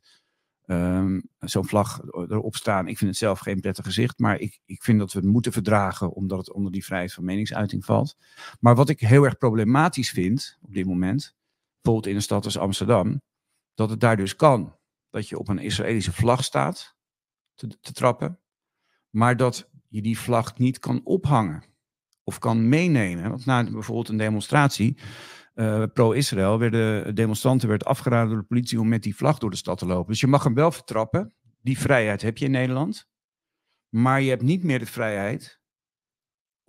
um, 0.66 1.30
zo'n 1.40 1.66
vlag 1.66 2.02
erop 2.12 2.56
staan, 2.56 2.88
ik 2.88 2.98
vind 2.98 3.10
het 3.10 3.20
zelf 3.20 3.40
geen 3.40 3.60
prettig 3.60 3.86
gezicht. 3.86 4.20
Maar 4.20 4.40
ik, 4.40 4.60
ik 4.66 4.84
vind 4.84 5.00
dat 5.00 5.14
we 5.14 5.20
het 5.20 5.28
moeten 5.28 5.52
verdragen, 5.52 6.12
omdat 6.12 6.38
het 6.38 6.54
onder 6.54 6.72
die 6.72 6.86
vrijheid 6.86 7.14
van 7.14 7.24
meningsuiting 7.24 7.86
valt. 7.86 8.16
Maar 8.60 8.76
wat 8.76 8.90
ik 8.90 9.00
heel 9.00 9.24
erg 9.24 9.38
problematisch 9.38 10.10
vind 10.10 10.58
op 10.62 10.74
dit 10.74 10.86
moment, 10.86 11.36
bijvoorbeeld 11.82 12.12
in 12.12 12.16
een 12.16 12.22
stad 12.22 12.46
als 12.46 12.58
Amsterdam 12.58 13.22
dat 13.80 13.90
het 13.90 14.00
daar 14.00 14.18
dus 14.18 14.36
kan 14.36 14.76
dat 15.10 15.30
je 15.30 15.40
op 15.40 15.48
een 15.48 15.60
Israëlische 15.60 16.14
vlag 16.14 16.44
staat 16.44 16.98
te, 17.54 17.94
trappen, 17.94 18.40
maar 19.10 19.38
dat 19.38 19.70
je 19.88 20.02
die 20.02 20.20
vlag 20.20 20.58
niet 20.58 20.80
kan 20.80 21.02
ophangen 21.04 21.64
of 22.24 22.40
kan 22.40 22.70
meenemen. 22.70 23.30
Want 23.30 23.46
na 23.46 23.64
bijvoorbeeld 23.64 24.10
een 24.10 24.18
demonstratie 24.18 24.98
uh, 25.56 25.84
pro-Israël 25.94 26.60
werden 26.60 27.16
demonstranten 27.16 27.70
werd 27.70 27.86
afgeraden 27.86 28.30
door 28.30 28.40
de 28.40 28.48
politie 28.48 28.80
om 28.80 28.88
met 28.88 29.04
die 29.04 29.16
vlag 29.16 29.38
door 29.38 29.50
de 29.50 29.56
stad 29.56 29.78
te 29.78 29.86
lopen. 29.86 30.12
Dus 30.12 30.20
je 30.22 30.28
mag 30.28 30.44
hem 30.44 30.54
wel 30.54 30.72
vertrappen. 30.72 31.34
Die 31.62 31.80
vrijheid 31.80 32.22
heb 32.22 32.38
je 32.38 32.46
in 32.46 32.52
Nederland. 32.52 33.08
Maar 33.90 34.22
je 34.22 34.30
hebt 34.30 34.42
niet 34.42 34.64
meer 34.64 34.80
de 34.80 34.86
vrijheid 34.86 35.59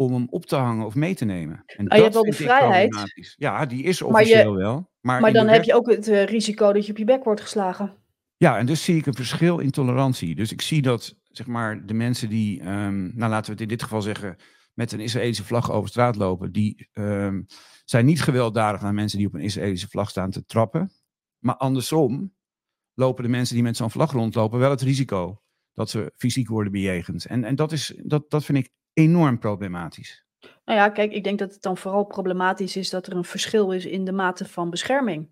om 0.00 0.12
hem 0.12 0.26
op 0.30 0.46
te 0.46 0.56
hangen 0.56 0.86
of 0.86 0.94
mee 0.94 1.14
te 1.14 1.24
nemen. 1.24 1.62
En 1.66 1.90
oh, 1.90 1.96
je 1.96 2.02
hebt 2.02 2.14
wel 2.14 2.22
de 2.22 2.32
vrijheid. 2.32 3.12
Ja, 3.36 3.66
die 3.66 3.82
is 3.82 4.02
officieel 4.02 4.54
wel. 4.54 4.90
Maar, 5.00 5.20
maar 5.20 5.32
dan 5.32 5.48
heb 5.48 5.62
je 5.62 5.74
ook 5.74 5.90
het 5.90 6.08
uh, 6.08 6.24
risico 6.24 6.72
dat 6.72 6.86
je 6.86 6.92
op 6.92 6.98
je 6.98 7.04
bek 7.04 7.24
wordt 7.24 7.40
geslagen. 7.40 7.96
Ja, 8.36 8.58
en 8.58 8.66
dus 8.66 8.84
zie 8.84 8.96
ik 8.96 9.06
een 9.06 9.14
verschil 9.14 9.58
in 9.58 9.70
tolerantie. 9.70 10.34
Dus 10.34 10.52
ik 10.52 10.60
zie 10.60 10.82
dat, 10.82 11.16
zeg 11.22 11.46
maar, 11.46 11.86
de 11.86 11.94
mensen 11.94 12.28
die, 12.28 12.60
um, 12.60 13.12
nou 13.14 13.30
laten 13.30 13.46
we 13.46 13.52
het 13.52 13.60
in 13.60 13.68
dit 13.68 13.82
geval 13.82 14.02
zeggen, 14.02 14.36
met 14.74 14.92
een 14.92 15.00
Israëlische 15.00 15.44
vlag 15.44 15.70
over 15.70 15.88
straat 15.88 16.16
lopen, 16.16 16.52
die 16.52 16.88
um, 16.92 17.46
zijn 17.84 18.04
niet 18.04 18.22
gewelddadig 18.22 18.80
naar 18.80 18.94
mensen 18.94 19.18
die 19.18 19.26
op 19.26 19.34
een 19.34 19.40
Israëlische 19.40 19.88
vlag 19.88 20.10
staan 20.10 20.30
te 20.30 20.44
trappen. 20.44 20.90
Maar 21.38 21.56
andersom 21.56 22.34
lopen 22.94 23.24
de 23.24 23.30
mensen 23.30 23.54
die 23.54 23.64
met 23.64 23.76
zo'n 23.76 23.90
vlag 23.90 24.12
rondlopen 24.12 24.58
wel 24.58 24.70
het 24.70 24.82
risico 24.82 25.42
dat 25.72 25.90
ze 25.90 26.12
fysiek 26.16 26.48
worden 26.48 26.72
bejegend. 26.72 27.24
En, 27.24 27.44
en 27.44 27.54
dat, 27.54 27.72
is, 27.72 27.94
dat, 28.04 28.30
dat 28.30 28.44
vind 28.44 28.58
ik 28.58 28.70
enorm 28.92 29.38
problematisch. 29.38 30.24
Nou 30.64 30.78
ja, 30.78 30.88
kijk, 30.88 31.12
ik 31.12 31.24
denk 31.24 31.38
dat 31.38 31.52
het 31.52 31.62
dan 31.62 31.76
vooral 31.76 32.04
problematisch 32.04 32.76
is 32.76 32.90
dat 32.90 33.06
er 33.06 33.16
een 33.16 33.24
verschil 33.24 33.72
is 33.72 33.86
in 33.86 34.04
de 34.04 34.12
mate 34.12 34.48
van 34.48 34.70
bescherming. 34.70 35.28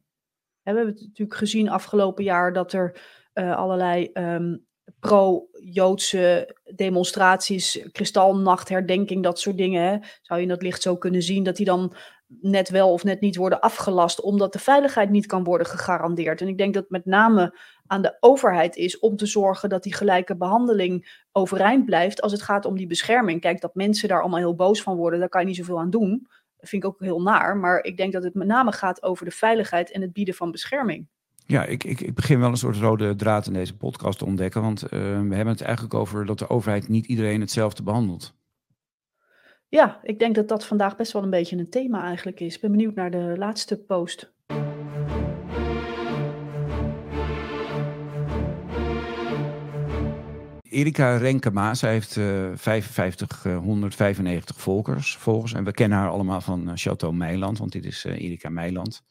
we 0.62 0.75
hebben 0.75 0.87
het 0.87 1.01
natuurlijk 1.03 1.38
gezien 1.38 1.68
afgelopen 1.68 2.25
jaar 2.25 2.53
dat 2.53 2.73
er 2.73 3.01
uh, 3.35 3.57
allerlei 3.57 4.11
um, 4.14 4.66
pro-Joodse 5.01 6.57
demonstraties, 6.75 7.88
kristalnacht, 7.92 8.68
herdenking, 8.68 9.23
dat 9.23 9.40
soort 9.40 9.57
dingen, 9.57 10.03
zou 10.23 10.40
je 10.40 10.47
in 10.47 10.53
dat 10.53 10.62
licht 10.62 10.83
zo 10.83 10.97
kunnen 10.97 11.23
zien, 11.23 11.42
dat 11.42 11.57
die 11.57 11.66
dan 11.66 11.94
net 12.29 12.69
wel 12.69 12.93
of 12.93 13.05
net 13.05 13.21
niet 13.21 13.37
worden 13.37 13.61
afgelast, 13.61 14.21
omdat 14.21 14.53
de 14.53 14.59
veiligheid 14.59 15.11
niet 15.11 15.27
kan 15.27 15.45
worden 15.45 15.67
gegarandeerd. 15.67 16.41
En 16.41 16.49
ik 16.49 16.59
denk 16.59 16.75
dat 16.75 16.91
met 16.91 17.05
name 17.05 17.59
aan 17.87 18.03
de 18.03 18.17
overheid 18.21 18.77
is 18.77 18.99
om 18.99 19.17
te 19.17 19.27
zorgen 19.27 19.69
dat 19.69 19.83
die 19.83 19.95
gelijke 19.95 20.37
behandeling 20.37 21.23
overeind 21.33 21.85
blijft 21.85 22.23
als 22.23 22.33
het 22.33 22.43
gaat 22.43 22.64
om 22.64 22.77
die 22.77 22.87
bescherming. 22.87 23.41
Kijk, 23.41 23.61
dat 23.61 23.75
mensen 23.75 24.09
daar 24.09 24.21
allemaal 24.21 24.38
heel 24.38 24.55
boos 24.55 24.83
van 24.83 24.97
worden, 24.97 25.21
daar 25.21 25.29
kan 25.29 25.41
je 25.41 25.47
niet 25.47 25.57
zoveel 25.57 25.79
aan 25.79 25.91
doen. 25.91 26.27
Dat 26.57 26.69
vind 26.69 26.85
ik 26.85 26.88
ook 26.88 27.01
heel 27.01 27.23
naar. 27.23 27.57
Maar 27.57 27.85
ik 27.85 27.97
denk 27.97 28.12
dat 28.12 28.23
het 28.23 28.35
met 28.35 28.47
name 28.47 28.73
gaat 28.73 29.03
over 29.03 29.25
de 29.25 29.31
veiligheid 29.31 29.91
en 29.91 30.01
het 30.01 30.12
bieden 30.12 30.35
van 30.35 30.51
bescherming. 30.51 31.09
Ja, 31.47 31.64
ik, 31.64 31.85
ik, 31.85 32.01
ik 32.01 32.14
begin 32.14 32.41
wel 32.41 32.51
een 32.51 32.57
soort 32.57 32.77
rode 32.77 33.14
draad 33.14 33.47
in 33.47 33.53
deze 33.53 33.77
podcast 33.77 34.19
te 34.19 34.25
ontdekken. 34.25 34.62
Want 34.62 34.83
uh, 34.83 34.91
we 34.91 35.35
hebben 35.35 35.47
het 35.47 35.61
eigenlijk 35.61 35.95
over 35.95 36.27
dat 36.27 36.38
de 36.38 36.49
overheid 36.49 36.88
niet 36.88 37.07
iedereen 37.07 37.41
hetzelfde 37.41 37.83
behandelt. 37.83 38.35
Ja, 39.71 40.01
ik 40.03 40.19
denk 40.19 40.35
dat 40.35 40.49
dat 40.49 40.67
vandaag 40.67 40.97
best 40.97 41.13
wel 41.13 41.23
een 41.23 41.31
beetje 41.31 41.57
een 41.57 41.71
thema 41.71 42.03
eigenlijk 42.03 42.41
is. 42.41 42.55
Ik 42.55 42.61
ben 42.61 42.71
benieuwd 42.71 42.95
naar 42.95 43.11
de 43.11 43.35
laatste 43.37 43.79
post. 43.79 44.33
Erika 50.63 51.17
Renkema, 51.17 51.75
zij 51.75 51.93
heeft 51.93 52.17
uh, 52.17 52.51
5595 52.55 54.61
volgers, 54.61 55.17
volgers. 55.17 55.53
En 55.53 55.65
we 55.65 55.73
kennen 55.73 55.99
haar 55.99 56.11
allemaal 56.11 56.41
van 56.41 56.69
uh, 56.69 56.73
Chateau 56.75 57.15
Meiland, 57.15 57.59
want 57.59 57.73
dit 57.73 57.85
is 57.85 58.05
uh, 58.05 58.21
Erika 58.21 58.49
Meiland. 58.49 59.03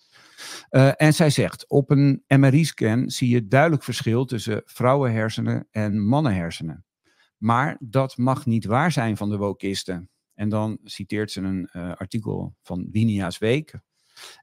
Uh, 0.71 0.91
en 0.95 1.13
zij 1.13 1.29
zegt, 1.29 1.69
op 1.69 1.89
een 1.89 2.23
MRI-scan 2.27 3.09
zie 3.09 3.29
je 3.29 3.47
duidelijk 3.47 3.83
verschil 3.83 4.25
tussen 4.25 4.61
vrouwenhersenen 4.65 5.67
en 5.71 6.07
mannenhersenen. 6.07 6.85
Maar 7.37 7.77
dat 7.79 8.17
mag 8.17 8.45
niet 8.45 8.65
waar 8.65 8.91
zijn 8.91 9.17
van 9.17 9.29
de 9.29 9.37
wokisten. 9.37 10.09
En 10.37 10.49
dan 10.49 10.79
citeert 10.83 11.31
ze 11.31 11.41
een 11.41 11.69
uh, 11.73 11.91
artikel 11.95 12.55
van 12.61 12.87
Winia's 12.91 13.37
Week. 13.37 13.73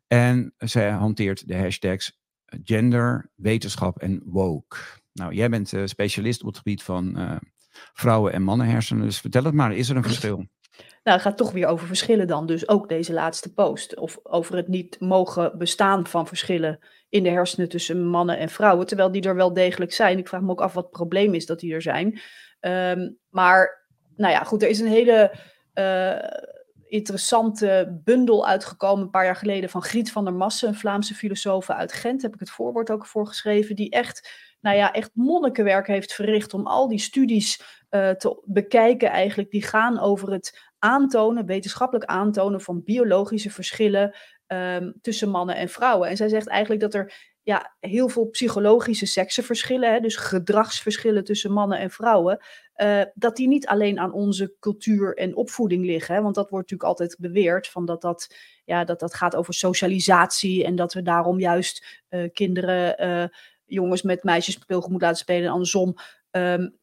En 0.07 0.55
zij 0.59 0.91
hanteert 0.91 1.49
de 1.49 1.57
hashtags 1.57 2.19
gender, 2.47 3.31
wetenschap 3.35 3.99
en 3.99 4.23
woke. 4.25 4.77
Nou, 5.13 5.35
jij 5.35 5.49
bent 5.49 5.73
uh, 5.73 5.87
specialist 5.87 6.41
op 6.41 6.47
het 6.47 6.57
gebied 6.57 6.83
van 6.83 7.39
vrouwen- 7.93 8.33
en 8.33 8.43
mannenhersenen. 8.43 9.05
Dus 9.05 9.21
vertel 9.21 9.45
het 9.45 9.55
maar, 9.55 9.75
is 9.75 9.89
er 9.89 9.97
een 9.97 10.03
verschil? 10.03 10.47
Nou, 11.05 11.17
het 11.17 11.27
gaat 11.27 11.37
toch 11.37 11.53
weer 11.53 11.67
over 11.67 11.87
verschillen 11.87 12.27
dan. 12.27 12.47
Dus 12.47 12.69
ook 12.69 12.89
deze 12.89 13.13
laatste 13.13 13.53
post. 13.53 13.97
Of 13.97 14.19
over 14.23 14.57
het 14.57 14.69
niet 14.69 15.01
mogen 15.01 15.59
bestaan 15.59 16.07
van 16.07 16.27
verschillen 16.27 16.79
in 17.09 17.23
de 17.23 17.29
hersenen 17.29 17.69
tussen 17.69 18.07
mannen 18.07 18.39
en 18.39 18.49
vrouwen. 18.49 18.87
Terwijl 18.87 19.13
die 19.13 19.23
er 19.23 19.35
wel 19.35 19.53
degelijk 19.53 19.93
zijn. 19.93 20.19
Ik 20.19 20.29
vraag 20.29 20.41
me 20.41 20.51
ook 20.51 20.61
af 20.61 20.73
wat 20.73 20.85
het 20.85 20.93
probleem 20.93 21.35
is 21.35 21.47
dat 21.47 21.61
die 21.61 21.75
er 21.75 21.83
zijn. 21.83 22.21
Um, 22.61 23.19
maar, 23.29 23.87
nou 24.17 24.33
ja, 24.33 24.45
goed, 24.45 24.63
er 24.63 24.69
is 24.69 24.81
een 24.81 24.87
hele 24.87 25.39
uh, 25.75 26.19
interessante 26.87 28.01
bundel 28.05 28.47
uitgekomen 28.47 29.05
een 29.05 29.11
paar 29.11 29.25
jaar 29.25 29.37
geleden 29.37 29.71
van 29.71 29.83
Griet 29.83 30.13
van 30.13 30.25
der 30.25 30.35
Massen, 30.35 30.69
een 30.69 30.75
Vlaamse 30.75 31.15
filosoof 31.15 31.71
uit 31.71 31.93
Gent, 31.93 32.23
heb 32.23 32.35
ik 32.35 32.41
het 32.41 32.51
voorwoord 32.51 32.91
ook 32.91 33.07
voor 33.07 33.27
geschreven, 33.27 33.77
die 33.77 33.91
echt, 33.91 34.31
nou 34.61 34.77
ja, 34.77 34.93
echt 34.93 35.11
monnikenwerk 35.15 35.87
heeft 35.87 36.13
verricht 36.13 36.55
om 36.55 36.67
al 36.67 36.89
die 36.89 36.99
studies 36.99 37.63
uh, 37.91 38.11
te 38.11 38.43
bekijken 38.45 39.11
eigenlijk, 39.11 39.51
die 39.51 39.63
gaan 39.63 40.01
over 40.01 40.33
het 40.33 40.73
aantonen, 40.79 41.47
wetenschappelijk 41.47 42.11
aantonen 42.11 42.61
van 42.61 42.85
biologische 42.85 43.51
verschillen 43.51 44.17
um, 44.47 44.95
tussen 45.01 45.29
mannen 45.29 45.57
en 45.57 45.69
vrouwen. 45.69 46.09
En 46.09 46.17
zij 46.17 46.29
zegt 46.29 46.47
eigenlijk 46.47 46.81
dat 46.81 46.95
er 46.95 47.34
ja, 47.45 47.75
heel 47.81 48.09
veel 48.09 48.27
psychologische 48.27 49.07
seksenverschillen, 49.07 49.93
hè, 49.93 50.01
dus 50.01 50.17
gedragsverschillen 50.17 51.25
tussen 51.25 51.53
mannen 51.53 51.79
en 51.79 51.91
vrouwen, 51.91 52.45
uh, 52.77 53.03
dat 53.15 53.37
die 53.37 53.49
niet 53.49 53.67
alleen 53.67 53.99
aan 53.99 54.13
onze 54.13 54.55
cultuur 54.61 55.17
en 55.17 55.37
opvoeding 55.37 55.85
liggen. 55.85 56.15
Hè, 56.15 56.23
want 56.23 56.35
dat 56.35 56.51
wordt 56.51 56.71
natuurlijk 56.71 56.99
altijd 56.99 57.17
beweerd, 57.21 57.69
van 57.69 57.85
dat, 57.87 58.01
dat, 58.01 58.37
ja, 58.65 58.85
dat 58.85 59.01
dat 59.01 59.15
gaat 59.15 59.37
over 59.37 59.55
socialisatie 59.55 60.65
en 60.65 60.77
dat 60.77 60.93
we 60.93 61.03
daarom 61.03 61.41
juist 61.41 62.03
uh, 62.11 62.29
kinderen, 62.33 63.07
uh, 63.07 63.29
jongens 63.65 64.03
met 64.03 64.25
meisjes 64.25 64.55
speelgoed 64.55 64.91
moeten 64.91 65.09
laten 65.09 65.23
spelen 65.23 65.45
en 65.45 65.53
andersom. 65.53 65.95
Um, 66.31 66.77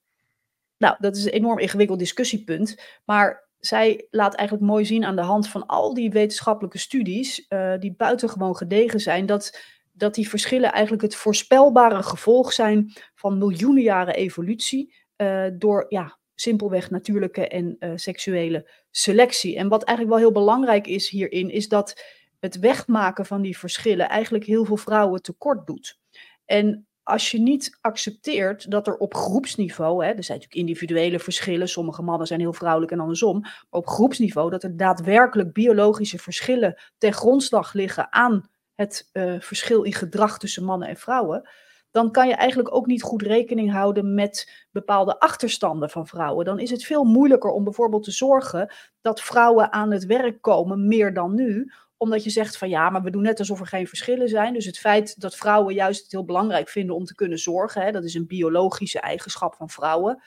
nou, 0.78 0.96
dat 1.00 1.16
is 1.16 1.26
een 1.26 1.32
enorm 1.32 1.60
ingewikkeld 1.60 2.00
discussiepunt. 2.00 2.82
Maar 3.06 3.50
zij 3.60 4.08
laat 4.10 4.36
eigenlijk 4.36 4.70
mooi 4.70 4.86
zien 4.86 5.06
aan 5.06 5.16
de 5.16 5.22
hand 5.22 5.48
van 5.48 5.66
al 5.66 5.94
die 5.94 6.12
wetenschappelijke 6.12 6.78
studies, 6.78 7.48
die 7.80 7.94
buitengewoon 7.98 8.56
gedegen 8.56 9.00
zijn, 9.00 9.26
dat 9.26 9.60
dat 10.02 10.16
die 10.16 10.30
verschillen 10.30 10.72
eigenlijk 10.72 11.04
het 11.04 11.16
voorspelbare 11.16 12.04
gevolg 12.04 12.54
zijn 12.54 12.94
van 13.16 13.38
miljoenen 13.38 13.84
jaren 13.84 14.16
evolutie 14.16 14.96
uh, 15.18 15.46
door 15.54 15.86
ja, 15.90 16.18
simpelweg 16.36 16.90
natuurlijke 16.90 17.48
en 17.48 17.76
uh, 17.80 17.92
seksuele 17.96 18.70
selectie. 18.92 19.58
En 19.58 19.68
wat 19.68 19.84
eigenlijk 19.84 20.18
wel 20.18 20.28
heel 20.28 20.42
belangrijk 20.44 20.88
is 20.88 21.10
hierin, 21.10 21.50
is 21.50 21.68
dat 21.68 22.04
het 22.40 22.60
wegmaken 22.60 23.26
van 23.26 23.42
die 23.42 23.58
verschillen 23.58 24.10
eigenlijk 24.10 24.46
heel 24.46 24.66
veel 24.66 24.78
vrouwen 24.78 25.22
tekort 25.22 25.68
doet. 25.68 26.00
En 26.46 26.88
als 27.04 27.32
je 27.32 27.40
niet 27.40 27.78
accepteert 27.82 28.72
dat 28.72 28.88
er 28.88 28.98
op 28.98 29.14
groepsniveau, 29.14 30.06
hè, 30.06 30.12
er 30.12 30.24
zijn 30.24 30.40
natuurlijk 30.40 30.70
individuele 30.70 31.20
verschillen, 31.20 31.70
sommige 31.70 32.02
mannen 32.02 32.28
zijn 32.28 32.40
heel 32.40 32.54
vrouwelijk 32.54 32.92
en 32.92 33.00
andersom, 33.00 33.46
op 33.70 33.88
groepsniveau 33.88 34.50
dat 34.50 34.64
er 34.64 34.78
daadwerkelijk 34.78 35.54
biologische 35.54 36.18
verschillen 36.18 36.82
ten 36.98 37.14
grondslag 37.14 37.74
liggen 37.74 38.14
aan 38.14 38.50
het 38.82 39.10
uh, 39.14 39.40
verschil 39.40 39.84
in 39.84 39.94
gedrag 39.94 40.40
tussen 40.40 40.64
mannen 40.64 40.88
en 40.88 40.98
vrouwen, 40.98 41.50
dan 41.92 42.12
kan 42.12 42.28
je 42.28 42.34
eigenlijk 42.34 42.76
ook 42.76 42.86
niet 42.86 43.02
goed 43.02 43.22
rekening 43.22 43.72
houden 43.72 44.14
met 44.14 44.68
bepaalde 44.72 45.20
achterstanden 45.20 45.90
van 45.90 46.08
vrouwen. 46.08 46.46
Dan 46.46 46.60
is 46.60 46.70
het 46.70 46.84
veel 46.84 47.04
moeilijker 47.04 47.50
om 47.50 47.64
bijvoorbeeld 47.64 48.04
te 48.04 48.12
zorgen 48.12 48.74
dat 49.02 49.22
vrouwen 49.22 49.72
aan 49.72 49.92
het 49.92 50.06
werk 50.06 50.42
komen 50.42 50.88
meer 50.88 51.14
dan 51.14 51.36
nu, 51.36 51.72
omdat 51.98 52.24
je 52.24 52.30
zegt 52.30 52.58
van 52.58 52.70
ja, 52.70 52.90
maar 52.90 53.04
we 53.04 53.12
doen 53.12 53.22
net 53.22 53.40
alsof 53.40 53.60
er 53.60 53.68
geen 53.68 53.88
verschillen 53.88 54.30
zijn. 54.30 54.54
Dus 54.54 54.66
het 54.66 54.78
feit 54.80 55.22
dat 55.22 55.36
vrouwen 55.36 55.74
juist 55.74 56.04
het 56.04 56.12
heel 56.12 56.26
belangrijk 56.26 56.70
vinden 56.70 56.96
om 56.96 57.06
te 57.06 57.16
kunnen 57.16 57.38
zorgen, 57.38 57.82
hè, 57.82 57.92
dat 57.92 58.04
is 58.04 58.14
een 58.14 58.28
biologische 58.28 59.00
eigenschap 59.00 59.56
van 59.56 59.70
vrouwen, 59.70 60.24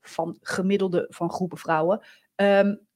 van 0.00 0.36
gemiddelde 0.40 1.06
van 1.08 1.32
groepen 1.32 1.58
vrouwen. 1.58 2.06
Um, 2.36 2.86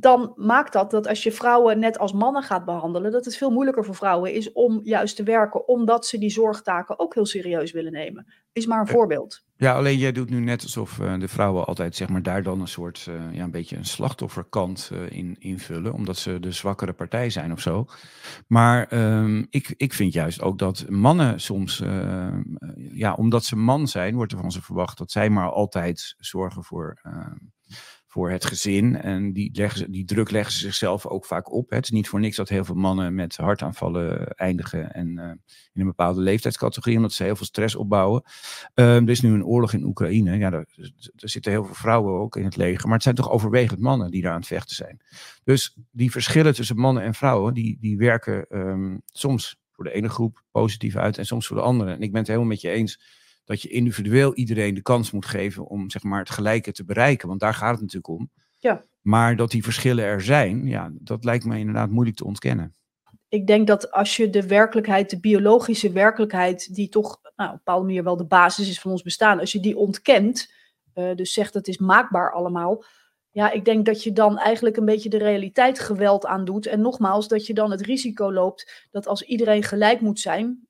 dan 0.00 0.32
maakt 0.36 0.72
dat 0.72 0.90
dat 0.90 1.06
als 1.08 1.22
je 1.22 1.32
vrouwen 1.32 1.78
net 1.78 1.98
als 1.98 2.12
mannen 2.12 2.42
gaat 2.42 2.64
behandelen, 2.64 3.12
dat 3.12 3.24
het 3.24 3.36
veel 3.36 3.50
moeilijker 3.50 3.84
voor 3.84 3.94
vrouwen 3.94 4.32
is 4.32 4.52
om 4.52 4.80
juist 4.82 5.16
te 5.16 5.22
werken, 5.22 5.68
omdat 5.68 6.06
ze 6.06 6.18
die 6.18 6.30
zorgtaken 6.30 6.98
ook 6.98 7.14
heel 7.14 7.26
serieus 7.26 7.72
willen 7.72 7.92
nemen. 7.92 8.26
Is 8.52 8.66
maar 8.66 8.80
een 8.80 8.86
voorbeeld. 8.86 9.46
Ja, 9.56 9.74
alleen 9.74 9.98
jij 9.98 10.12
doet 10.12 10.30
nu 10.30 10.40
net 10.40 10.62
alsof 10.62 10.98
uh, 10.98 11.18
de 11.18 11.28
vrouwen 11.28 11.66
altijd 11.66 11.96
zeg 11.96 12.08
maar 12.08 12.22
daar 12.22 12.42
dan 12.42 12.60
een 12.60 12.68
soort, 12.68 13.06
uh, 13.08 13.32
ja, 13.32 13.44
een 13.44 13.50
beetje 13.50 13.76
een 13.76 13.84
slachtofferkant 13.84 14.90
uh, 14.92 15.10
in 15.10 15.36
invullen, 15.38 15.92
omdat 15.92 16.16
ze 16.16 16.40
de 16.40 16.52
zwakkere 16.52 16.92
partij 16.92 17.30
zijn 17.30 17.52
of 17.52 17.60
zo. 17.60 17.86
Maar 18.46 18.92
um, 18.92 19.46
ik, 19.50 19.74
ik 19.76 19.92
vind 19.92 20.12
juist 20.12 20.42
ook 20.42 20.58
dat 20.58 20.84
mannen 20.88 21.40
soms, 21.40 21.82
ja, 22.76 23.14
omdat 23.14 23.44
ze 23.44 23.56
man 23.56 23.88
zijn, 23.88 24.14
wordt 24.14 24.32
er 24.32 24.38
van 24.38 24.52
ze 24.52 24.62
verwacht 24.62 24.98
dat 24.98 25.10
zij 25.10 25.30
maar 25.30 25.50
altijd 25.50 26.14
zorgen 26.18 26.64
voor 26.64 26.98
ehm, 27.02 27.36
voor 28.08 28.30
het 28.30 28.44
gezin. 28.44 29.00
En 29.00 29.32
die, 29.32 29.50
leggen, 29.52 29.90
die 29.90 30.04
druk 30.04 30.30
leggen 30.30 30.52
ze 30.52 30.58
zichzelf 30.58 31.06
ook 31.06 31.24
vaak 31.24 31.52
op. 31.52 31.70
Het 31.70 31.84
is 31.84 31.90
niet 31.90 32.08
voor 32.08 32.20
niks 32.20 32.36
dat 32.36 32.48
heel 32.48 32.64
veel 32.64 32.74
mannen 32.74 33.14
met 33.14 33.36
hartaanvallen 33.36 34.28
eindigen. 34.28 34.92
En 34.92 35.08
uh, 35.18 35.24
in 35.72 35.80
een 35.80 35.86
bepaalde 35.86 36.20
leeftijdscategorie, 36.20 36.96
omdat 36.96 37.12
ze 37.12 37.24
heel 37.24 37.36
veel 37.36 37.46
stress 37.46 37.74
opbouwen. 37.74 38.22
Uh, 38.74 38.96
er 38.96 39.08
is 39.08 39.20
nu 39.20 39.32
een 39.32 39.44
oorlog 39.44 39.72
in 39.72 39.84
Oekraïne. 39.84 40.38
Ja, 40.38 40.52
er, 40.52 40.66
zitten 41.14 41.52
heel 41.52 41.64
veel 41.64 41.74
vrouwen 41.74 42.20
ook 42.20 42.36
in 42.36 42.44
het 42.44 42.56
leger. 42.56 42.84
Maar 42.84 42.94
het 42.94 43.02
zijn 43.02 43.14
toch 43.14 43.30
overwegend 43.30 43.80
mannen 43.80 44.10
die 44.10 44.22
daar 44.22 44.32
aan 44.32 44.38
het 44.38 44.46
vechten 44.46 44.76
zijn. 44.76 45.00
Dus 45.44 45.76
die 45.90 46.10
verschillen 46.10 46.54
tussen 46.54 46.76
mannen 46.76 47.02
en 47.02 47.14
vrouwen, 47.14 47.54
die, 47.54 47.76
die 47.80 47.96
werken 47.96 48.46
um, 48.50 49.02
soms 49.06 49.56
voor 49.72 49.84
de 49.84 49.92
ene 49.92 50.08
groep 50.08 50.42
positief 50.50 50.96
uit 50.96 51.18
en 51.18 51.26
soms 51.26 51.46
voor 51.46 51.56
de 51.56 51.62
andere. 51.62 51.90
En 51.90 52.02
ik 52.02 52.10
ben 52.10 52.18
het 52.18 52.28
helemaal 52.28 52.48
met 52.48 52.60
je 52.60 52.70
eens 52.70 53.00
dat 53.48 53.62
je 53.62 53.68
individueel 53.68 54.34
iedereen 54.34 54.74
de 54.74 54.82
kans 54.82 55.10
moet 55.10 55.26
geven 55.26 55.66
om 55.66 55.90
zeg 55.90 56.02
maar, 56.02 56.18
het 56.18 56.30
gelijke 56.30 56.72
te 56.72 56.84
bereiken. 56.84 57.28
Want 57.28 57.40
daar 57.40 57.54
gaat 57.54 57.70
het 57.70 57.80
natuurlijk 57.80 58.08
om. 58.08 58.30
Ja. 58.56 58.84
Maar 59.00 59.36
dat 59.36 59.50
die 59.50 59.62
verschillen 59.62 60.04
er 60.04 60.22
zijn, 60.22 60.66
ja, 60.66 60.90
dat 60.92 61.24
lijkt 61.24 61.44
me 61.44 61.58
inderdaad 61.58 61.90
moeilijk 61.90 62.16
te 62.16 62.24
ontkennen. 62.24 62.74
Ik 63.28 63.46
denk 63.46 63.66
dat 63.66 63.90
als 63.90 64.16
je 64.16 64.30
de 64.30 64.46
werkelijkheid, 64.46 65.10
de 65.10 65.20
biologische 65.20 65.92
werkelijkheid, 65.92 66.74
die 66.74 66.88
toch 66.88 67.20
nou, 67.36 67.48
op 67.48 67.54
een 67.54 67.62
bepaalde 67.64 67.86
manier 67.86 68.04
wel 68.04 68.16
de 68.16 68.26
basis 68.26 68.68
is 68.68 68.80
van 68.80 68.90
ons 68.90 69.02
bestaan, 69.02 69.40
als 69.40 69.52
je 69.52 69.60
die 69.60 69.76
ontkent, 69.76 70.52
uh, 70.94 71.14
dus 71.14 71.32
zegt 71.32 71.54
het 71.54 71.68
is 71.68 71.78
maakbaar 71.78 72.32
allemaal, 72.32 72.84
ja, 73.30 73.50
ik 73.50 73.64
denk 73.64 73.86
dat 73.86 74.02
je 74.02 74.12
dan 74.12 74.38
eigenlijk 74.38 74.76
een 74.76 74.84
beetje 74.84 75.08
de 75.08 75.18
realiteit 75.18 75.78
geweld 75.78 76.26
aandoet. 76.26 76.66
En 76.66 76.80
nogmaals, 76.80 77.28
dat 77.28 77.46
je 77.46 77.54
dan 77.54 77.70
het 77.70 77.80
risico 77.80 78.32
loopt 78.32 78.86
dat 78.90 79.06
als 79.06 79.22
iedereen 79.22 79.62
gelijk 79.62 80.00
moet 80.00 80.20
zijn, 80.20 80.68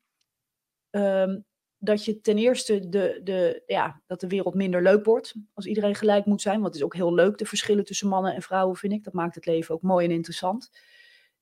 um, 0.91 1.47
dat 1.79 2.05
je 2.05 2.21
ten 2.21 2.38
eerste 2.38 2.88
de, 2.88 3.21
de, 3.25 3.62
ja, 3.67 4.01
dat 4.07 4.21
de 4.21 4.27
wereld 4.27 4.55
minder 4.55 4.83
leuk 4.83 5.05
wordt 5.05 5.35
als 5.55 5.67
iedereen 5.67 5.95
gelijk 5.95 6.25
moet 6.25 6.43
zijn. 6.43 6.61
Want 6.61 6.67
het 6.67 6.77
is 6.77 6.83
ook 6.83 6.95
heel 6.95 7.14
leuk, 7.14 7.38
de 7.38 7.47
verschillen 7.47 7.85
tussen 7.85 8.09
mannen 8.09 8.35
en 8.35 8.43
vrouwen, 8.43 8.77
vind 8.77 8.93
ik. 8.93 9.05
Dat 9.05 9.12
maakt 9.12 9.35
het 9.35 9.47
leven 9.47 9.75
ook 9.75 9.83
mooi 9.83 10.07
en 10.07 10.12
interessant. 10.12 10.71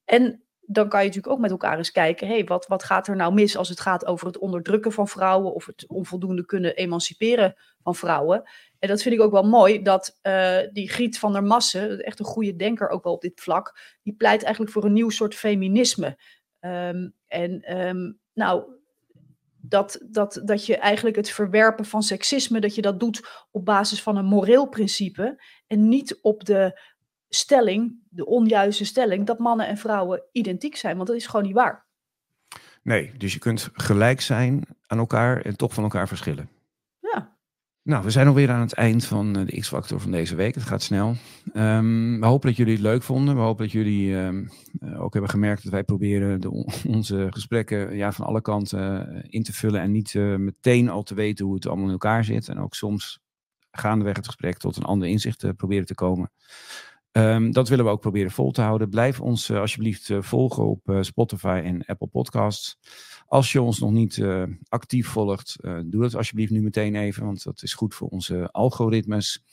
En 0.04 0.42
dan 0.60 0.88
kan 0.88 1.00
je 1.00 1.06
natuurlijk 1.06 1.34
ook 1.34 1.40
met 1.40 1.50
elkaar 1.50 1.78
eens 1.78 1.90
kijken, 1.90 2.26
hey, 2.26 2.44
wat, 2.44 2.66
wat 2.66 2.84
gaat 2.84 3.08
er 3.08 3.16
nou 3.16 3.34
mis 3.34 3.56
als 3.56 3.68
het 3.68 3.80
gaat 3.80 4.06
over 4.06 4.26
het 4.26 4.38
onderdrukken 4.38 4.92
van 4.92 5.08
vrouwen 5.08 5.54
of 5.54 5.66
het 5.66 5.84
onvoldoende 5.86 6.44
kunnen 6.44 6.76
emanciperen 6.76 7.54
van 7.82 7.94
vrouwen. 7.94 8.42
En 8.78 8.88
dat 8.88 9.02
vind 9.02 9.14
ik 9.14 9.20
ook 9.20 9.32
wel 9.32 9.42
mooi, 9.42 9.82
dat 9.82 10.18
uh, 10.22 10.58
die 10.72 10.88
Griet 10.88 11.18
van 11.18 11.32
der 11.32 11.44
Massen, 11.44 12.00
echt 12.00 12.18
een 12.18 12.24
goede 12.24 12.56
denker 12.56 12.88
ook 12.88 13.04
wel 13.04 13.12
op 13.12 13.20
dit 13.20 13.40
vlak, 13.40 13.78
die 14.02 14.14
pleit 14.14 14.42
eigenlijk 14.42 14.72
voor 14.72 14.84
een 14.84 14.92
nieuw 14.92 15.10
soort 15.10 15.34
feminisme. 15.34 16.18
Um, 16.60 17.14
en 17.26 17.78
um, 17.78 18.18
nou, 18.32 18.64
dat, 19.68 20.04
dat, 20.10 20.40
dat 20.44 20.66
je 20.66 20.76
eigenlijk 20.76 21.16
het 21.16 21.30
verwerpen 21.30 21.84
van 21.84 22.02
seksisme, 22.02 22.60
dat 22.60 22.74
je 22.74 22.82
dat 22.82 23.00
doet 23.00 23.46
op 23.50 23.64
basis 23.64 24.02
van 24.02 24.16
een 24.16 24.24
moreel 24.24 24.68
principe 24.68 25.42
en 25.66 25.88
niet 25.88 26.18
op 26.20 26.44
de 26.44 26.80
stelling, 27.28 28.00
de 28.08 28.26
onjuiste 28.26 28.84
stelling, 28.84 29.26
dat 29.26 29.38
mannen 29.38 29.66
en 29.66 29.76
vrouwen 29.76 30.22
identiek 30.32 30.76
zijn, 30.76 30.96
want 30.96 31.08
dat 31.08 31.16
is 31.16 31.26
gewoon 31.26 31.46
niet 31.46 31.54
waar. 31.54 31.86
Nee, 32.82 33.12
dus 33.16 33.32
je 33.32 33.38
kunt 33.38 33.70
gelijk 33.72 34.20
zijn 34.20 34.66
aan 34.86 34.98
elkaar 34.98 35.40
en 35.40 35.56
toch 35.56 35.74
van 35.74 35.82
elkaar 35.82 36.08
verschillen. 36.08 36.55
Nou, 37.86 38.04
we 38.04 38.10
zijn 38.10 38.26
alweer 38.26 38.50
aan 38.50 38.60
het 38.60 38.72
eind 38.72 39.04
van 39.04 39.36
eh, 39.36 39.46
de 39.46 39.60
X-factor 39.60 40.00
van 40.00 40.10
deze 40.10 40.34
week. 40.34 40.54
Het 40.54 40.64
gaat 40.64 40.82
snel. 40.82 41.14
Um, 41.54 42.20
we 42.20 42.26
hopen 42.26 42.48
dat 42.48 42.56
jullie 42.56 42.72
het 42.72 42.82
leuk 42.82 43.02
vonden. 43.02 43.34
We 43.34 43.40
hopen 43.40 43.64
dat 43.64 43.72
jullie 43.72 44.14
um, 44.14 44.50
ook 44.96 45.12
hebben 45.12 45.30
gemerkt 45.30 45.62
dat 45.62 45.72
wij 45.72 45.84
proberen 45.84 46.40
de, 46.40 46.50
onze 46.96 47.26
gesprekken 47.30 47.96
ja, 47.96 48.12
van 48.12 48.26
alle 48.26 48.40
kanten 48.40 49.12
uh, 49.12 49.18
in 49.26 49.42
te 49.42 49.52
vullen. 49.52 49.80
En 49.80 49.90
niet 49.90 50.14
meteen 50.14 50.88
al 50.88 51.02
te 51.02 51.14
weten 51.14 51.44
hoe 51.44 51.54
het 51.54 51.66
allemaal 51.66 51.86
in 51.86 51.92
elkaar 51.92 52.24
zit. 52.24 52.48
En 52.48 52.58
ook 52.58 52.74
soms 52.74 53.20
gaandeweg 53.70 54.16
het 54.16 54.26
gesprek 54.26 54.58
tot 54.58 54.76
een 54.76 54.84
ander 54.84 55.08
inzicht 55.08 55.56
proberen 55.56 55.86
te 55.86 55.94
komen. 55.94 56.30
Um, 57.12 57.52
dat 57.52 57.68
willen 57.68 57.84
we 57.84 57.90
ook 57.90 58.00
proberen 58.00 58.30
vol 58.30 58.50
te 58.50 58.62
houden. 58.62 58.88
Blijf 58.88 59.20
ons 59.20 59.50
alsjeblieft 59.50 60.10
volgen 60.20 60.66
op 60.66 60.98
Spotify 61.00 61.60
en 61.64 61.84
Apple 61.84 62.08
Podcasts. 62.08 62.78
Als 63.26 63.52
je 63.52 63.62
ons 63.62 63.78
nog 63.78 63.90
niet 63.90 64.24
actief 64.68 65.08
volgt, 65.08 65.56
doe 65.84 66.02
dat 66.02 66.14
alsjeblieft 66.14 66.52
nu 66.52 66.62
meteen 66.62 66.94
even, 66.94 67.24
want 67.24 67.42
dat 67.42 67.62
is 67.62 67.74
goed 67.74 67.94
voor 67.94 68.08
onze 68.08 68.48
algoritmes. 68.52 69.44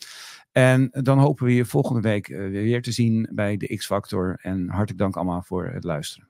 En 0.51 0.89
dan 0.91 1.19
hopen 1.19 1.45
we 1.45 1.53
je 1.53 1.65
volgende 1.65 2.01
week 2.01 2.27
weer 2.27 2.81
te 2.81 2.91
zien 2.91 3.29
bij 3.31 3.57
de 3.57 3.75
X-Factor. 3.75 4.39
En 4.41 4.69
hartelijk 4.69 4.97
dank 4.97 5.15
allemaal 5.15 5.41
voor 5.41 5.67
het 5.67 5.83
luisteren. 5.83 6.27